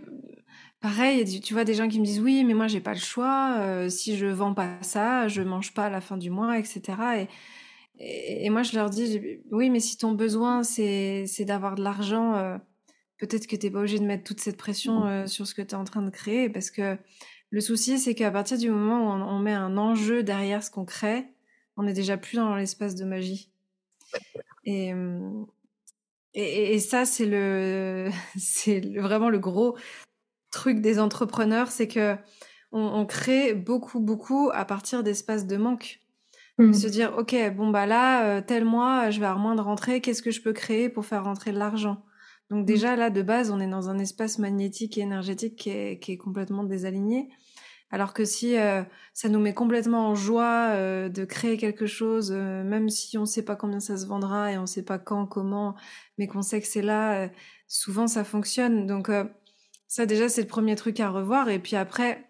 Pareil, 0.79 1.41
tu 1.41 1.53
vois 1.53 1.63
des 1.63 1.73
gens 1.73 1.87
qui 1.87 1.99
me 1.99 2.05
disent 2.05 2.19
oui, 2.19 2.43
mais 2.43 2.53
moi 2.53 2.67
j'ai 2.67 2.81
pas 2.81 2.93
le 2.93 2.99
choix. 2.99 3.57
Euh, 3.61 3.89
si 3.89 4.15
je 4.15 4.27
vends 4.27 4.53
pas 4.53 4.77
ça, 4.81 5.27
je 5.27 5.41
mange 5.41 5.73
pas 5.73 5.85
à 5.85 5.89
la 5.89 6.01
fin 6.01 6.17
du 6.17 6.29
mois, 6.29 6.59
etc. 6.59 7.27
Et, 7.99 8.45
et, 8.45 8.49
moi 8.51 8.61
je 8.61 8.75
leur 8.75 8.91
dis 8.91 9.39
oui, 9.51 9.71
mais 9.71 9.79
si 9.79 9.97
ton 9.97 10.11
besoin 10.11 10.61
c'est 10.63 11.25
d'avoir 11.45 11.75
de 11.75 11.83
l'argent, 11.83 12.35
euh, 12.35 12.57
peut-être 13.17 13.47
que 13.47 13.55
t'es 13.55 13.71
pas 13.71 13.79
obligé 13.79 13.97
de 13.97 14.05
mettre 14.05 14.23
toute 14.23 14.39
cette 14.39 14.57
pression 14.57 14.99
mmh. 14.99 15.07
euh, 15.07 15.27
sur 15.27 15.47
ce 15.47 15.55
que 15.55 15.63
tu 15.63 15.69
es 15.69 15.75
en 15.75 15.83
train 15.83 16.03
de 16.03 16.11
créer, 16.11 16.47
parce 16.47 16.69
que 16.69 16.95
le 17.49 17.61
souci 17.61 17.97
c'est 17.97 18.13
qu'à 18.13 18.29
partir 18.29 18.59
du 18.59 18.69
moment 18.69 19.07
où 19.07 19.09
on, 19.09 19.39
met 19.39 19.53
un 19.53 19.77
enjeu 19.77 20.21
derrière 20.21 20.63
ce 20.63 20.69
qu'on 20.69 20.85
crée, 20.85 21.25
on 21.75 21.87
est 21.87 21.93
déjà 21.93 22.17
plus 22.17 22.37
dans 22.37 22.55
l'espace 22.55 22.93
de 22.93 23.05
magie. 23.05 23.51
Et, 24.63 24.93
et, 26.33 26.73
et, 26.73 26.79
ça, 26.79 27.05
c'est 27.05 27.25
le, 27.25 28.09
c'est 28.37 28.79
vraiment 28.99 29.29
le 29.29 29.39
gros 29.39 29.75
truc 30.57 30.81
des 30.81 30.99
entrepreneurs, 30.99 31.69
c'est 31.69 31.87
que 31.87 32.15
on, 32.71 33.05
crée 33.05 33.53
beaucoup, 33.53 33.99
beaucoup 33.99 34.49
à 34.53 34.65
partir 34.65 35.03
d'espaces 35.03 35.47
de 35.47 35.55
manque. 35.55 35.99
Mmh. 36.57 36.73
Se 36.73 36.87
dire, 36.87 37.13
ok, 37.17 37.35
bon 37.55 37.69
bah 37.69 37.85
là, 37.85 38.25
euh, 38.25 38.41
tel 38.45 38.65
mois, 38.65 39.09
je 39.11 39.19
vais 39.19 39.27
avoir 39.27 39.39
moins 39.39 39.55
de 39.55 39.61
rentrée. 39.61 40.01
Qu'est-ce 40.01 40.23
que 40.23 40.31
je 40.31 40.41
peux 40.41 40.53
créer 40.53 40.89
pour 40.89 41.05
faire 41.05 41.23
rentrer 41.23 41.51
de 41.51 41.59
l'argent? 41.59 42.03
Donc 42.49 42.63
mmh. 42.63 42.65
déjà 42.65 42.95
là, 42.95 43.09
de 43.09 43.21
base, 43.21 43.51
on 43.51 43.59
est 43.59 43.69
dans 43.69 43.89
un 43.89 43.99
espace 43.99 44.39
magnétique 44.39 44.97
et 44.97 45.01
énergétique 45.01 45.55
qui 45.55 45.69
est, 45.69 45.99
qui 45.99 46.13
est 46.13 46.17
complètement 46.17 46.63
désaligné. 46.63 47.29
Alors 47.89 48.13
que 48.13 48.25
si 48.25 48.57
euh, 48.57 48.83
ça 49.13 49.29
nous 49.29 49.39
met 49.39 49.53
complètement 49.53 50.09
en 50.09 50.15
joie 50.15 50.71
euh, 50.71 51.07
de 51.07 51.23
créer 51.23 51.57
quelque 51.57 51.85
chose, 51.85 52.31
même 52.31 52.89
si 52.89 53.17
on 53.17 53.21
ne 53.21 53.25
sait 53.25 53.45
pas 53.45 53.55
combien 53.55 53.79
ça 53.79 53.95
se 53.95 54.07
vendra 54.07 54.51
et 54.51 54.57
on 54.57 54.63
ne 54.63 54.65
sait 54.65 54.83
pas 54.83 54.97
quand, 54.97 55.25
comment, 55.25 55.75
mais 56.17 56.27
qu'on 56.27 56.41
sait 56.41 56.59
que 56.59 56.67
c'est 56.67 56.81
là, 56.81 57.29
souvent 57.67 58.07
ça 58.07 58.25
fonctionne. 58.25 58.87
Donc 58.87 59.09
ça, 59.87 60.05
déjà, 60.05 60.29
c'est 60.29 60.41
le 60.41 60.47
premier 60.47 60.75
truc 60.75 60.99
à 60.99 61.09
revoir. 61.09 61.49
Et 61.49 61.59
puis 61.59 61.75
après, 61.75 62.29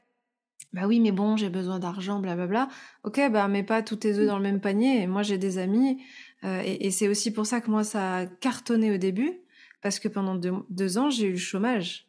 bah 0.73 0.87
oui, 0.87 0.99
mais 0.99 1.11
bon, 1.11 1.37
j'ai 1.37 1.49
besoin 1.49 1.79
d'argent, 1.79 2.19
blablabla. 2.19 2.69
Ok, 3.03 3.19
bah 3.31 3.47
mets 3.47 3.63
pas 3.63 3.81
tous 3.81 3.95
tes 3.97 4.17
œufs 4.17 4.27
dans 4.27 4.37
le 4.37 4.43
même 4.43 4.61
panier. 4.61 5.01
Et 5.01 5.07
moi, 5.07 5.23
j'ai 5.23 5.37
des 5.37 5.57
amis. 5.57 6.01
Euh, 6.43 6.61
et, 6.63 6.91
c'est 6.91 7.07
aussi 7.07 7.31
pour 7.31 7.45
ça 7.45 7.61
que 7.61 7.71
moi, 7.71 7.83
ça 7.83 8.17
a 8.17 8.25
cartonné 8.25 8.91
au 8.91 8.97
début. 8.97 9.39
Parce 9.81 9.99
que 9.99 10.07
pendant 10.07 10.35
deux, 10.35 10.97
ans, 10.97 11.09
j'ai 11.09 11.27
eu 11.27 11.31
le 11.31 11.37
chômage. 11.37 12.07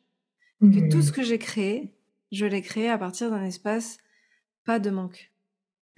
Que 0.61 0.90
tout 0.90 1.03
ce 1.03 1.11
mmh. 1.11 1.14
que 1.14 1.22
j'ai 1.22 1.38
créé, 1.38 1.94
je 2.32 2.44
l'ai 2.44 2.62
créé 2.62 2.88
à 2.88 2.99
partir 2.99 3.30
d'un 3.30 3.44
espace 3.44 3.99
pas 4.64 4.78
de 4.78 4.90
manque. 4.90 5.30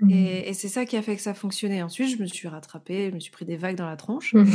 Mmh. 0.01 0.11
Et, 0.11 0.53
c'est 0.55 0.68
ça 0.68 0.84
qui 0.84 0.96
a 0.96 1.03
fait 1.03 1.16
que 1.16 1.22
ça 1.22 1.34
fonctionnait. 1.34 1.82
Ensuite, 1.82 2.16
je 2.16 2.22
me 2.22 2.26
suis 2.26 2.48
rattrapée, 2.48 3.11
je 3.11 3.14
me 3.14 3.20
suis 3.20 3.30
pris 3.30 3.44
des 3.44 3.57
vagues 3.57 3.76
dans 3.76 3.88
la 3.88 3.96
tronche. 3.96 4.34
Mmh. 4.34 4.46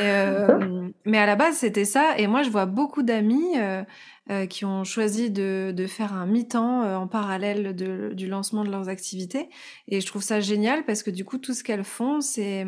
Euh, 0.00 0.88
mais 1.04 1.18
à 1.18 1.26
la 1.26 1.36
base, 1.36 1.56
c'était 1.56 1.84
ça. 1.84 2.14
Et 2.18 2.26
moi, 2.26 2.42
je 2.42 2.50
vois 2.50 2.66
beaucoup 2.66 3.02
d'amis 3.02 3.58
euh, 3.58 3.82
euh, 4.30 4.46
qui 4.46 4.64
ont 4.64 4.84
choisi 4.84 5.30
de, 5.30 5.72
de 5.76 5.86
faire 5.86 6.14
un 6.14 6.26
mi-temps 6.26 6.96
en 6.96 7.06
parallèle 7.06 7.74
de, 7.74 8.12
du 8.14 8.26
lancement 8.26 8.64
de 8.64 8.70
leurs 8.70 8.88
activités. 8.88 9.48
Et 9.88 10.00
je 10.00 10.06
trouve 10.06 10.22
ça 10.22 10.40
génial 10.40 10.84
parce 10.84 11.02
que 11.02 11.10
du 11.10 11.24
coup, 11.24 11.38
tout 11.38 11.54
ce 11.54 11.62
qu'elles 11.62 11.84
font, 11.84 12.20
c'est... 12.20 12.64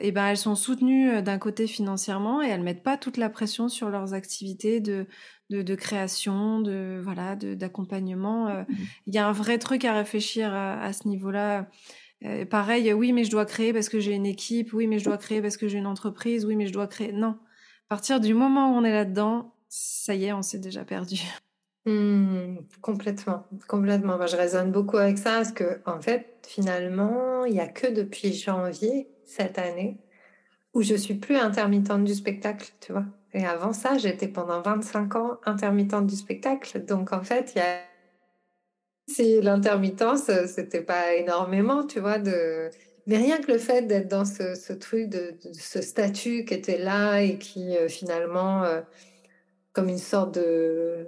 et 0.00 0.12
ben, 0.12 0.26
elles 0.26 0.36
sont 0.36 0.54
soutenues 0.54 1.22
d'un 1.22 1.38
côté 1.38 1.66
financièrement 1.66 2.42
et 2.42 2.48
elles 2.48 2.62
mettent 2.62 2.82
pas 2.82 2.96
toute 2.96 3.16
la 3.16 3.30
pression 3.30 3.68
sur 3.68 3.88
leurs 3.88 4.14
activités 4.14 4.80
de, 4.80 5.06
de, 5.50 5.74
création, 5.74 6.60
de 6.60 7.00
voilà, 7.02 7.36
d'accompagnement. 7.36 8.48
Euh, 8.48 8.62
mmh 8.62 8.74
il 9.06 9.14
y 9.14 9.18
a 9.18 9.26
un 9.26 9.32
vrai 9.32 9.58
truc 9.58 9.84
à 9.84 9.94
réfléchir 9.94 10.54
à, 10.54 10.92
ce 10.92 11.08
niveau-là. 11.08 11.68
Euh, 12.24 12.44
pareil, 12.44 12.92
oui, 12.92 13.12
mais 13.12 13.24
je 13.24 13.30
dois 13.30 13.46
créer 13.46 13.72
parce 13.72 13.88
que 13.88 14.00
j'ai 14.00 14.12
une 14.12 14.26
équipe. 14.26 14.72
Oui, 14.74 14.86
mais 14.86 14.98
je 14.98 15.04
dois 15.04 15.16
créer 15.16 15.40
parce 15.40 15.56
que 15.56 15.66
j'ai 15.66 15.78
une 15.78 15.86
entreprise. 15.86 16.44
Oui, 16.44 16.56
mais 16.56 16.66
je 16.66 16.72
dois 16.72 16.86
créer. 16.86 17.12
Non. 17.12 17.30
À 17.30 17.88
partir 17.88 18.20
du 18.20 18.34
moment 18.34 18.70
où 18.70 18.76
on 18.76 18.84
est 18.84 18.92
là-dedans, 18.92 19.54
ça 19.68 20.14
y 20.14 20.26
est, 20.26 20.32
on 20.32 20.42
s'est 20.42 20.58
déjà 20.58 20.84
perdu. 20.84 21.16
Mmh, 21.86 22.58
complètement, 22.82 23.46
complètement. 23.66 24.18
Moi, 24.18 24.26
je 24.26 24.36
raisonne 24.36 24.72
beaucoup 24.72 24.98
avec 24.98 25.16
ça 25.16 25.36
parce 25.36 25.52
que, 25.52 25.80
en 25.86 26.02
fait, 26.02 26.36
finalement, 26.46 27.46
il 27.46 27.54
n'y 27.54 27.60
a 27.60 27.68
que 27.68 27.86
depuis 27.86 28.34
janvier 28.34 29.08
cette 29.28 29.58
année 29.58 29.98
où 30.74 30.82
je 30.82 30.94
suis 30.94 31.14
plus 31.14 31.36
intermittente 31.36 32.04
du 32.04 32.14
spectacle, 32.14 32.72
tu 32.80 32.92
vois. 32.92 33.04
Et 33.32 33.44
avant 33.44 33.72
ça, 33.72 33.98
j'étais 33.98 34.28
pendant 34.28 34.62
25 34.62 35.16
ans 35.16 35.38
intermittente 35.44 36.06
du 36.06 36.16
spectacle. 36.16 36.84
Donc, 36.84 37.12
en 37.12 37.22
fait, 37.22 37.52
il 37.54 37.58
y 37.58 37.62
a. 37.62 37.80
L'intermittence, 39.42 40.30
c'était 40.46 40.82
pas 40.82 41.14
énormément, 41.14 41.86
tu 41.86 41.98
vois. 41.98 42.18
Mais 43.06 43.16
rien 43.16 43.38
que 43.40 43.50
le 43.50 43.58
fait 43.58 43.86
d'être 43.86 44.08
dans 44.08 44.26
ce, 44.26 44.72
truc, 44.74 45.08
de, 45.08 45.34
ce 45.54 45.80
statut 45.80 46.44
qui 46.44 46.52
était 46.52 46.76
là 46.76 47.22
et 47.22 47.38
qui 47.38 47.74
euh, 47.74 47.88
finalement, 47.88 48.64
euh, 48.64 48.82
comme 49.72 49.88
une 49.88 49.96
sorte 49.96 50.34
de, 50.34 51.06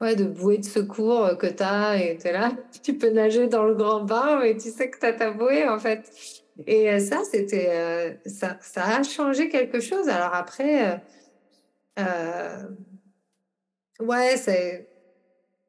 ouais, 0.00 0.16
de 0.16 0.24
bouée 0.24 0.58
de 0.58 0.64
secours 0.64 1.38
que 1.38 1.46
tu 1.46 1.62
as 1.62 2.02
et 2.02 2.18
tu 2.18 2.32
là, 2.32 2.50
tu 2.82 2.98
peux 2.98 3.10
nager 3.10 3.46
dans 3.46 3.62
le 3.62 3.76
grand 3.76 4.02
bain, 4.02 4.40
mais 4.40 4.56
tu 4.56 4.68
sais 4.70 4.90
que 4.90 4.98
tu 4.98 5.06
as 5.06 5.12
ta 5.12 5.30
bouée 5.30 5.68
en 5.68 5.78
fait. 5.78 6.44
Et 6.66 6.90
euh, 6.90 6.98
ça, 6.98 7.22
c'était, 7.30 8.18
ça, 8.26 8.56
ça 8.60 8.84
a 8.98 9.02
changé 9.02 9.48
quelque 9.48 9.80
chose. 9.80 10.08
Alors 10.08 10.34
après, 10.34 11.00
euh, 11.98 12.62
ouais, 14.00 14.36
c'est, 14.36 14.88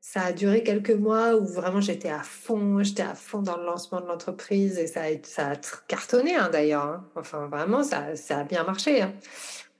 ça 0.02 0.22
a 0.22 0.32
duré 0.32 0.64
quelques 0.64 0.92
mois 0.92 1.36
où 1.36 1.46
vraiment 1.46 1.82
j'étais 1.82 2.10
à 2.10 2.24
fond, 2.24 2.82
j'étais 2.84 3.04
à 3.04 3.16
fond 3.16 3.42
dans 3.42 3.58
le 3.58 3.66
lancement 3.66 4.02
de 4.02 4.08
l'entreprise 4.08 4.78
et 4.78 4.88
ça 4.88 5.04
a, 5.04 5.24
ça 5.24 5.52
a 5.52 5.56
cartonné 5.88 6.36
hein, 6.36 6.50
d'ailleurs. 6.52 6.86
Hein. 6.86 7.06
Enfin, 7.16 7.48
vraiment, 7.48 7.84
ça, 7.84 8.16
ça, 8.16 8.40
a 8.40 8.44
bien 8.44 8.64
marché. 8.64 9.02
Hein. 9.02 9.14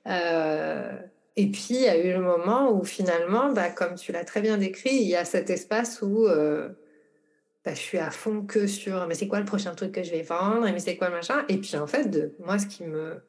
Euh, 0.08 0.92
et 1.36 1.48
puis, 1.48 1.76
il 1.76 1.82
y 1.82 1.88
a 1.88 1.98
eu 1.98 2.14
le 2.14 2.22
moment 2.22 2.72
où 2.72 2.84
finalement, 2.84 3.52
bah, 3.52 3.70
comme 3.70 3.96
tu 3.96 4.12
l'as 4.12 4.26
très 4.26 4.42
bien 4.42 4.58
décrit, 4.58 4.96
il 4.96 5.08
y 5.08 5.16
a 5.16 5.26
cet 5.26 5.50
espace 5.50 6.02
où 6.02 6.26
euh, 6.26 6.70
bah, 7.68 7.74
je 7.74 7.82
suis 7.82 7.98
à 7.98 8.12
fond 8.12 8.44
que 8.44 8.66
sur 8.66 9.08
mais 9.08 9.14
c'est 9.14 9.28
quoi 9.28 9.40
le 9.40 9.46
prochain 9.46 9.76
truc 9.76 9.92
que 9.92 10.02
je 10.02 10.12
vais 10.12 10.22
vendre, 10.22 10.62
mais 10.62 10.80
c'est 10.80 10.96
quoi 10.96 11.10
le 11.10 11.16
machin. 11.16 11.44
Et 11.50 11.58
puis, 11.58 11.76
en 11.76 11.86
fait, 11.86 12.06
de, 12.06 12.34
moi, 12.40 12.58
ce 12.58 12.66
qui 12.66 12.86
me 12.86 13.22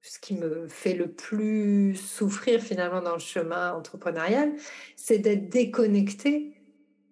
ce 0.00 0.18
qui 0.18 0.32
me 0.32 0.68
fait 0.68 0.94
le 0.94 1.10
plus 1.10 1.94
souffrir 1.96 2.62
finalement 2.62 3.02
dans 3.02 3.12
le 3.12 3.18
chemin 3.18 3.74
entrepreneurial, 3.74 4.54
c'est 4.96 5.18
d'être 5.18 5.50
déconnecté 5.50 6.54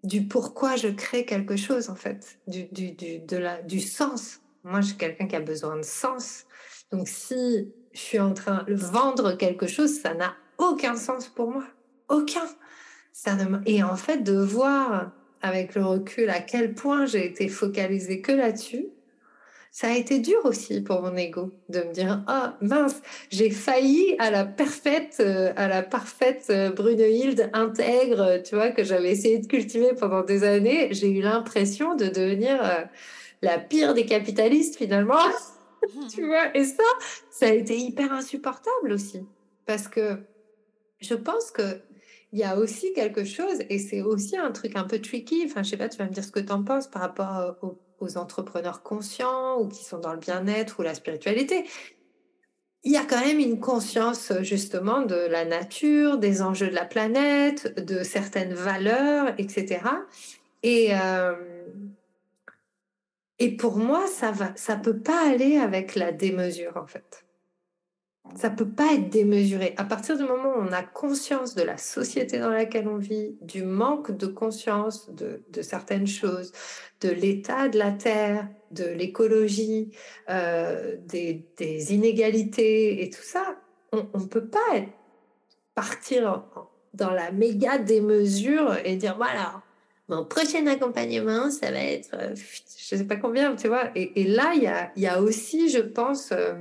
du 0.02 0.22
pourquoi 0.22 0.76
je 0.76 0.88
crée 0.88 1.26
quelque 1.26 1.56
chose 1.56 1.90
en 1.90 1.94
fait, 1.94 2.38
du, 2.46 2.64
du, 2.72 2.92
du, 2.92 3.18
de 3.18 3.36
la, 3.36 3.60
du 3.60 3.80
sens. 3.80 4.40
Moi, 4.64 4.80
je 4.80 4.86
suis 4.86 4.96
quelqu'un 4.96 5.26
qui 5.26 5.36
a 5.36 5.40
besoin 5.40 5.76
de 5.76 5.82
sens. 5.82 6.46
Donc, 6.90 7.06
si 7.06 7.70
je 7.92 7.98
suis 7.98 8.20
en 8.20 8.32
train 8.32 8.62
de 8.62 8.74
vendre 8.74 9.32
quelque 9.32 9.66
chose, 9.66 10.00
ça 10.00 10.14
n'a 10.14 10.34
aucun 10.56 10.96
sens 10.96 11.28
pour 11.28 11.50
moi. 11.50 11.64
Aucun. 12.08 12.46
Ça 13.12 13.34
ne 13.34 13.58
et 13.66 13.82
en 13.82 13.96
fait, 13.96 14.22
de 14.22 14.38
voir 14.38 15.12
avec 15.46 15.74
le 15.74 15.84
recul 15.84 16.28
à 16.30 16.40
quel 16.40 16.74
point 16.74 17.06
j'ai 17.06 17.24
été 17.24 17.48
focalisée 17.48 18.20
que 18.20 18.32
là-dessus, 18.32 18.86
ça 19.70 19.88
a 19.88 19.94
été 19.94 20.20
dur 20.20 20.38
aussi 20.44 20.80
pour 20.80 21.02
mon 21.02 21.14
ego 21.16 21.52
de 21.68 21.80
me 21.80 21.92
dire 21.92 22.24
ah 22.28 22.56
mince 22.62 23.02
j'ai 23.30 23.50
failli 23.50 24.16
à 24.18 24.30
la 24.30 24.46
parfaite 24.46 25.18
euh, 25.20 25.52
à 25.54 25.68
la 25.68 25.82
parfaite 25.82 26.46
euh, 26.48 26.70
Brunehilde 26.70 27.50
intègre 27.52 28.42
tu 28.42 28.54
vois 28.54 28.70
que 28.70 28.84
j'avais 28.84 29.10
essayé 29.10 29.38
de 29.38 29.46
cultiver 29.46 29.92
pendant 29.92 30.22
des 30.22 30.44
années. 30.44 30.88
J'ai 30.92 31.10
eu 31.10 31.20
l'impression 31.20 31.94
de 31.94 32.06
devenir 32.06 32.58
euh, 32.64 32.84
la 33.42 33.58
pire 33.58 33.92
des 33.92 34.06
capitalistes 34.06 34.76
finalement. 34.76 35.16
Tu 36.10 36.26
vois 36.26 36.56
et 36.56 36.64
ça 36.64 36.82
ça 37.30 37.46
a 37.46 37.50
été 37.50 37.76
hyper 37.76 38.12
insupportable 38.12 38.92
aussi. 38.92 39.26
Parce 39.66 39.88
que 39.88 40.16
je 41.00 41.14
pense 41.14 41.50
que 41.50 41.80
il 42.32 42.38
y 42.38 42.44
a 42.44 42.58
aussi 42.58 42.92
quelque 42.92 43.24
chose, 43.24 43.58
et 43.70 43.78
c'est 43.78 44.02
aussi 44.02 44.36
un 44.36 44.50
truc 44.52 44.76
un 44.76 44.84
peu 44.84 45.00
tricky, 45.00 45.44
enfin 45.46 45.62
je 45.62 45.70
sais 45.70 45.76
pas, 45.76 45.88
tu 45.88 45.98
vas 45.98 46.06
me 46.06 46.10
dire 46.10 46.24
ce 46.24 46.32
que 46.32 46.40
tu 46.40 46.52
en 46.52 46.62
penses 46.62 46.88
par 46.88 47.02
rapport 47.02 47.56
au, 47.62 47.78
aux 48.00 48.18
entrepreneurs 48.18 48.82
conscients 48.82 49.60
ou 49.60 49.68
qui 49.68 49.84
sont 49.84 49.98
dans 49.98 50.12
le 50.12 50.18
bien-être 50.18 50.80
ou 50.80 50.82
la 50.82 50.94
spiritualité, 50.94 51.64
il 52.86 52.92
y 52.92 52.96
a 52.96 53.04
quand 53.04 53.20
même 53.20 53.40
une 53.40 53.58
conscience 53.58 54.32
justement 54.42 55.02
de 55.02 55.16
la 55.16 55.44
nature, 55.44 56.18
des 56.18 56.40
enjeux 56.40 56.68
de 56.68 56.74
la 56.74 56.84
planète, 56.84 57.84
de 57.84 58.04
certaines 58.04 58.54
valeurs, 58.54 59.34
etc. 59.38 59.80
Et, 60.62 60.90
euh, 60.92 61.34
et 63.40 63.56
pour 63.56 63.76
moi, 63.76 64.06
ça 64.06 64.30
va, 64.30 64.52
ça 64.54 64.76
peut 64.76 65.00
pas 65.00 65.28
aller 65.28 65.56
avec 65.56 65.96
la 65.96 66.12
démesure 66.12 66.76
en 66.76 66.86
fait. 66.86 67.25
Ça 68.34 68.50
peut 68.50 68.68
pas 68.68 68.92
être 68.94 69.08
démesuré. 69.08 69.74
À 69.76 69.84
partir 69.84 70.16
du 70.16 70.24
moment 70.24 70.56
où 70.56 70.60
on 70.60 70.72
a 70.72 70.82
conscience 70.82 71.54
de 71.54 71.62
la 71.62 71.78
société 71.78 72.38
dans 72.38 72.50
laquelle 72.50 72.88
on 72.88 72.98
vit, 72.98 73.36
du 73.40 73.62
manque 73.62 74.14
de 74.16 74.26
conscience 74.26 75.10
de, 75.10 75.62
certaines 75.62 76.06
choses, 76.06 76.52
de 77.00 77.08
l'état 77.08 77.68
de 77.68 77.78
la 77.78 77.92
Terre, 77.92 78.48
de 78.72 78.84
l'écologie, 78.84 79.90
euh, 80.28 80.96
des, 81.06 81.94
inégalités 81.94 83.02
et 83.02 83.10
tout 83.10 83.22
ça, 83.22 83.56
on 83.92 84.18
ne 84.18 84.26
peut 84.26 84.46
pas 84.46 84.58
partir 85.74 86.44
dans 86.94 87.10
la 87.10 87.30
méga 87.30 87.78
démesure 87.78 88.76
et 88.84 88.96
dire 88.96 89.16
voilà, 89.16 89.62
mon 90.08 90.24
prochain 90.24 90.66
accompagnement, 90.66 91.50
ça 91.50 91.70
va 91.70 91.80
être, 91.80 92.10
euh, 92.14 92.34
je 92.34 92.94
ne 92.94 93.00
sais 93.00 93.06
pas 93.06 93.16
combien, 93.16 93.56
tu 93.56 93.68
vois. 93.68 93.90
Et, 93.96 94.24
là, 94.24 94.52
il 94.54 94.62
y 94.62 94.66
a, 94.66 94.92
y 94.96 95.06
a, 95.06 95.20
aussi, 95.20 95.68
je 95.68 95.80
pense, 95.80 96.30
euh, 96.32 96.54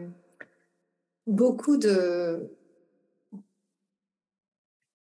beaucoup 1.28 1.78
de 1.78 2.50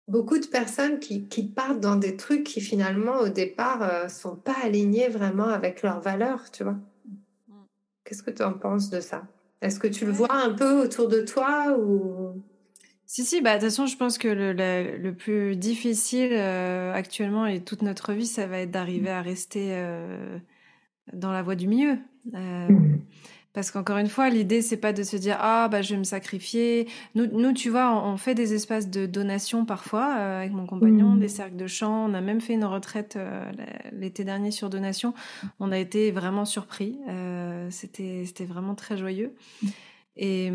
beaucoup 0.08 0.40
de 0.40 0.46
personnes 0.46 1.00
qui, 1.00 1.28
qui, 1.28 1.44
partent 1.48 1.80
dans 1.80 1.96
des 1.96 2.18
trucs 2.18 2.44
qui 2.44 2.60
finalement 2.60 3.20
au 3.20 3.30
départ 3.30 3.82
euh, 3.82 4.10
sont 4.10 4.36
pas 4.36 4.56
alignés 4.62 5.08
vraiment 5.08 5.48
avec 5.48 5.82
leurs 5.84 6.02
valeurs, 6.02 6.52
tu 6.52 6.64
vois. 6.64 6.74
Mm. 6.74 7.54
Qu'est-ce 8.04 8.22
que 8.22 8.32
tu 8.32 8.44
en 8.44 8.54
penses 8.54 8.90
de 8.90 9.00
ça? 9.00 9.24
Est-ce 9.62 9.80
que 9.80 9.88
tu 9.88 10.06
le 10.06 10.12
vois 10.12 10.34
un 10.34 10.54
peu 10.54 10.84
autour 10.84 11.08
de 11.08 11.22
toi 11.22 11.78
ou? 11.80 12.42
Si, 13.06 13.24
si, 13.26 13.42
bah, 13.42 13.56
de 13.56 13.60
toute 13.60 13.70
façon, 13.70 13.86
je 13.88 13.98
pense 13.98 14.18
que 14.18 14.28
le, 14.28 14.54
le, 14.98 15.14
plus 15.14 15.56
difficile 15.56 16.32
euh, 16.32 16.94
actuellement 16.94 17.46
et 17.46 17.62
toute 17.62 17.82
notre 17.82 18.14
vie, 18.14 18.26
ça 18.26 18.48
va 18.48 18.60
être 18.60 18.72
d'arriver 18.72 19.10
à 19.10 19.22
rester 19.22 19.70
euh, 19.72 20.38
dans 21.12 21.32
la 21.32 21.42
voie 21.42 21.56
du 21.56 21.68
milieu. 21.68 21.98
Mm. 22.32 23.00
Parce 23.54 23.70
qu'encore 23.70 23.98
une 23.98 24.08
fois, 24.08 24.30
l'idée, 24.30 24.62
c'est 24.62 24.78
pas 24.78 24.94
de 24.94 25.04
se 25.04 25.18
dire 25.18 25.38
ah 25.40 25.68
bah 25.68 25.82
je 25.82 25.94
vais 25.94 26.00
me 26.00 26.06
sacrifier. 26.06 26.88
Nous, 27.16 27.28
nous 27.28 27.52
tu 27.52 27.70
vois, 27.70 27.94
on, 28.06 28.16
fait 28.16 28.34
des 28.34 28.54
espaces 28.54 28.90
de 28.90 29.06
donation 29.06 29.66
parfois 29.66 30.16
euh, 30.18 30.40
avec 30.40 30.54
mon 30.54 30.66
compagnon, 30.66 31.16
des 31.16 31.26
mmh. 31.26 31.30
cercles 31.30 31.56
de 31.58 31.68
chant. 31.68 32.10
On 32.10 32.14
a 32.14 32.22
même 32.22 32.40
fait 32.40 32.54
une 32.54 32.64
retraite 32.64 33.18
euh, 33.18 33.44
l'été 33.92 34.24
dernier 34.24 34.52
sur 34.52 34.70
donation. 34.70 35.14
On 35.60 35.72
a 35.72 35.78
été 35.78 36.12
vraiment 36.12 36.46
surpris. 36.46 36.98
Euh, 37.10 37.68
c'était 37.72 38.24
c'était 38.26 38.46
vraiment 38.46 38.76
très 38.76 38.98
joyeux. 38.98 39.36
Et, 40.18 40.48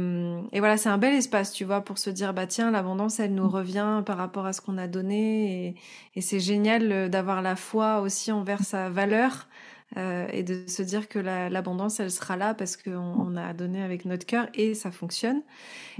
et 0.52 0.58
voilà, 0.60 0.76
c'est 0.76 0.90
un 0.90 0.98
bel 0.98 1.14
espace, 1.14 1.50
tu 1.50 1.64
vois, 1.64 1.80
pour 1.80 1.96
se 1.98 2.10
dire 2.10 2.32
bah 2.34 2.46
tiens, 2.46 2.70
l'abondance, 2.70 3.20
elle 3.20 3.34
nous 3.34 3.48
revient 3.48 4.02
par 4.04 4.16
rapport 4.18 4.46
à 4.46 4.52
ce 4.52 4.60
qu'on 4.60 4.78
a 4.78 4.86
donné. 4.86 5.66
Et, 5.66 5.74
et 6.14 6.20
c'est 6.20 6.40
génial 6.40 7.10
d'avoir 7.10 7.42
la 7.42 7.56
foi 7.56 8.00
aussi 8.00 8.32
envers 8.32 8.62
sa 8.62 8.88
valeur. 8.88 9.48
Euh, 9.96 10.26
et 10.32 10.42
de 10.42 10.66
se 10.66 10.82
dire 10.82 11.08
que 11.08 11.18
l'abondance, 11.18 12.00
elle 12.00 12.10
sera 12.10 12.36
là 12.36 12.54
parce 12.54 12.76
qu'on 12.76 12.90
on 12.92 13.36
a 13.36 13.54
donné 13.54 13.82
avec 13.82 14.04
notre 14.04 14.26
cœur 14.26 14.48
et 14.54 14.74
ça 14.74 14.90
fonctionne. 14.90 15.42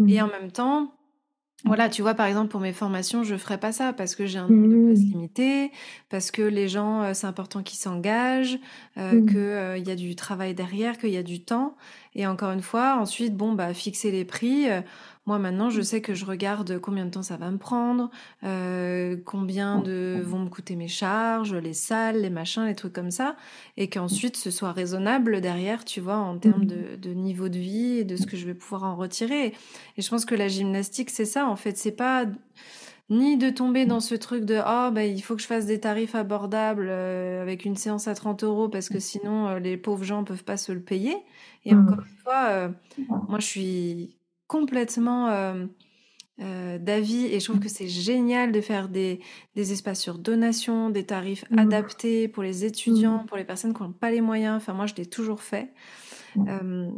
Et 0.06 0.20
en 0.20 0.26
mmh. 0.26 0.30
même 0.32 0.50
temps, 0.50 0.92
voilà, 1.64 1.88
tu 1.88 2.02
vois, 2.02 2.14
par 2.14 2.26
exemple, 2.26 2.48
pour 2.48 2.60
mes 2.60 2.72
formations, 2.72 3.22
je 3.22 3.36
ferai 3.36 3.58
pas 3.58 3.72
ça 3.72 3.92
parce 3.92 4.14
que 4.14 4.26
j'ai 4.26 4.38
un 4.38 4.48
nombre 4.48 4.68
de 4.68 4.86
places 4.86 5.04
mmh. 5.04 5.12
limité, 5.12 5.72
parce 6.10 6.30
que 6.30 6.42
les 6.42 6.68
gens, 6.68 7.02
euh, 7.02 7.12
c'est 7.14 7.26
important 7.26 7.62
qu'ils 7.62 7.78
s'engagent, 7.78 8.58
euh, 8.98 9.20
mmh. 9.20 9.26
qu'il 9.76 9.88
y 9.88 9.90
a 9.90 9.96
du 9.96 10.14
travail 10.16 10.54
derrière, 10.54 10.98
qu'il 10.98 11.10
y 11.10 11.16
a 11.16 11.22
du 11.22 11.42
temps. 11.42 11.76
Et 12.14 12.26
encore 12.26 12.50
une 12.50 12.62
fois, 12.62 12.98
ensuite, 13.00 13.36
bon, 13.36 13.52
bah, 13.52 13.72
fixer 13.72 14.10
les 14.10 14.24
prix. 14.24 14.66
Moi, 15.26 15.40
maintenant, 15.40 15.70
je 15.70 15.82
sais 15.82 16.00
que 16.00 16.14
je 16.14 16.24
regarde 16.24 16.78
combien 16.78 17.04
de 17.04 17.10
temps 17.10 17.22
ça 17.22 17.36
va 17.36 17.50
me 17.50 17.58
prendre, 17.58 18.10
euh, 18.44 19.16
combien 19.24 19.80
de 19.80 20.20
vont 20.24 20.38
me 20.38 20.48
coûter 20.48 20.76
mes 20.76 20.86
charges, 20.86 21.52
les 21.52 21.72
salles, 21.72 22.20
les 22.20 22.30
machins, 22.30 22.64
les 22.64 22.76
trucs 22.76 22.92
comme 22.92 23.10
ça, 23.10 23.34
et 23.76 23.90
qu'ensuite 23.90 24.36
ce 24.36 24.52
soit 24.52 24.70
raisonnable 24.70 25.40
derrière, 25.40 25.84
tu 25.84 26.00
vois, 26.00 26.18
en 26.18 26.38
termes 26.38 26.64
de, 26.64 26.94
de, 26.96 27.10
niveau 27.10 27.48
de 27.48 27.58
vie 27.58 27.98
et 27.98 28.04
de 28.04 28.14
ce 28.14 28.24
que 28.24 28.36
je 28.36 28.46
vais 28.46 28.54
pouvoir 28.54 28.84
en 28.84 28.94
retirer. 28.94 29.52
Et 29.96 30.02
je 30.02 30.08
pense 30.08 30.24
que 30.24 30.36
la 30.36 30.46
gymnastique, 30.46 31.10
c'est 31.10 31.24
ça, 31.24 31.48
en 31.48 31.56
fait, 31.56 31.76
c'est 31.76 31.96
pas 31.96 32.26
ni 33.10 33.36
de 33.36 33.50
tomber 33.50 33.84
dans 33.84 34.00
ce 34.00 34.14
truc 34.14 34.44
de 34.44 34.58
oh 34.58 34.90
bah 34.92 35.04
il 35.04 35.20
faut 35.22 35.36
que 35.36 35.42
je 35.42 35.46
fasse 35.46 35.66
des 35.66 35.78
tarifs 35.78 36.16
abordables 36.16 36.88
euh, 36.88 37.40
avec 37.40 37.64
une 37.64 37.76
séance 37.76 38.08
à 38.08 38.14
30 38.14 38.42
euros 38.42 38.68
parce 38.68 38.88
que 38.88 38.98
sinon 38.98 39.46
euh, 39.46 39.58
les 39.60 39.76
pauvres 39.76 40.02
gens 40.02 40.24
peuvent 40.24 40.42
pas 40.42 40.56
se 40.56 40.72
le 40.72 40.80
payer 40.80 41.16
et 41.64 41.72
encore 41.72 42.00
une 42.00 42.16
fois 42.24 42.72
moi 43.28 43.38
je 43.38 43.46
suis 43.46 44.15
complètement 44.46 45.28
euh, 45.28 45.66
euh, 46.40 46.78
d'avis 46.78 47.26
et 47.26 47.40
je 47.40 47.44
trouve 47.46 47.60
que 47.60 47.68
c'est 47.68 47.88
génial 47.88 48.52
de 48.52 48.60
faire 48.60 48.88
des, 48.88 49.20
des, 49.54 49.72
espaces 49.72 50.00
sur 50.00 50.18
donation, 50.18 50.90
des 50.90 51.04
tarifs 51.04 51.44
mmh. 51.50 51.58
adaptés 51.58 52.28
pour 52.28 52.42
les 52.42 52.64
étudiants, 52.64 53.22
mmh. 53.22 53.26
pour 53.26 53.36
les 53.36 53.44
personnes 53.44 53.72
qui 53.72 53.82
n'ont 53.82 53.92
pas 53.92 54.10
les 54.10 54.20
moyens. 54.20 54.56
Enfin, 54.56 54.74
moi, 54.74 54.86
je 54.86 54.94
l'ai 54.94 55.06
toujours 55.06 55.42
fait. 55.42 55.72
Mmh. 56.34 56.48
Euh, 56.48 56.90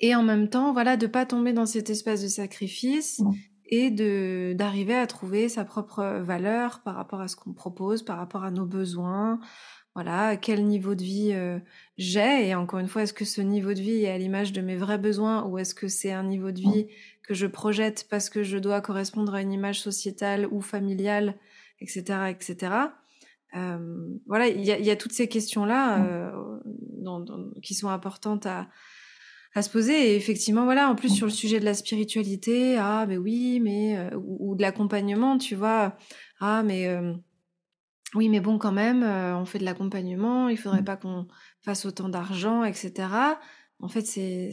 et 0.00 0.14
en 0.14 0.22
même 0.22 0.50
temps, 0.50 0.72
voilà, 0.72 0.96
de 0.96 1.06
pas 1.06 1.24
tomber 1.24 1.52
dans 1.54 1.66
cet 1.66 1.88
espace 1.88 2.22
de 2.22 2.28
sacrifice 2.28 3.22
et 3.68 3.90
de 3.90 4.52
d'arriver 4.54 4.94
à 4.94 5.06
trouver 5.06 5.48
sa 5.48 5.64
propre 5.64 6.20
valeur 6.20 6.82
par 6.82 6.94
rapport 6.94 7.20
à 7.20 7.28
ce 7.28 7.36
qu'on 7.36 7.54
propose, 7.54 8.02
par 8.02 8.18
rapport 8.18 8.44
à 8.44 8.50
nos 8.50 8.66
besoins, 8.66 9.40
voilà, 9.96 10.36
quel 10.36 10.66
niveau 10.66 10.94
de 10.94 11.02
vie 11.02 11.30
euh, 11.32 11.58
j'ai 11.96 12.48
et 12.48 12.54
encore 12.54 12.80
une 12.80 12.86
fois, 12.86 13.04
est-ce 13.04 13.14
que 13.14 13.24
ce 13.24 13.40
niveau 13.40 13.72
de 13.72 13.80
vie 13.80 14.04
est 14.04 14.10
à 14.10 14.18
l'image 14.18 14.52
de 14.52 14.60
mes 14.60 14.76
vrais 14.76 14.98
besoins 14.98 15.46
ou 15.46 15.56
est-ce 15.56 15.74
que 15.74 15.88
c'est 15.88 16.12
un 16.12 16.22
niveau 16.22 16.50
de 16.50 16.60
vie 16.60 16.86
que 17.26 17.32
je 17.32 17.46
projette 17.46 18.06
parce 18.10 18.28
que 18.28 18.42
je 18.42 18.58
dois 18.58 18.82
correspondre 18.82 19.34
à 19.34 19.40
une 19.40 19.54
image 19.54 19.80
sociétale 19.80 20.48
ou 20.50 20.60
familiale, 20.60 21.34
etc., 21.80 22.28
etc. 22.28 22.74
Euh, 23.56 24.18
voilà, 24.26 24.48
il 24.48 24.62
y 24.66 24.70
a, 24.70 24.78
y 24.78 24.90
a, 24.90 24.96
toutes 24.96 25.12
ces 25.12 25.28
questions-là 25.28 26.04
euh, 26.04 26.30
qui 27.62 27.72
sont 27.72 27.88
importantes 27.88 28.44
à, 28.44 28.68
à 29.54 29.62
se 29.62 29.70
poser. 29.70 30.10
Et 30.10 30.16
effectivement, 30.16 30.64
voilà, 30.64 30.90
en 30.90 30.94
plus 30.94 31.08
sur 31.08 31.24
le 31.24 31.32
sujet 31.32 31.58
de 31.58 31.64
la 31.64 31.72
spiritualité, 31.72 32.76
ah, 32.76 33.06
mais 33.08 33.16
oui, 33.16 33.60
mais 33.60 33.96
euh, 33.96 34.14
ou, 34.14 34.50
ou, 34.50 34.56
de 34.56 34.60
l'accompagnement, 34.60 35.38
tu 35.38 35.54
vois, 35.54 35.96
ah, 36.40 36.62
mais 36.62 36.86
euh, 36.86 37.14
oui, 38.14 38.28
mais 38.28 38.40
bon, 38.40 38.58
quand 38.58 38.72
même, 38.72 39.02
euh, 39.02 39.36
on 39.36 39.44
fait 39.44 39.58
de 39.58 39.64
l'accompagnement, 39.64 40.48
il 40.48 40.56
faudrait 40.56 40.82
mmh. 40.82 40.86
pas 40.86 40.96
qu'on 40.96 41.26
fasse 41.62 41.86
autant 41.86 42.08
d'argent, 42.08 42.62
etc. 42.62 43.08
En 43.80 43.88
fait, 43.88 44.06
c'est 44.06 44.52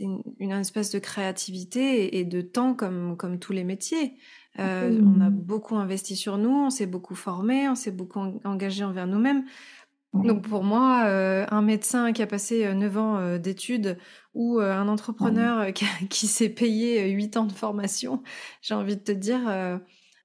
une, 0.00 0.22
une, 0.38 0.50
espèce 0.52 0.90
de 0.90 0.98
créativité 0.98 2.18
et, 2.18 2.24
de 2.24 2.40
temps 2.40 2.74
comme, 2.74 3.16
comme 3.16 3.38
tous 3.38 3.52
les 3.52 3.62
métiers. 3.62 4.16
Euh, 4.58 5.00
on 5.00 5.20
a 5.20 5.30
beaucoup 5.30 5.76
investi 5.76 6.16
sur 6.16 6.36
nous, 6.36 6.50
on 6.50 6.70
s'est 6.70 6.86
beaucoup 6.86 7.14
formé, 7.14 7.68
on 7.68 7.76
s'est 7.76 7.92
beaucoup 7.92 8.18
engagé 8.44 8.82
envers 8.82 9.06
nous-mêmes. 9.06 9.44
Donc 10.12 10.42
pour 10.42 10.64
moi, 10.64 11.04
euh, 11.06 11.46
un 11.52 11.62
médecin 11.62 12.12
qui 12.12 12.20
a 12.20 12.26
passé 12.26 12.74
9 12.74 12.96
ans 12.96 13.38
d'études 13.38 13.96
ou 14.34 14.58
un 14.58 14.88
entrepreneur 14.88 15.72
qui, 15.72 15.84
qui 16.08 16.26
s'est 16.26 16.48
payé 16.48 17.10
8 17.10 17.36
ans 17.36 17.44
de 17.44 17.52
formation, 17.52 18.24
j'ai 18.60 18.74
envie 18.74 18.96
de 18.96 19.02
te 19.02 19.12
dire 19.12 19.42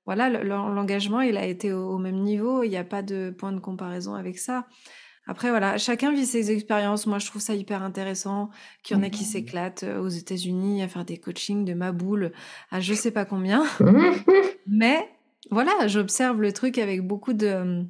voilà, 0.06 0.30
l'engagement, 0.30 1.22
il 1.22 1.38
a 1.38 1.45
été 1.45 1.74
au, 1.74 1.97
même 1.97 2.22
niveau. 2.22 2.64
Il 2.64 2.70
n'y 2.70 2.78
a 2.78 2.84
pas 2.84 3.01
de 3.01 3.34
point 3.36 3.51
de 3.51 3.60
comparaison 3.60 4.14
avec 4.14 4.38
ça. 4.38 4.68
Après, 5.28 5.49
voilà, 5.49 5.80
chacun 5.80 6.12
vit 6.12 6.28
ses 6.28 6.51
expériences. 6.51 7.08
Moi, 7.08 7.18
je 7.18 7.26
trouve 7.26 7.41
ça 7.41 7.56
hyper 7.56 7.82
intéressant 7.82 8.51
qu'il 8.84 8.95
y 8.95 8.99
en 8.99 9.03
a 9.03 9.10
qui 9.10 9.24
mmh. 9.24 9.28
s'éclatent 9.28 9.84
euh, 9.84 9.99
aux 9.99 10.08
États-Unis 10.08 10.84
à 10.84 10.88
faire 10.88 11.03
des 11.03 11.18
coachings 11.18 11.66
de 11.66 11.74
ma 11.74 11.91
boule 11.91 12.32
à 12.70 12.80
je 12.80 12.93
sais 12.93 13.10
pas 13.10 13.26
combien. 13.26 13.64
Mais 14.68 15.10
voilà, 15.49 15.88
j'observe 15.88 16.41
le 16.41 16.53
truc 16.53 16.78
avec 16.78 17.01
beaucoup 17.01 17.34
de 17.34 17.84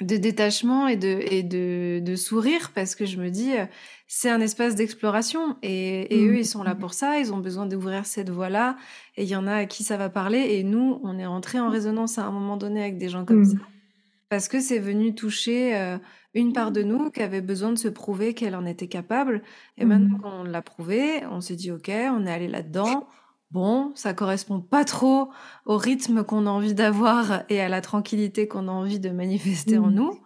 de 0.00 0.16
détachement 0.16 0.88
et 0.88 0.96
de, 0.96 1.20
et 1.30 1.42
de, 1.42 2.00
de 2.00 2.16
sourire 2.16 2.70
parce 2.74 2.94
que 2.94 3.04
je 3.04 3.18
me 3.18 3.28
dis, 3.30 3.56
euh, 3.56 3.66
c'est 4.06 4.30
un 4.30 4.40
espace 4.40 4.74
d'exploration 4.74 5.56
et, 5.62 6.16
et 6.16 6.26
eux, 6.26 6.38
ils 6.38 6.46
sont 6.46 6.62
là 6.62 6.74
pour 6.74 6.94
ça, 6.94 7.18
ils 7.18 7.32
ont 7.32 7.38
besoin 7.38 7.66
d'ouvrir 7.66 8.06
cette 8.06 8.30
voie-là 8.30 8.76
et 9.16 9.24
il 9.24 9.28
y 9.28 9.36
en 9.36 9.46
a 9.46 9.54
à 9.54 9.66
qui 9.66 9.84
ça 9.84 9.96
va 9.96 10.08
parler 10.08 10.38
et 10.38 10.62
nous, 10.62 11.00
on 11.04 11.18
est 11.18 11.26
rentré 11.26 11.60
en 11.60 11.68
résonance 11.68 12.18
à 12.18 12.24
un 12.24 12.30
moment 12.30 12.56
donné 12.56 12.82
avec 12.82 12.98
des 12.98 13.08
gens 13.08 13.24
comme 13.24 13.44
ça 13.44 13.58
parce 14.30 14.48
que 14.48 14.60
c'est 14.60 14.78
venu 14.78 15.14
toucher 15.14 15.76
euh, 15.76 15.98
une 16.34 16.52
part 16.52 16.70
de 16.70 16.82
nous 16.82 17.10
qui 17.10 17.20
avait 17.20 17.40
besoin 17.42 17.72
de 17.72 17.78
se 17.78 17.88
prouver 17.88 18.32
qu'elle 18.32 18.54
en 18.54 18.64
était 18.64 18.86
capable 18.86 19.42
et 19.76 19.84
maintenant 19.84 20.18
qu'on 20.18 20.44
l'a 20.44 20.62
prouvé, 20.62 21.26
on 21.30 21.40
s'est 21.40 21.56
dit, 21.56 21.72
ok, 21.72 21.90
on 21.90 22.24
est 22.24 22.32
allé 22.32 22.48
là-dedans 22.48 23.08
bon, 23.50 23.92
ça 23.94 24.14
correspond 24.14 24.60
pas 24.60 24.84
trop 24.84 25.30
au 25.66 25.76
rythme 25.76 26.24
qu'on 26.24 26.46
a 26.46 26.50
envie 26.50 26.74
d'avoir 26.74 27.42
et 27.48 27.60
à 27.60 27.68
la 27.68 27.80
tranquillité 27.80 28.48
qu'on 28.48 28.68
a 28.68 28.72
envie 28.72 29.00
de 29.00 29.10
manifester 29.10 29.78
en 29.78 29.88
mmh. 29.88 29.94
nous. 29.94 30.20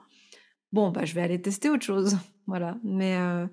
Bon, 0.73 0.91
bah, 0.91 1.05
je 1.05 1.15
vais 1.15 1.23
aller 1.23 1.41
tester 1.41 1.71
autre 1.71 1.85
chose. 1.85 2.17
Voilà. 2.47 2.77
Mais, 2.85 3.17
euh, 3.17 3.47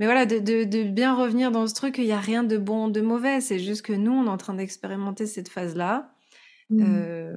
mais 0.00 0.06
voilà, 0.06 0.26
de, 0.26 0.40
de, 0.40 0.64
de, 0.64 0.82
bien 0.82 1.14
revenir 1.14 1.52
dans 1.52 1.68
ce 1.68 1.74
truc, 1.74 1.98
il 1.98 2.06
n'y 2.06 2.10
a 2.10 2.18
rien 2.18 2.42
de 2.42 2.58
bon, 2.58 2.88
de 2.88 3.00
mauvais. 3.00 3.40
C'est 3.40 3.60
juste 3.60 3.82
que 3.82 3.92
nous, 3.92 4.10
on 4.10 4.26
est 4.26 4.28
en 4.28 4.36
train 4.36 4.54
d'expérimenter 4.54 5.26
cette 5.26 5.48
phase-là. 5.48 6.12
Mmh. 6.68 6.82
Euh, 6.84 7.36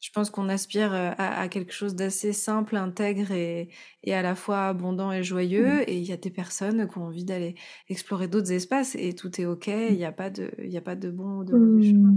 je 0.00 0.10
pense 0.12 0.30
qu'on 0.30 0.48
aspire 0.48 0.92
euh, 0.94 1.10
à, 1.18 1.48
quelque 1.48 1.72
chose 1.72 1.94
d'assez 1.94 2.32
simple, 2.32 2.76
intègre 2.76 3.32
et, 3.32 3.68
et, 4.04 4.14
à 4.14 4.22
la 4.22 4.34
fois 4.34 4.68
abondant 4.68 5.10
et 5.10 5.24
joyeux. 5.24 5.80
Mmh. 5.80 5.84
Et 5.88 5.96
il 5.96 6.04
y 6.04 6.12
a 6.12 6.16
des 6.16 6.30
personnes 6.30 6.88
qui 6.88 6.98
ont 6.98 7.04
envie 7.04 7.24
d'aller 7.24 7.56
explorer 7.88 8.28
d'autres 8.28 8.52
espaces 8.52 8.94
et 8.94 9.14
tout 9.14 9.40
est 9.40 9.46
OK. 9.46 9.66
Il 9.66 9.96
n'y 9.96 10.04
a, 10.04 10.12
pas 10.12 10.30
de, 10.30 10.50
a 10.76 10.80
pas 10.80 10.94
de 10.94 11.10
bon 11.10 11.38
ou 11.38 11.44
de 11.44 11.52
mauvais 11.54 11.82
chemin. 11.82 12.14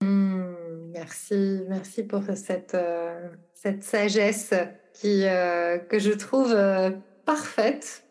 Mmh. 0.00 0.06
Mmh. 0.06 0.90
merci, 0.92 1.60
merci 1.68 2.02
pour 2.02 2.22
cette, 2.34 2.74
euh, 2.74 3.28
cette 3.54 3.84
sagesse 3.84 4.54
qui, 4.94 5.24
euh, 5.24 5.78
que 5.78 5.98
je 5.98 6.12
trouve 6.12 6.56
parfaite 7.24 8.04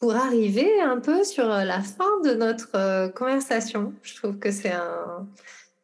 pour 0.00 0.14
arriver 0.14 0.82
un 0.82 1.00
peu 1.00 1.24
sur 1.24 1.46
la 1.46 1.80
fin 1.80 2.20
de 2.22 2.34
notre 2.34 3.10
conversation. 3.14 3.94
Je 4.02 4.14
trouve 4.16 4.38
que 4.38 4.50
c'est 4.50 4.72
un 4.72 5.26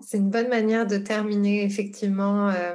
c'est 0.02 0.18
une 0.18 0.30
bonne 0.30 0.48
manière 0.48 0.86
de 0.86 0.98
terminer, 0.98 1.64
effectivement. 1.64 2.50
Euh, 2.50 2.74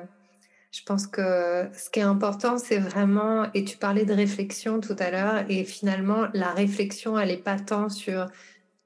je 0.71 0.81
pense 0.83 1.07
que 1.07 1.67
ce 1.73 1.89
qui 1.89 1.99
est 1.99 2.03
important, 2.03 2.57
c'est 2.57 2.77
vraiment, 2.77 3.51
et 3.53 3.63
tu 3.63 3.77
parlais 3.77 4.05
de 4.05 4.13
réflexion 4.13 4.79
tout 4.79 4.95
à 4.99 5.11
l'heure, 5.11 5.45
et 5.49 5.63
finalement, 5.63 6.27
la 6.33 6.51
réflexion, 6.51 7.17
elle 7.17 7.29
n'est 7.29 7.37
pas 7.37 7.59
tant 7.59 7.89
sur 7.89 8.27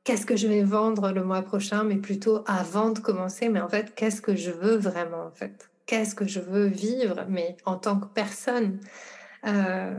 qu'est-ce 0.04 0.26
que 0.26 0.36
je 0.36 0.48
vais 0.48 0.64
vendre 0.64 1.12
le 1.12 1.24
mois 1.24 1.42
prochain, 1.42 1.84
mais 1.84 1.98
plutôt 1.98 2.44
avant 2.48 2.92
de 2.92 3.00
commencer, 3.00 3.50
mais 3.50 3.62
en 3.62 3.70
fait, 3.70 3.94
qu'est-ce 3.96 4.22
que 4.22 4.36
je 4.36 4.52
veux 4.52 4.78
vraiment, 4.78 5.26
en 5.26 5.32
fait? 5.32 5.70
Qu'est-ce 5.86 6.16
que 6.16 6.28
je 6.28 6.40
veux 6.40 6.68
vivre, 6.68 7.26
mais 7.28 7.58
en 7.66 7.78
tant 7.78 8.00
que 8.00 8.08
personne? 8.08 8.80
Euh, 9.46 9.92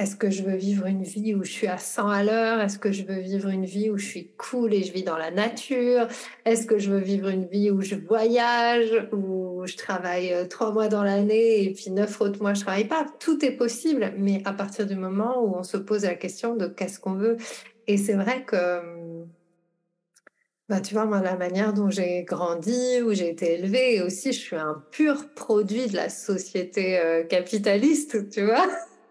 est-ce 0.00 0.16
que 0.16 0.30
je 0.30 0.42
veux 0.42 0.56
vivre 0.56 0.86
une 0.86 1.02
vie 1.02 1.34
où 1.34 1.44
je 1.44 1.52
suis 1.52 1.66
à 1.66 1.76
100 1.76 2.08
à 2.08 2.24
l'heure? 2.24 2.60
Est-ce 2.60 2.78
que 2.78 2.90
je 2.90 3.02
veux 3.02 3.18
vivre 3.18 3.50
une 3.50 3.66
vie 3.66 3.90
où 3.90 3.98
je 3.98 4.06
suis 4.06 4.30
cool 4.38 4.72
et 4.72 4.82
je 4.82 4.94
vis 4.94 5.02
dans 5.02 5.18
la 5.18 5.30
nature? 5.30 6.08
Est-ce 6.46 6.64
que 6.64 6.78
je 6.78 6.90
veux 6.90 7.00
vivre 7.00 7.28
une 7.28 7.44
vie 7.44 7.70
où 7.70 7.82
je 7.82 7.96
voyage, 7.96 9.06
où 9.12 9.66
je 9.66 9.76
travaille 9.76 10.32
euh, 10.32 10.46
trois 10.46 10.72
mois 10.72 10.88
dans 10.88 11.02
l'année 11.02 11.64
et 11.64 11.74
puis 11.74 11.90
neuf 11.90 12.18
autres 12.22 12.40
mois 12.40 12.54
je 12.54 12.62
travaille 12.62 12.88
pas? 12.88 13.04
Tout 13.18 13.44
est 13.44 13.50
possible, 13.50 14.14
mais 14.16 14.40
à 14.46 14.54
partir 14.54 14.86
du 14.86 14.96
moment 14.96 15.44
où 15.44 15.54
on 15.54 15.62
se 15.62 15.76
pose 15.76 16.04
la 16.04 16.14
question 16.14 16.56
de 16.56 16.66
qu'est-ce 16.66 16.98
qu'on 16.98 17.14
veut. 17.14 17.36
Et 17.86 17.98
c'est 17.98 18.14
vrai 18.14 18.46
que, 18.46 18.80
bah, 20.70 20.80
tu 20.80 20.94
vois, 20.94 21.04
moi, 21.04 21.20
la 21.20 21.36
manière 21.36 21.74
dont 21.74 21.90
j'ai 21.90 22.22
grandi, 22.22 23.02
où 23.04 23.12
j'ai 23.12 23.28
été 23.28 23.52
élevée, 23.52 23.96
et 23.96 24.02
aussi 24.02 24.32
je 24.32 24.40
suis 24.40 24.56
un 24.56 24.82
pur 24.92 25.28
produit 25.34 25.88
de 25.88 25.96
la 25.96 26.08
société 26.08 26.98
euh, 26.98 27.22
capitaliste, 27.22 28.30
tu 28.30 28.46
vois? 28.46 28.66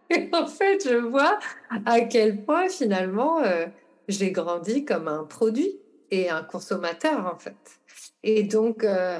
Et 0.09 0.29
en 0.33 0.47
fait, 0.47 0.87
je 0.87 0.95
vois 0.95 1.39
à 1.85 2.01
quel 2.01 2.43
point 2.43 2.69
finalement 2.69 3.43
euh, 3.43 3.65
j'ai 4.07 4.31
grandi 4.31 4.85
comme 4.85 5.07
un 5.07 5.23
produit 5.23 5.79
et 6.11 6.29
un 6.29 6.43
consommateur 6.43 7.25
en 7.25 7.37
fait. 7.37 7.79
Et 8.23 8.43
donc, 8.43 8.83
euh, 8.83 9.19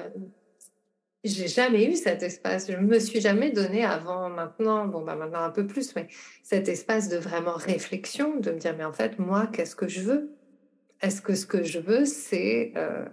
j'ai 1.24 1.48
jamais 1.48 1.86
eu 1.86 1.96
cet 1.96 2.24
espace. 2.24 2.72
Je 2.72 2.78
me 2.78 3.00
suis 3.00 3.22
jamais 3.22 3.52
donné 3.52 3.86
avant, 3.86 4.30
maintenant, 4.30 4.86
bon 4.86 5.02
bah 5.02 5.16
maintenant 5.16 5.44
un 5.44 5.50
peu 5.50 5.68
plus, 5.68 5.96
mais 5.96 6.08
cet 6.44 6.70
espace 6.70 7.10
de 7.10 7.18
vraiment 7.18 7.56
réflexion, 7.56 8.38
de 8.38 8.52
me 8.52 8.58
dire 8.58 8.76
mais 8.78 8.86
en 8.86 8.94
fait 8.94 9.20
moi, 9.20 9.48
qu'est-ce 9.48 9.76
que 9.76 9.88
je 9.88 10.02
veux? 10.02 10.32
Est-ce 11.02 11.22
que 11.22 11.36
ce 11.36 11.46
que 11.46 11.64
je 11.64 11.80
veux, 11.80 12.06
c'est 12.06 12.74
euh, 12.76 13.06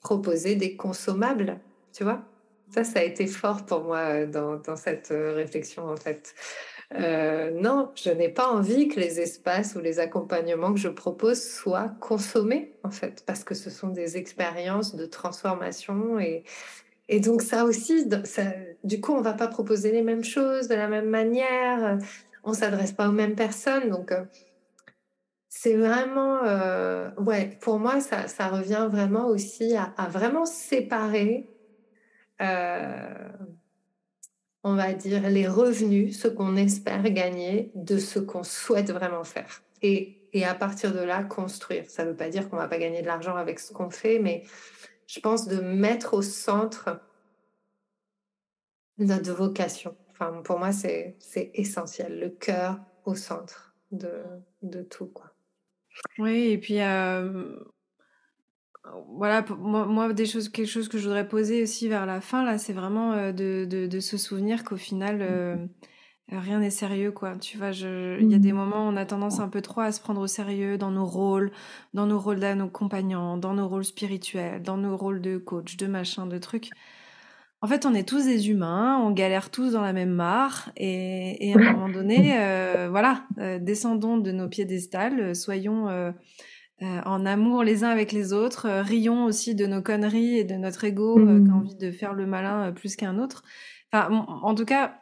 proposer 0.00 0.56
des 0.56 0.76
consommables, 0.76 1.58
tu 1.92 2.04
vois? 2.04 2.22
Ça, 2.70 2.82
ça 2.82 2.98
a 3.00 3.02
été 3.02 3.26
fort 3.26 3.64
pour 3.66 3.84
moi 3.84 4.26
dans, 4.26 4.56
dans 4.56 4.76
cette 4.76 5.08
réflexion 5.10 5.86
en 5.86 5.96
fait. 5.96 6.34
Euh, 6.96 7.50
non, 7.50 7.90
je 7.96 8.10
n'ai 8.10 8.28
pas 8.28 8.48
envie 8.48 8.88
que 8.88 9.00
les 9.00 9.20
espaces 9.20 9.74
ou 9.74 9.80
les 9.80 9.98
accompagnements 9.98 10.72
que 10.72 10.78
je 10.78 10.88
propose 10.88 11.42
soient 11.42 11.92
consommés, 12.00 12.72
en 12.84 12.90
fait, 12.90 13.24
parce 13.26 13.42
que 13.42 13.54
ce 13.54 13.68
sont 13.70 13.88
des 13.88 14.16
expériences 14.16 14.94
de 14.94 15.04
transformation. 15.06 16.20
Et, 16.20 16.44
et 17.08 17.20
donc 17.20 17.42
ça 17.42 17.64
aussi, 17.64 18.06
du 18.84 19.00
coup, 19.00 19.12
on 19.12 19.18
ne 19.18 19.24
va 19.24 19.32
pas 19.32 19.48
proposer 19.48 19.90
les 19.90 20.02
mêmes 20.02 20.24
choses 20.24 20.68
de 20.68 20.74
la 20.74 20.88
même 20.88 21.08
manière, 21.08 21.98
on 22.44 22.50
ne 22.50 22.56
s'adresse 22.56 22.92
pas 22.92 23.08
aux 23.08 23.12
mêmes 23.12 23.34
personnes. 23.34 23.90
Donc, 23.90 24.12
euh, 24.12 24.24
c'est 25.48 25.76
vraiment, 25.76 26.44
euh, 26.44 27.10
ouais, 27.18 27.58
pour 27.60 27.78
moi, 27.78 28.00
ça, 28.00 28.28
ça, 28.28 28.48
revient 28.48 28.88
vraiment 28.90 29.26
aussi 29.26 29.74
à 29.76 30.08
vraiment 30.08 30.44
séparer 30.44 31.48
on 34.64 34.74
va 34.74 34.94
dire, 34.94 35.28
les 35.28 35.46
revenus, 35.46 36.18
ce 36.18 36.26
qu'on 36.26 36.56
espère 36.56 37.02
gagner 37.10 37.70
de 37.74 37.98
ce 37.98 38.18
qu'on 38.18 38.42
souhaite 38.42 38.90
vraiment 38.90 39.22
faire. 39.22 39.62
Et, 39.82 40.20
à 40.42 40.54
partir 40.54 40.92
de 40.92 40.98
là, 40.98 41.22
construire. 41.22 41.88
Ça 41.88 42.04
ne 42.04 42.10
veut 42.10 42.16
pas 42.16 42.28
dire 42.28 42.48
qu'on 42.48 42.56
ne 42.56 42.62
va 42.62 42.66
pas 42.66 42.78
gagner 42.78 43.02
de 43.02 43.06
l'argent 43.06 43.36
avec 43.36 43.60
ce 43.60 43.72
qu'on 43.72 43.90
fait, 43.90 44.18
mais 44.18 44.42
je 45.06 45.20
pense 45.20 45.46
de 45.46 45.60
mettre 45.60 46.14
au 46.14 46.22
centre 46.22 47.00
notre 48.98 49.32
vocation. 49.32 49.96
Enfin, 50.10 50.40
pour 50.42 50.58
moi, 50.58 50.72
c'est 50.72 51.16
essentiel. 51.54 52.18
Le 52.18 52.30
cœur 52.30 52.80
au 53.04 53.14
centre 53.14 53.76
de, 53.92 54.82
tout. 54.82 55.06
Quoi. 55.06 55.30
Oui, 56.18 56.50
et 56.50 56.58
puis 56.58 56.80
euh, 56.80 57.54
voilà, 59.08 59.44
moi, 59.58 59.86
moi, 59.86 60.12
des 60.12 60.26
choses, 60.26 60.48
quelque 60.48 60.68
chose 60.68 60.88
que 60.88 60.98
je 60.98 61.04
voudrais 61.04 61.26
poser 61.26 61.62
aussi 61.62 61.88
vers 61.88 62.06
la 62.06 62.20
fin, 62.20 62.44
là, 62.44 62.58
c'est 62.58 62.72
vraiment 62.72 63.12
euh, 63.12 63.32
de, 63.32 63.64
de, 63.64 64.00
se 64.00 64.18
souvenir 64.18 64.62
qu'au 64.62 64.76
final, 64.76 65.18
euh, 65.22 65.56
rien 66.28 66.58
n'est 66.58 66.70
sérieux, 66.70 67.10
quoi. 67.10 67.36
Tu 67.36 67.56
vois, 67.56 67.70
il 67.70 68.30
y 68.30 68.34
a 68.34 68.38
des 68.38 68.52
mmh. 68.52 68.56
moments 68.56 68.86
où 68.86 68.92
on 68.92 68.96
a 68.96 69.06
tendance 69.06 69.40
un 69.40 69.48
peu 69.48 69.62
trop 69.62 69.80
à 69.80 69.92
se 69.92 70.00
prendre 70.00 70.20
au 70.20 70.26
sérieux 70.26 70.76
dans 70.76 70.90
nos 70.90 71.06
rôles, 71.06 71.50
dans 71.94 72.06
nos 72.06 72.18
rôles 72.18 72.40
d'accompagnants, 72.40 73.38
dans 73.38 73.54
nos 73.54 73.68
rôles 73.68 73.84
spirituels, 73.84 74.62
dans 74.62 74.76
nos 74.76 74.96
rôles 74.96 75.22
de 75.22 75.38
coach, 75.38 75.76
de 75.76 75.86
machin, 75.86 76.26
de 76.26 76.38
trucs. 76.38 76.68
En 77.62 77.66
fait, 77.66 77.86
on 77.86 77.94
est 77.94 78.06
tous 78.06 78.26
des 78.26 78.50
humains, 78.50 78.98
on 78.98 79.10
galère 79.12 79.50
tous 79.50 79.72
dans 79.72 79.80
la 79.80 79.94
même 79.94 80.10
mare, 80.10 80.70
et, 80.76 81.48
et 81.48 81.54
à 81.54 81.58
un 81.58 81.62
moment 81.72 81.88
donné, 81.88 82.34
euh, 82.38 82.88
voilà, 82.90 83.24
descendons 83.60 84.18
de 84.18 84.30
nos 84.30 84.48
piédestals, 84.48 85.34
soyons 85.34 85.88
euh, 86.84 87.00
en 87.06 87.24
amour 87.24 87.64
les 87.64 87.82
uns 87.82 87.88
avec 87.88 88.12
les 88.12 88.32
autres, 88.32 88.66
euh, 88.66 88.82
rions 88.82 89.24
aussi 89.24 89.54
de 89.54 89.66
nos 89.66 89.80
conneries 89.80 90.38
et 90.38 90.44
de 90.44 90.54
notre 90.54 90.84
ego 90.84 91.18
euh, 91.18 91.42
qui 91.42 91.50
a 91.50 91.54
mmh. 91.54 91.56
envie 91.56 91.74
de 91.76 91.90
faire 91.90 92.12
le 92.12 92.26
malin 92.26 92.72
plus 92.72 92.96
qu'un 92.96 93.18
autre. 93.18 93.42
Enfin, 93.92 94.08
en 94.10 94.54
tout 94.54 94.64
cas, 94.64 95.00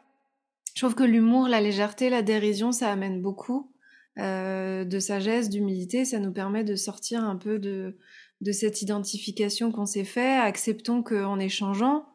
je 0.75 0.81
trouve 0.81 0.95
que 0.95 1.03
l'humour, 1.03 1.47
la 1.47 1.61
légèreté, 1.61 2.09
la 2.09 2.21
dérision, 2.21 2.71
ça 2.71 2.91
amène 2.91 3.21
beaucoup 3.21 3.71
de 4.15 4.99
sagesse, 4.99 5.49
d'humilité. 5.49 6.05
Ça 6.05 6.19
nous 6.19 6.31
permet 6.31 6.63
de 6.63 6.75
sortir 6.75 7.23
un 7.23 7.35
peu 7.35 7.57
de, 7.57 7.97
de 8.41 8.51
cette 8.51 8.83
identification 8.83 9.71
qu'on 9.71 9.87
s'est 9.87 10.03
fait. 10.03 10.37
Acceptons 10.37 11.01
qu'en 11.01 11.39
échangeant, 11.39 12.05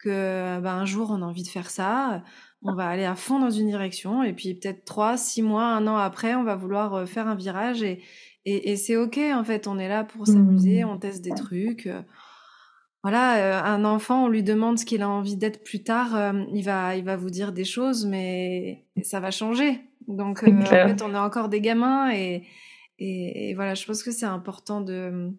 que 0.00 0.58
ben, 0.58 0.74
un 0.74 0.84
jour 0.84 1.12
on 1.12 1.22
a 1.22 1.24
envie 1.24 1.44
de 1.44 1.48
faire 1.48 1.70
ça, 1.70 2.24
on 2.62 2.74
va 2.74 2.88
aller 2.88 3.04
à 3.04 3.14
fond 3.14 3.38
dans 3.38 3.50
une 3.50 3.68
direction 3.68 4.24
et 4.24 4.32
puis 4.32 4.54
peut-être 4.54 4.84
trois, 4.84 5.16
six 5.16 5.42
mois, 5.42 5.66
un 5.66 5.86
an 5.86 5.96
après, 5.96 6.34
on 6.34 6.42
va 6.42 6.56
vouloir 6.56 7.08
faire 7.08 7.28
un 7.28 7.36
virage 7.36 7.84
et, 7.84 8.02
et, 8.46 8.76
c'est 8.76 8.96
ok, 8.96 9.18
en 9.18 9.42
fait, 9.42 9.66
on 9.66 9.78
est 9.78 9.88
là 9.88 10.04
pour 10.04 10.26
s'amuser, 10.26 10.84
mmh. 10.84 10.88
on 10.88 10.98
teste 10.98 11.24
des 11.24 11.34
trucs. 11.34 11.86
Euh, 11.86 12.02
voilà, 13.02 13.36
euh, 13.36 13.62
un 13.64 13.84
enfant, 13.86 14.24
on 14.24 14.28
lui 14.28 14.42
demande 14.42 14.78
ce 14.78 14.84
qu'il 14.84 15.00
a 15.00 15.08
envie 15.08 15.36
d'être 15.36 15.64
plus 15.64 15.82
tard, 15.82 16.14
euh, 16.14 16.44
il, 16.52 16.62
va, 16.62 16.96
il 16.96 17.04
va 17.04 17.16
vous 17.16 17.30
dire 17.30 17.52
des 17.52 17.64
choses, 17.64 18.04
mais 18.04 18.84
ça 19.02 19.18
va 19.18 19.30
changer. 19.30 19.80
Donc, 20.08 20.42
en 20.42 20.66
fait, 20.66 21.00
on 21.02 21.14
est 21.14 21.18
encore 21.18 21.48
des 21.48 21.62
gamins 21.62 22.12
et, 22.12 22.46
et, 22.98 23.54
voilà, 23.54 23.74
je 23.74 23.86
pense 23.86 24.02
que 24.02 24.10
c'est 24.10 24.26
important 24.26 24.82
de, 24.82 25.32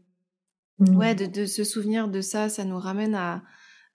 mmh. 0.79 0.95
ouais, 0.95 1.13
de, 1.13 1.45
se 1.45 1.63
souvenir 1.63 2.07
de 2.07 2.21
ça. 2.21 2.49
Ça 2.49 2.65
nous 2.65 2.79
ramène 2.79 3.13
à, 3.13 3.43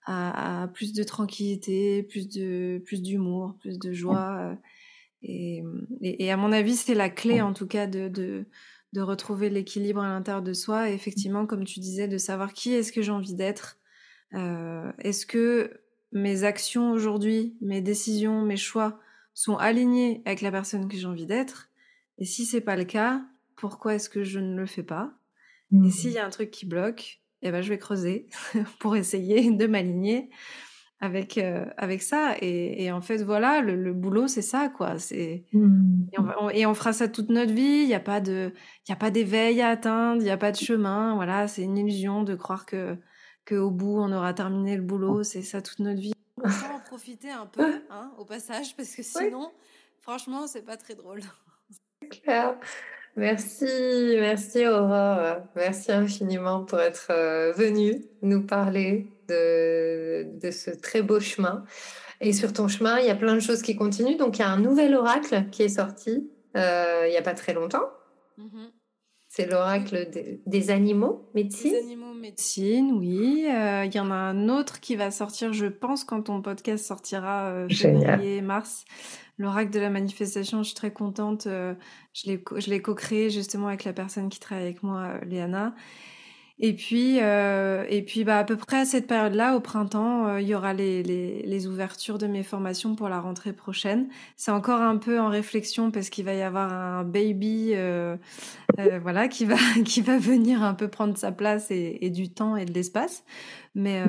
à, 0.05 0.69
plus 0.73 0.93
de 0.93 1.03
tranquillité, 1.03 2.03
plus 2.03 2.29
de 2.29 2.81
plus 2.85 3.01
d'humour, 3.01 3.55
plus 3.59 3.77
de 3.77 3.91
joie. 3.91 4.55
Et, 5.21 5.63
et, 6.01 6.31
à 6.31 6.37
mon 6.37 6.53
avis, 6.53 6.77
c'est 6.77 6.95
la 6.95 7.09
clé, 7.09 7.41
en 7.41 7.51
tout 7.51 7.67
cas, 7.67 7.87
de, 7.87 8.07
de 8.07 8.45
de 8.93 9.01
retrouver 9.01 9.49
l'équilibre 9.49 10.01
à 10.01 10.09
l'intérieur 10.09 10.41
de 10.41 10.53
soi 10.53 10.89
et 10.89 10.93
effectivement, 10.93 11.45
comme 11.45 11.63
tu 11.63 11.79
disais, 11.79 12.07
de 12.07 12.17
savoir 12.17 12.53
qui 12.53 12.73
est-ce 12.73 12.91
que 12.91 13.01
j'ai 13.01 13.11
envie 13.11 13.35
d'être. 13.35 13.77
Euh, 14.33 14.91
est-ce 14.99 15.25
que 15.25 15.81
mes 16.11 16.43
actions 16.43 16.91
aujourd'hui, 16.91 17.55
mes 17.61 17.81
décisions, 17.81 18.41
mes 18.41 18.57
choix 18.57 18.99
sont 19.33 19.55
alignés 19.57 20.21
avec 20.25 20.41
la 20.41 20.51
personne 20.51 20.87
que 20.87 20.97
j'ai 20.97 21.07
envie 21.07 21.25
d'être? 21.25 21.69
Et 22.17 22.25
si 22.25 22.45
c'est 22.45 22.61
pas 22.61 22.75
le 22.75 22.83
cas, 22.83 23.23
pourquoi 23.55 23.95
est-ce 23.95 24.09
que 24.09 24.23
je 24.23 24.39
ne 24.39 24.55
le 24.55 24.65
fais 24.65 24.83
pas? 24.83 25.13
Et 25.71 25.77
mmh. 25.77 25.91
s'il 25.91 26.11
y 26.11 26.17
a 26.17 26.25
un 26.25 26.29
truc 26.29 26.51
qui 26.51 26.65
bloque, 26.65 27.21
eh 27.41 27.51
ben 27.51 27.61
je 27.61 27.69
vais 27.69 27.77
creuser 27.77 28.27
pour 28.79 28.95
essayer 28.95 29.51
de 29.51 29.67
m'aligner 29.67 30.29
avec 31.01 31.37
euh, 31.37 31.65
avec 31.77 32.01
ça. 32.01 32.35
Et, 32.41 32.91
en 32.91 33.01
fait 33.01 33.17
voilà 33.23 33.61
le, 33.61 33.91
boulot 33.91 34.27
c'est 34.27 34.43
ça 34.43 34.69
quoi. 34.69 34.99
C'est 34.99 35.43
mmh. 35.51 36.05
et, 36.53 36.65
on 36.65 36.73
fera 36.73 36.93
ça 36.93 37.07
toute 37.09 37.29
notre 37.29 37.51
vie. 37.51 37.81
Il 37.81 37.87
n'y 37.87 37.95
a 37.95 37.99
pas 37.99 38.21
de 38.21 38.53
il 38.87 38.91
y 38.91 38.93
a 38.93 38.95
pas 38.95 39.11
d'éveil 39.11 39.61
à 39.61 39.69
atteindre. 39.69 40.21
Il 40.21 40.25
n'y 40.25 40.31
a 40.31 40.37
pas 40.37 40.51
de 40.51 40.57
chemin. 40.57 41.15
Voilà 41.15 41.47
c'est 41.47 41.63
une 41.63 41.77
illusion 41.77 42.23
de 42.23 42.35
croire 42.35 42.65
que 42.65 42.95
que 43.43 43.55
au 43.55 43.71
bout 43.71 43.99
on 43.99 44.11
aura 44.13 44.33
terminé 44.33 44.77
le 44.77 44.83
boulot. 44.83 45.23
C'est 45.23 45.41
ça 45.41 45.61
toute 45.61 45.79
notre 45.79 45.99
vie. 45.99 46.13
On 46.37 46.47
va 46.47 46.75
en 46.75 46.79
profiter 46.79 47.31
un 47.31 47.47
peu 47.47 47.81
hein, 47.89 48.11
au 48.17 48.25
passage 48.25 48.75
parce 48.77 48.95
que 48.95 49.03
sinon 49.03 49.51
franchement 49.99 50.47
c'est 50.47 50.63
pas 50.63 50.77
très 50.77 50.93
drôle. 50.93 51.21
Clair. 52.09 52.55
Merci, 53.17 53.65
merci 54.19 54.65
Aurore. 54.65 55.41
Merci 55.55 55.91
infiniment 55.91 56.63
pour 56.63 56.79
être 56.79 57.07
euh, 57.09 57.51
venue 57.51 58.05
nous 58.21 58.45
parler 58.45 59.07
de, 59.31 60.39
de, 60.39 60.51
ce 60.51 60.71
très 60.71 61.01
beau 61.01 61.19
chemin. 61.19 61.63
Et 62.19 62.33
sur 62.33 62.53
ton 62.53 62.67
chemin, 62.67 62.99
il 62.99 63.07
y 63.07 63.09
a 63.09 63.15
plein 63.15 63.33
de 63.33 63.39
choses 63.39 63.61
qui 63.61 63.75
continuent. 63.75 64.17
Donc, 64.17 64.37
il 64.37 64.41
y 64.41 64.43
a 64.43 64.49
un 64.49 64.59
nouvel 64.59 64.95
oracle 64.95 65.45
qui 65.51 65.63
est 65.63 65.69
sorti 65.69 66.29
euh, 66.57 67.05
il 67.07 67.11
n'y 67.11 67.17
a 67.17 67.21
pas 67.21 67.33
très 67.33 67.53
longtemps. 67.53 67.89
Mm-hmm. 68.37 68.71
C'est 69.29 69.49
l'oracle 69.49 70.09
des 70.45 70.71
animaux 70.71 71.29
médecine. 71.33 71.71
Des 71.71 71.79
animaux 71.79 72.13
médecine, 72.13 72.91
oui. 72.91 73.47
Euh, 73.47 73.85
il 73.85 73.95
y 73.95 73.99
en 74.01 74.11
a 74.11 74.15
un 74.15 74.49
autre 74.49 74.81
qui 74.81 74.97
va 74.97 75.09
sortir, 75.09 75.53
je 75.53 75.67
pense, 75.67 76.03
quand 76.03 76.23
ton 76.23 76.41
podcast 76.41 76.85
sortira 76.85 77.65
février, 77.69 78.41
mars 78.41 78.83
l'oracle 79.41 79.71
de 79.71 79.79
la 79.79 79.89
manifestation, 79.89 80.59
je 80.59 80.67
suis 80.67 80.75
très 80.75 80.93
contente. 80.93 81.47
Euh, 81.47 81.73
je 82.13 82.69
l'ai 82.69 82.81
co-créé 82.81 83.29
justement 83.29 83.67
avec 83.67 83.83
la 83.83 83.93
personne 83.93 84.29
qui 84.29 84.39
travaille 84.39 84.65
avec 84.65 84.83
moi, 84.83 85.01
euh, 85.01 85.25
Léana. 85.25 85.75
Et 86.63 86.73
puis, 86.73 87.17
euh, 87.21 87.85
et 87.89 88.03
puis 88.03 88.23
bah, 88.23 88.37
à 88.37 88.43
peu 88.43 88.55
près 88.55 88.81
à 88.81 88.85
cette 88.85 89.07
période-là, 89.07 89.55
au 89.55 89.59
printemps, 89.59 90.37
il 90.37 90.47
y 90.47 90.55
aura 90.55 90.73
les, 90.73 91.01
les, 91.01 91.67
ouvertures 91.67 92.19
de 92.19 92.27
mes 92.27 92.43
formations 92.43 92.95
pour 92.95 93.09
la 93.09 93.19
rentrée 93.19 93.51
prochaine. 93.51 94.07
C'est 94.37 94.51
encore 94.51 94.79
un 94.81 94.97
peu 94.97 95.19
en 95.19 95.29
réflexion 95.29 95.89
parce 95.91 96.09
qu'il 96.09 96.23
va 96.23 96.35
y 96.35 96.41
avoir 96.43 96.71
un 96.71 97.03
baby 97.03 97.73
voilà, 99.01 99.27
qui, 99.27 99.45
va, 99.45 99.55
qui 99.85 100.01
va 100.01 100.19
venir 100.19 100.61
un 100.61 100.75
peu 100.75 100.87
prendre 100.87 101.17
sa 101.17 101.31
place 101.31 101.71
et, 101.71 101.97
et 102.01 102.11
du 102.11 102.29
temps 102.29 102.55
et 102.55 102.65
de 102.65 102.73
l'espace. 102.73 103.23
Mais, 103.73 104.03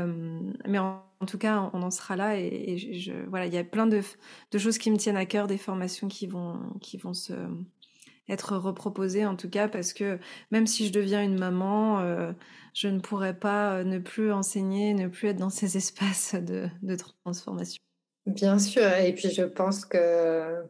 mais 0.68 0.78
en 1.22 1.26
tout 1.26 1.38
cas, 1.38 1.70
on 1.72 1.82
en 1.82 1.90
sera 1.92 2.16
là 2.16 2.36
et, 2.36 2.76
je, 2.76 3.12
voilà, 3.28 3.46
il 3.46 3.54
y 3.54 3.58
a 3.58 3.62
plein 3.62 3.86
de, 3.86 4.02
choses 4.58 4.76
qui 4.76 4.90
me 4.90 4.96
tiennent 4.96 5.16
à 5.16 5.24
cœur, 5.24 5.46
des 5.46 5.56
formations 5.56 6.08
qui 6.08 6.26
vont, 6.26 6.58
qui 6.80 6.96
vont 6.96 7.14
se 7.14 7.32
être 8.32 8.56
reproposées 8.56 9.26
en 9.26 9.36
tout 9.36 9.50
cas 9.50 9.68
parce 9.68 9.92
que 9.92 10.18
même 10.50 10.66
si 10.66 10.86
je 10.86 10.92
deviens 10.92 11.22
une 11.22 11.38
maman, 11.38 12.00
euh, 12.00 12.32
je 12.74 12.88
ne 12.88 13.00
pourrais 13.00 13.34
pas 13.34 13.74
euh, 13.74 13.84
ne 13.84 13.98
plus 13.98 14.32
enseigner, 14.32 14.94
ne 14.94 15.08
plus 15.08 15.28
être 15.28 15.38
dans 15.38 15.50
ces 15.50 15.76
espaces 15.76 16.34
de, 16.34 16.68
transformation. 17.24 17.82
Bien 18.26 18.58
sûr, 18.58 18.86
et 18.86 19.12
puis 19.14 19.30
je 19.30 19.42
pense 19.42 19.84
que 19.84 20.64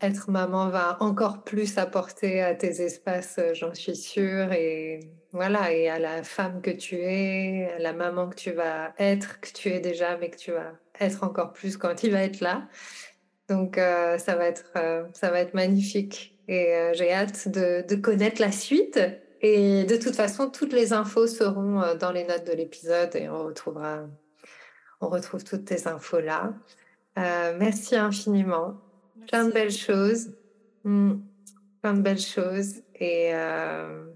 être 0.00 0.30
maman 0.30 0.68
va 0.68 0.96
encore 1.00 1.44
plus 1.44 1.78
apporter 1.78 2.42
à 2.42 2.56
tes 2.56 2.82
espaces, 2.82 3.38
j'en 3.52 3.72
suis 3.72 3.94
sûre, 3.94 4.52
et 4.52 4.98
voilà, 5.32 5.72
et 5.72 5.88
à 5.88 6.00
la 6.00 6.24
femme 6.24 6.60
que 6.60 6.72
tu 6.72 6.96
es, 6.96 7.70
à 7.76 7.78
la 7.78 7.92
maman 7.92 8.28
que 8.28 8.34
tu 8.34 8.50
vas 8.50 8.94
être, 8.98 9.40
que 9.40 9.52
tu 9.52 9.68
es 9.68 9.78
déjà, 9.78 10.16
mais 10.16 10.30
que 10.30 10.38
tu 10.38 10.50
vas 10.50 10.72
être 10.98 11.22
encore 11.22 11.52
plus 11.52 11.76
quand 11.76 12.02
il 12.02 12.10
va 12.10 12.22
être 12.22 12.40
là. 12.40 12.66
Donc 13.48 13.78
euh, 13.78 14.18
ça 14.18 14.34
va 14.34 14.46
être 14.46 14.72
euh, 14.76 15.04
ça 15.12 15.30
va 15.30 15.40
être 15.40 15.54
magnifique 15.54 16.35
et 16.48 16.74
euh, 16.74 16.92
j'ai 16.94 17.12
hâte 17.12 17.48
de, 17.48 17.84
de, 17.86 17.96
connaître 17.96 18.40
la 18.40 18.52
suite. 18.52 19.00
Et 19.42 19.84
de 19.84 19.96
toute 19.96 20.14
façon, 20.14 20.50
toutes 20.50 20.72
les 20.72 20.92
infos 20.92 21.26
seront 21.26 21.94
dans 22.00 22.10
les 22.10 22.24
notes 22.24 22.46
de 22.46 22.52
l'épisode 22.52 23.14
et 23.14 23.28
on 23.28 23.44
retrouvera 23.44 24.06
on 25.00 25.08
retrouve 25.08 25.44
toutes 25.44 25.66
tes 25.66 25.86
infos 25.86 26.20
là. 26.20 26.54
merci 27.16 27.96
infiniment 27.96 28.80
plein 29.26 29.44
de 29.44 29.52
belles 29.52 29.70
choses. 29.70 30.32
Hmm. 30.84 31.18
Plein 31.82 31.94
de 31.94 32.00
belles 32.00 32.18
choses. 32.18 32.82
Et 32.94 33.34
euh, 33.34 34.06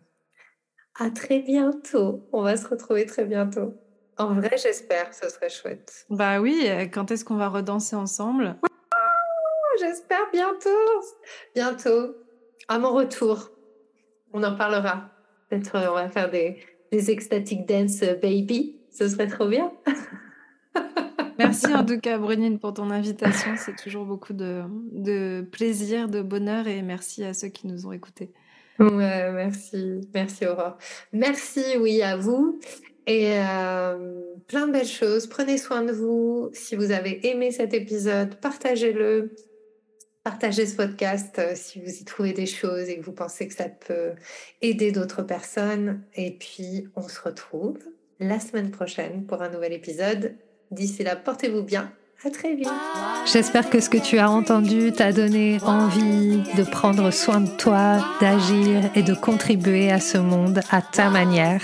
à 0.99 1.11
très 1.11 1.41
bientôt. 1.41 2.29
On 2.33 2.43
va 2.43 2.57
se 2.57 2.67
retrouver 2.69 3.07
très 3.07 3.25
bientôt. 3.25 3.75
En 4.19 4.35
vrai, 4.35 4.57
j'espère, 4.63 5.15
ce 5.15 5.29
serait 5.29 5.49
chouette. 5.49 6.07
Bah 6.11 6.41
oui, 6.41 6.65
euh, 6.67 6.87
quand 6.87 7.11
est-ce 7.11 7.25
qu'on 7.25 7.37
va 7.37 7.49
redanser 7.49 7.97
ensemble? 7.97 8.57
J'espère 9.81 10.31
bientôt. 10.33 10.69
Bientôt. 11.55 12.15
À 12.69 12.79
mon 12.79 12.93
retour. 12.93 13.51
On 14.33 14.43
en 14.43 14.55
parlera. 14.55 15.11
Peut-être 15.49 15.77
euh, 15.77 15.91
on 15.91 15.95
va 15.95 16.09
faire 16.09 16.31
des, 16.31 16.59
des 16.93 17.11
ecstatic 17.11 17.67
dance 17.67 18.01
baby. 18.23 18.77
Ce 18.91 19.09
serait 19.09 19.29
trop 19.29 19.49
bien. 19.49 19.73
Merci 21.39 21.73
en 21.75 21.87
tout 21.87 21.99
cas, 21.99 22.19
Brunine, 22.19 22.59
pour 22.59 22.75
ton 22.75 22.91
invitation. 22.91 23.53
C'est 23.57 23.75
toujours 23.75 24.05
beaucoup 24.05 24.35
de, 24.35 25.41
plaisir, 25.51 26.09
de 26.09 26.21
bonheur 26.21 26.69
et 26.69 26.83
merci 26.83 27.25
à 27.25 27.33
ceux 27.33 27.49
qui 27.49 27.67
nous 27.67 27.87
ont 27.87 27.93
écoutés. 27.93 28.31
Ouais, 28.79 29.33
merci, 29.33 30.03
merci 30.13 30.47
Aurore. 30.47 30.77
Merci, 31.15 31.63
oui, 31.79 32.03
à 32.03 32.19
vous. 32.19 32.61
Et 33.07 33.39
euh, 33.39 34.21
plein 34.49 34.67
de 34.67 34.73
belles 34.73 34.87
choses. 34.87 35.27
Prenez 35.27 35.57
soin 35.57 35.83
de 35.83 35.93
vous. 35.93 36.51
Si 36.53 36.77
vous 36.77 36.91
avez 36.91 37.27
aimé 37.27 37.51
cet 37.53 37.73
épisode, 37.73 38.35
partagez-le. 38.37 39.35
Partagez 40.23 40.67
ce 40.67 40.77
podcast 40.77 41.39
euh, 41.39 41.53
si 41.55 41.81
vous 41.81 41.91
y 41.91 42.05
trouvez 42.05 42.35
des 42.35 42.47
choses 42.47 42.91
et 42.91 42.99
que 42.99 43.05
vous 43.05 43.13
pensez 43.13 43.49
que 43.49 43.55
ça 43.55 43.71
peut 43.71 44.13
aider 44.61 44.93
d'autres 44.93 45.23
personnes. 45.23 46.03
Et 46.15 46.31
puis, 46.33 46.89
on 46.95 47.09
se 47.09 47.21
retrouve 47.21 47.79
la 48.19 48.39
semaine 48.39 48.71
prochaine 48.71 49.25
pour 49.25 49.41
un 49.41 49.49
nouvel 49.49 49.73
épisode 49.73 50.37
D'ici 50.71 51.03
là, 51.03 51.17
portez-vous 51.17 51.63
bien. 51.63 51.91
À 52.23 52.31
très 52.31 52.55
vite. 52.55 52.69
J'espère 53.33 53.71
que 53.71 53.81
ce 53.81 53.89
que 53.89 53.97
tu 53.97 54.19
as 54.19 54.31
entendu 54.31 54.93
t'a 54.93 55.11
donné 55.11 55.59
envie 55.63 56.43
de 56.55 56.65
prendre 56.65 57.11
soin 57.11 57.41
de 57.41 57.51
toi, 57.57 58.05
d'agir 58.21 58.91
et 58.95 59.03
de 59.03 59.15
contribuer 59.15 59.91
à 59.91 60.01
ce 60.01 60.19
monde 60.19 60.61
à 60.71 60.83
ta 60.83 61.09
manière. 61.09 61.63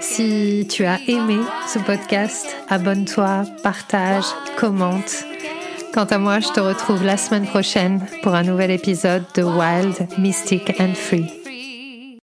Si 0.00 0.66
tu 0.70 0.86
as 0.86 0.98
aimé 1.06 1.36
ce 1.68 1.78
podcast, 1.80 2.46
abonne-toi, 2.70 3.44
partage, 3.62 4.24
commente. 4.56 5.26
Quant 5.92 6.04
à 6.04 6.18
moi, 6.18 6.38
je 6.38 6.48
te 6.48 6.60
retrouve 6.60 7.04
la 7.04 7.16
semaine 7.16 7.46
prochaine 7.46 8.06
pour 8.22 8.34
un 8.34 8.44
nouvel 8.44 8.70
épisode 8.70 9.24
de 9.34 9.42
Wild, 9.42 10.06
Mystic 10.18 10.80
and 10.80 10.94
Free. 10.94 11.39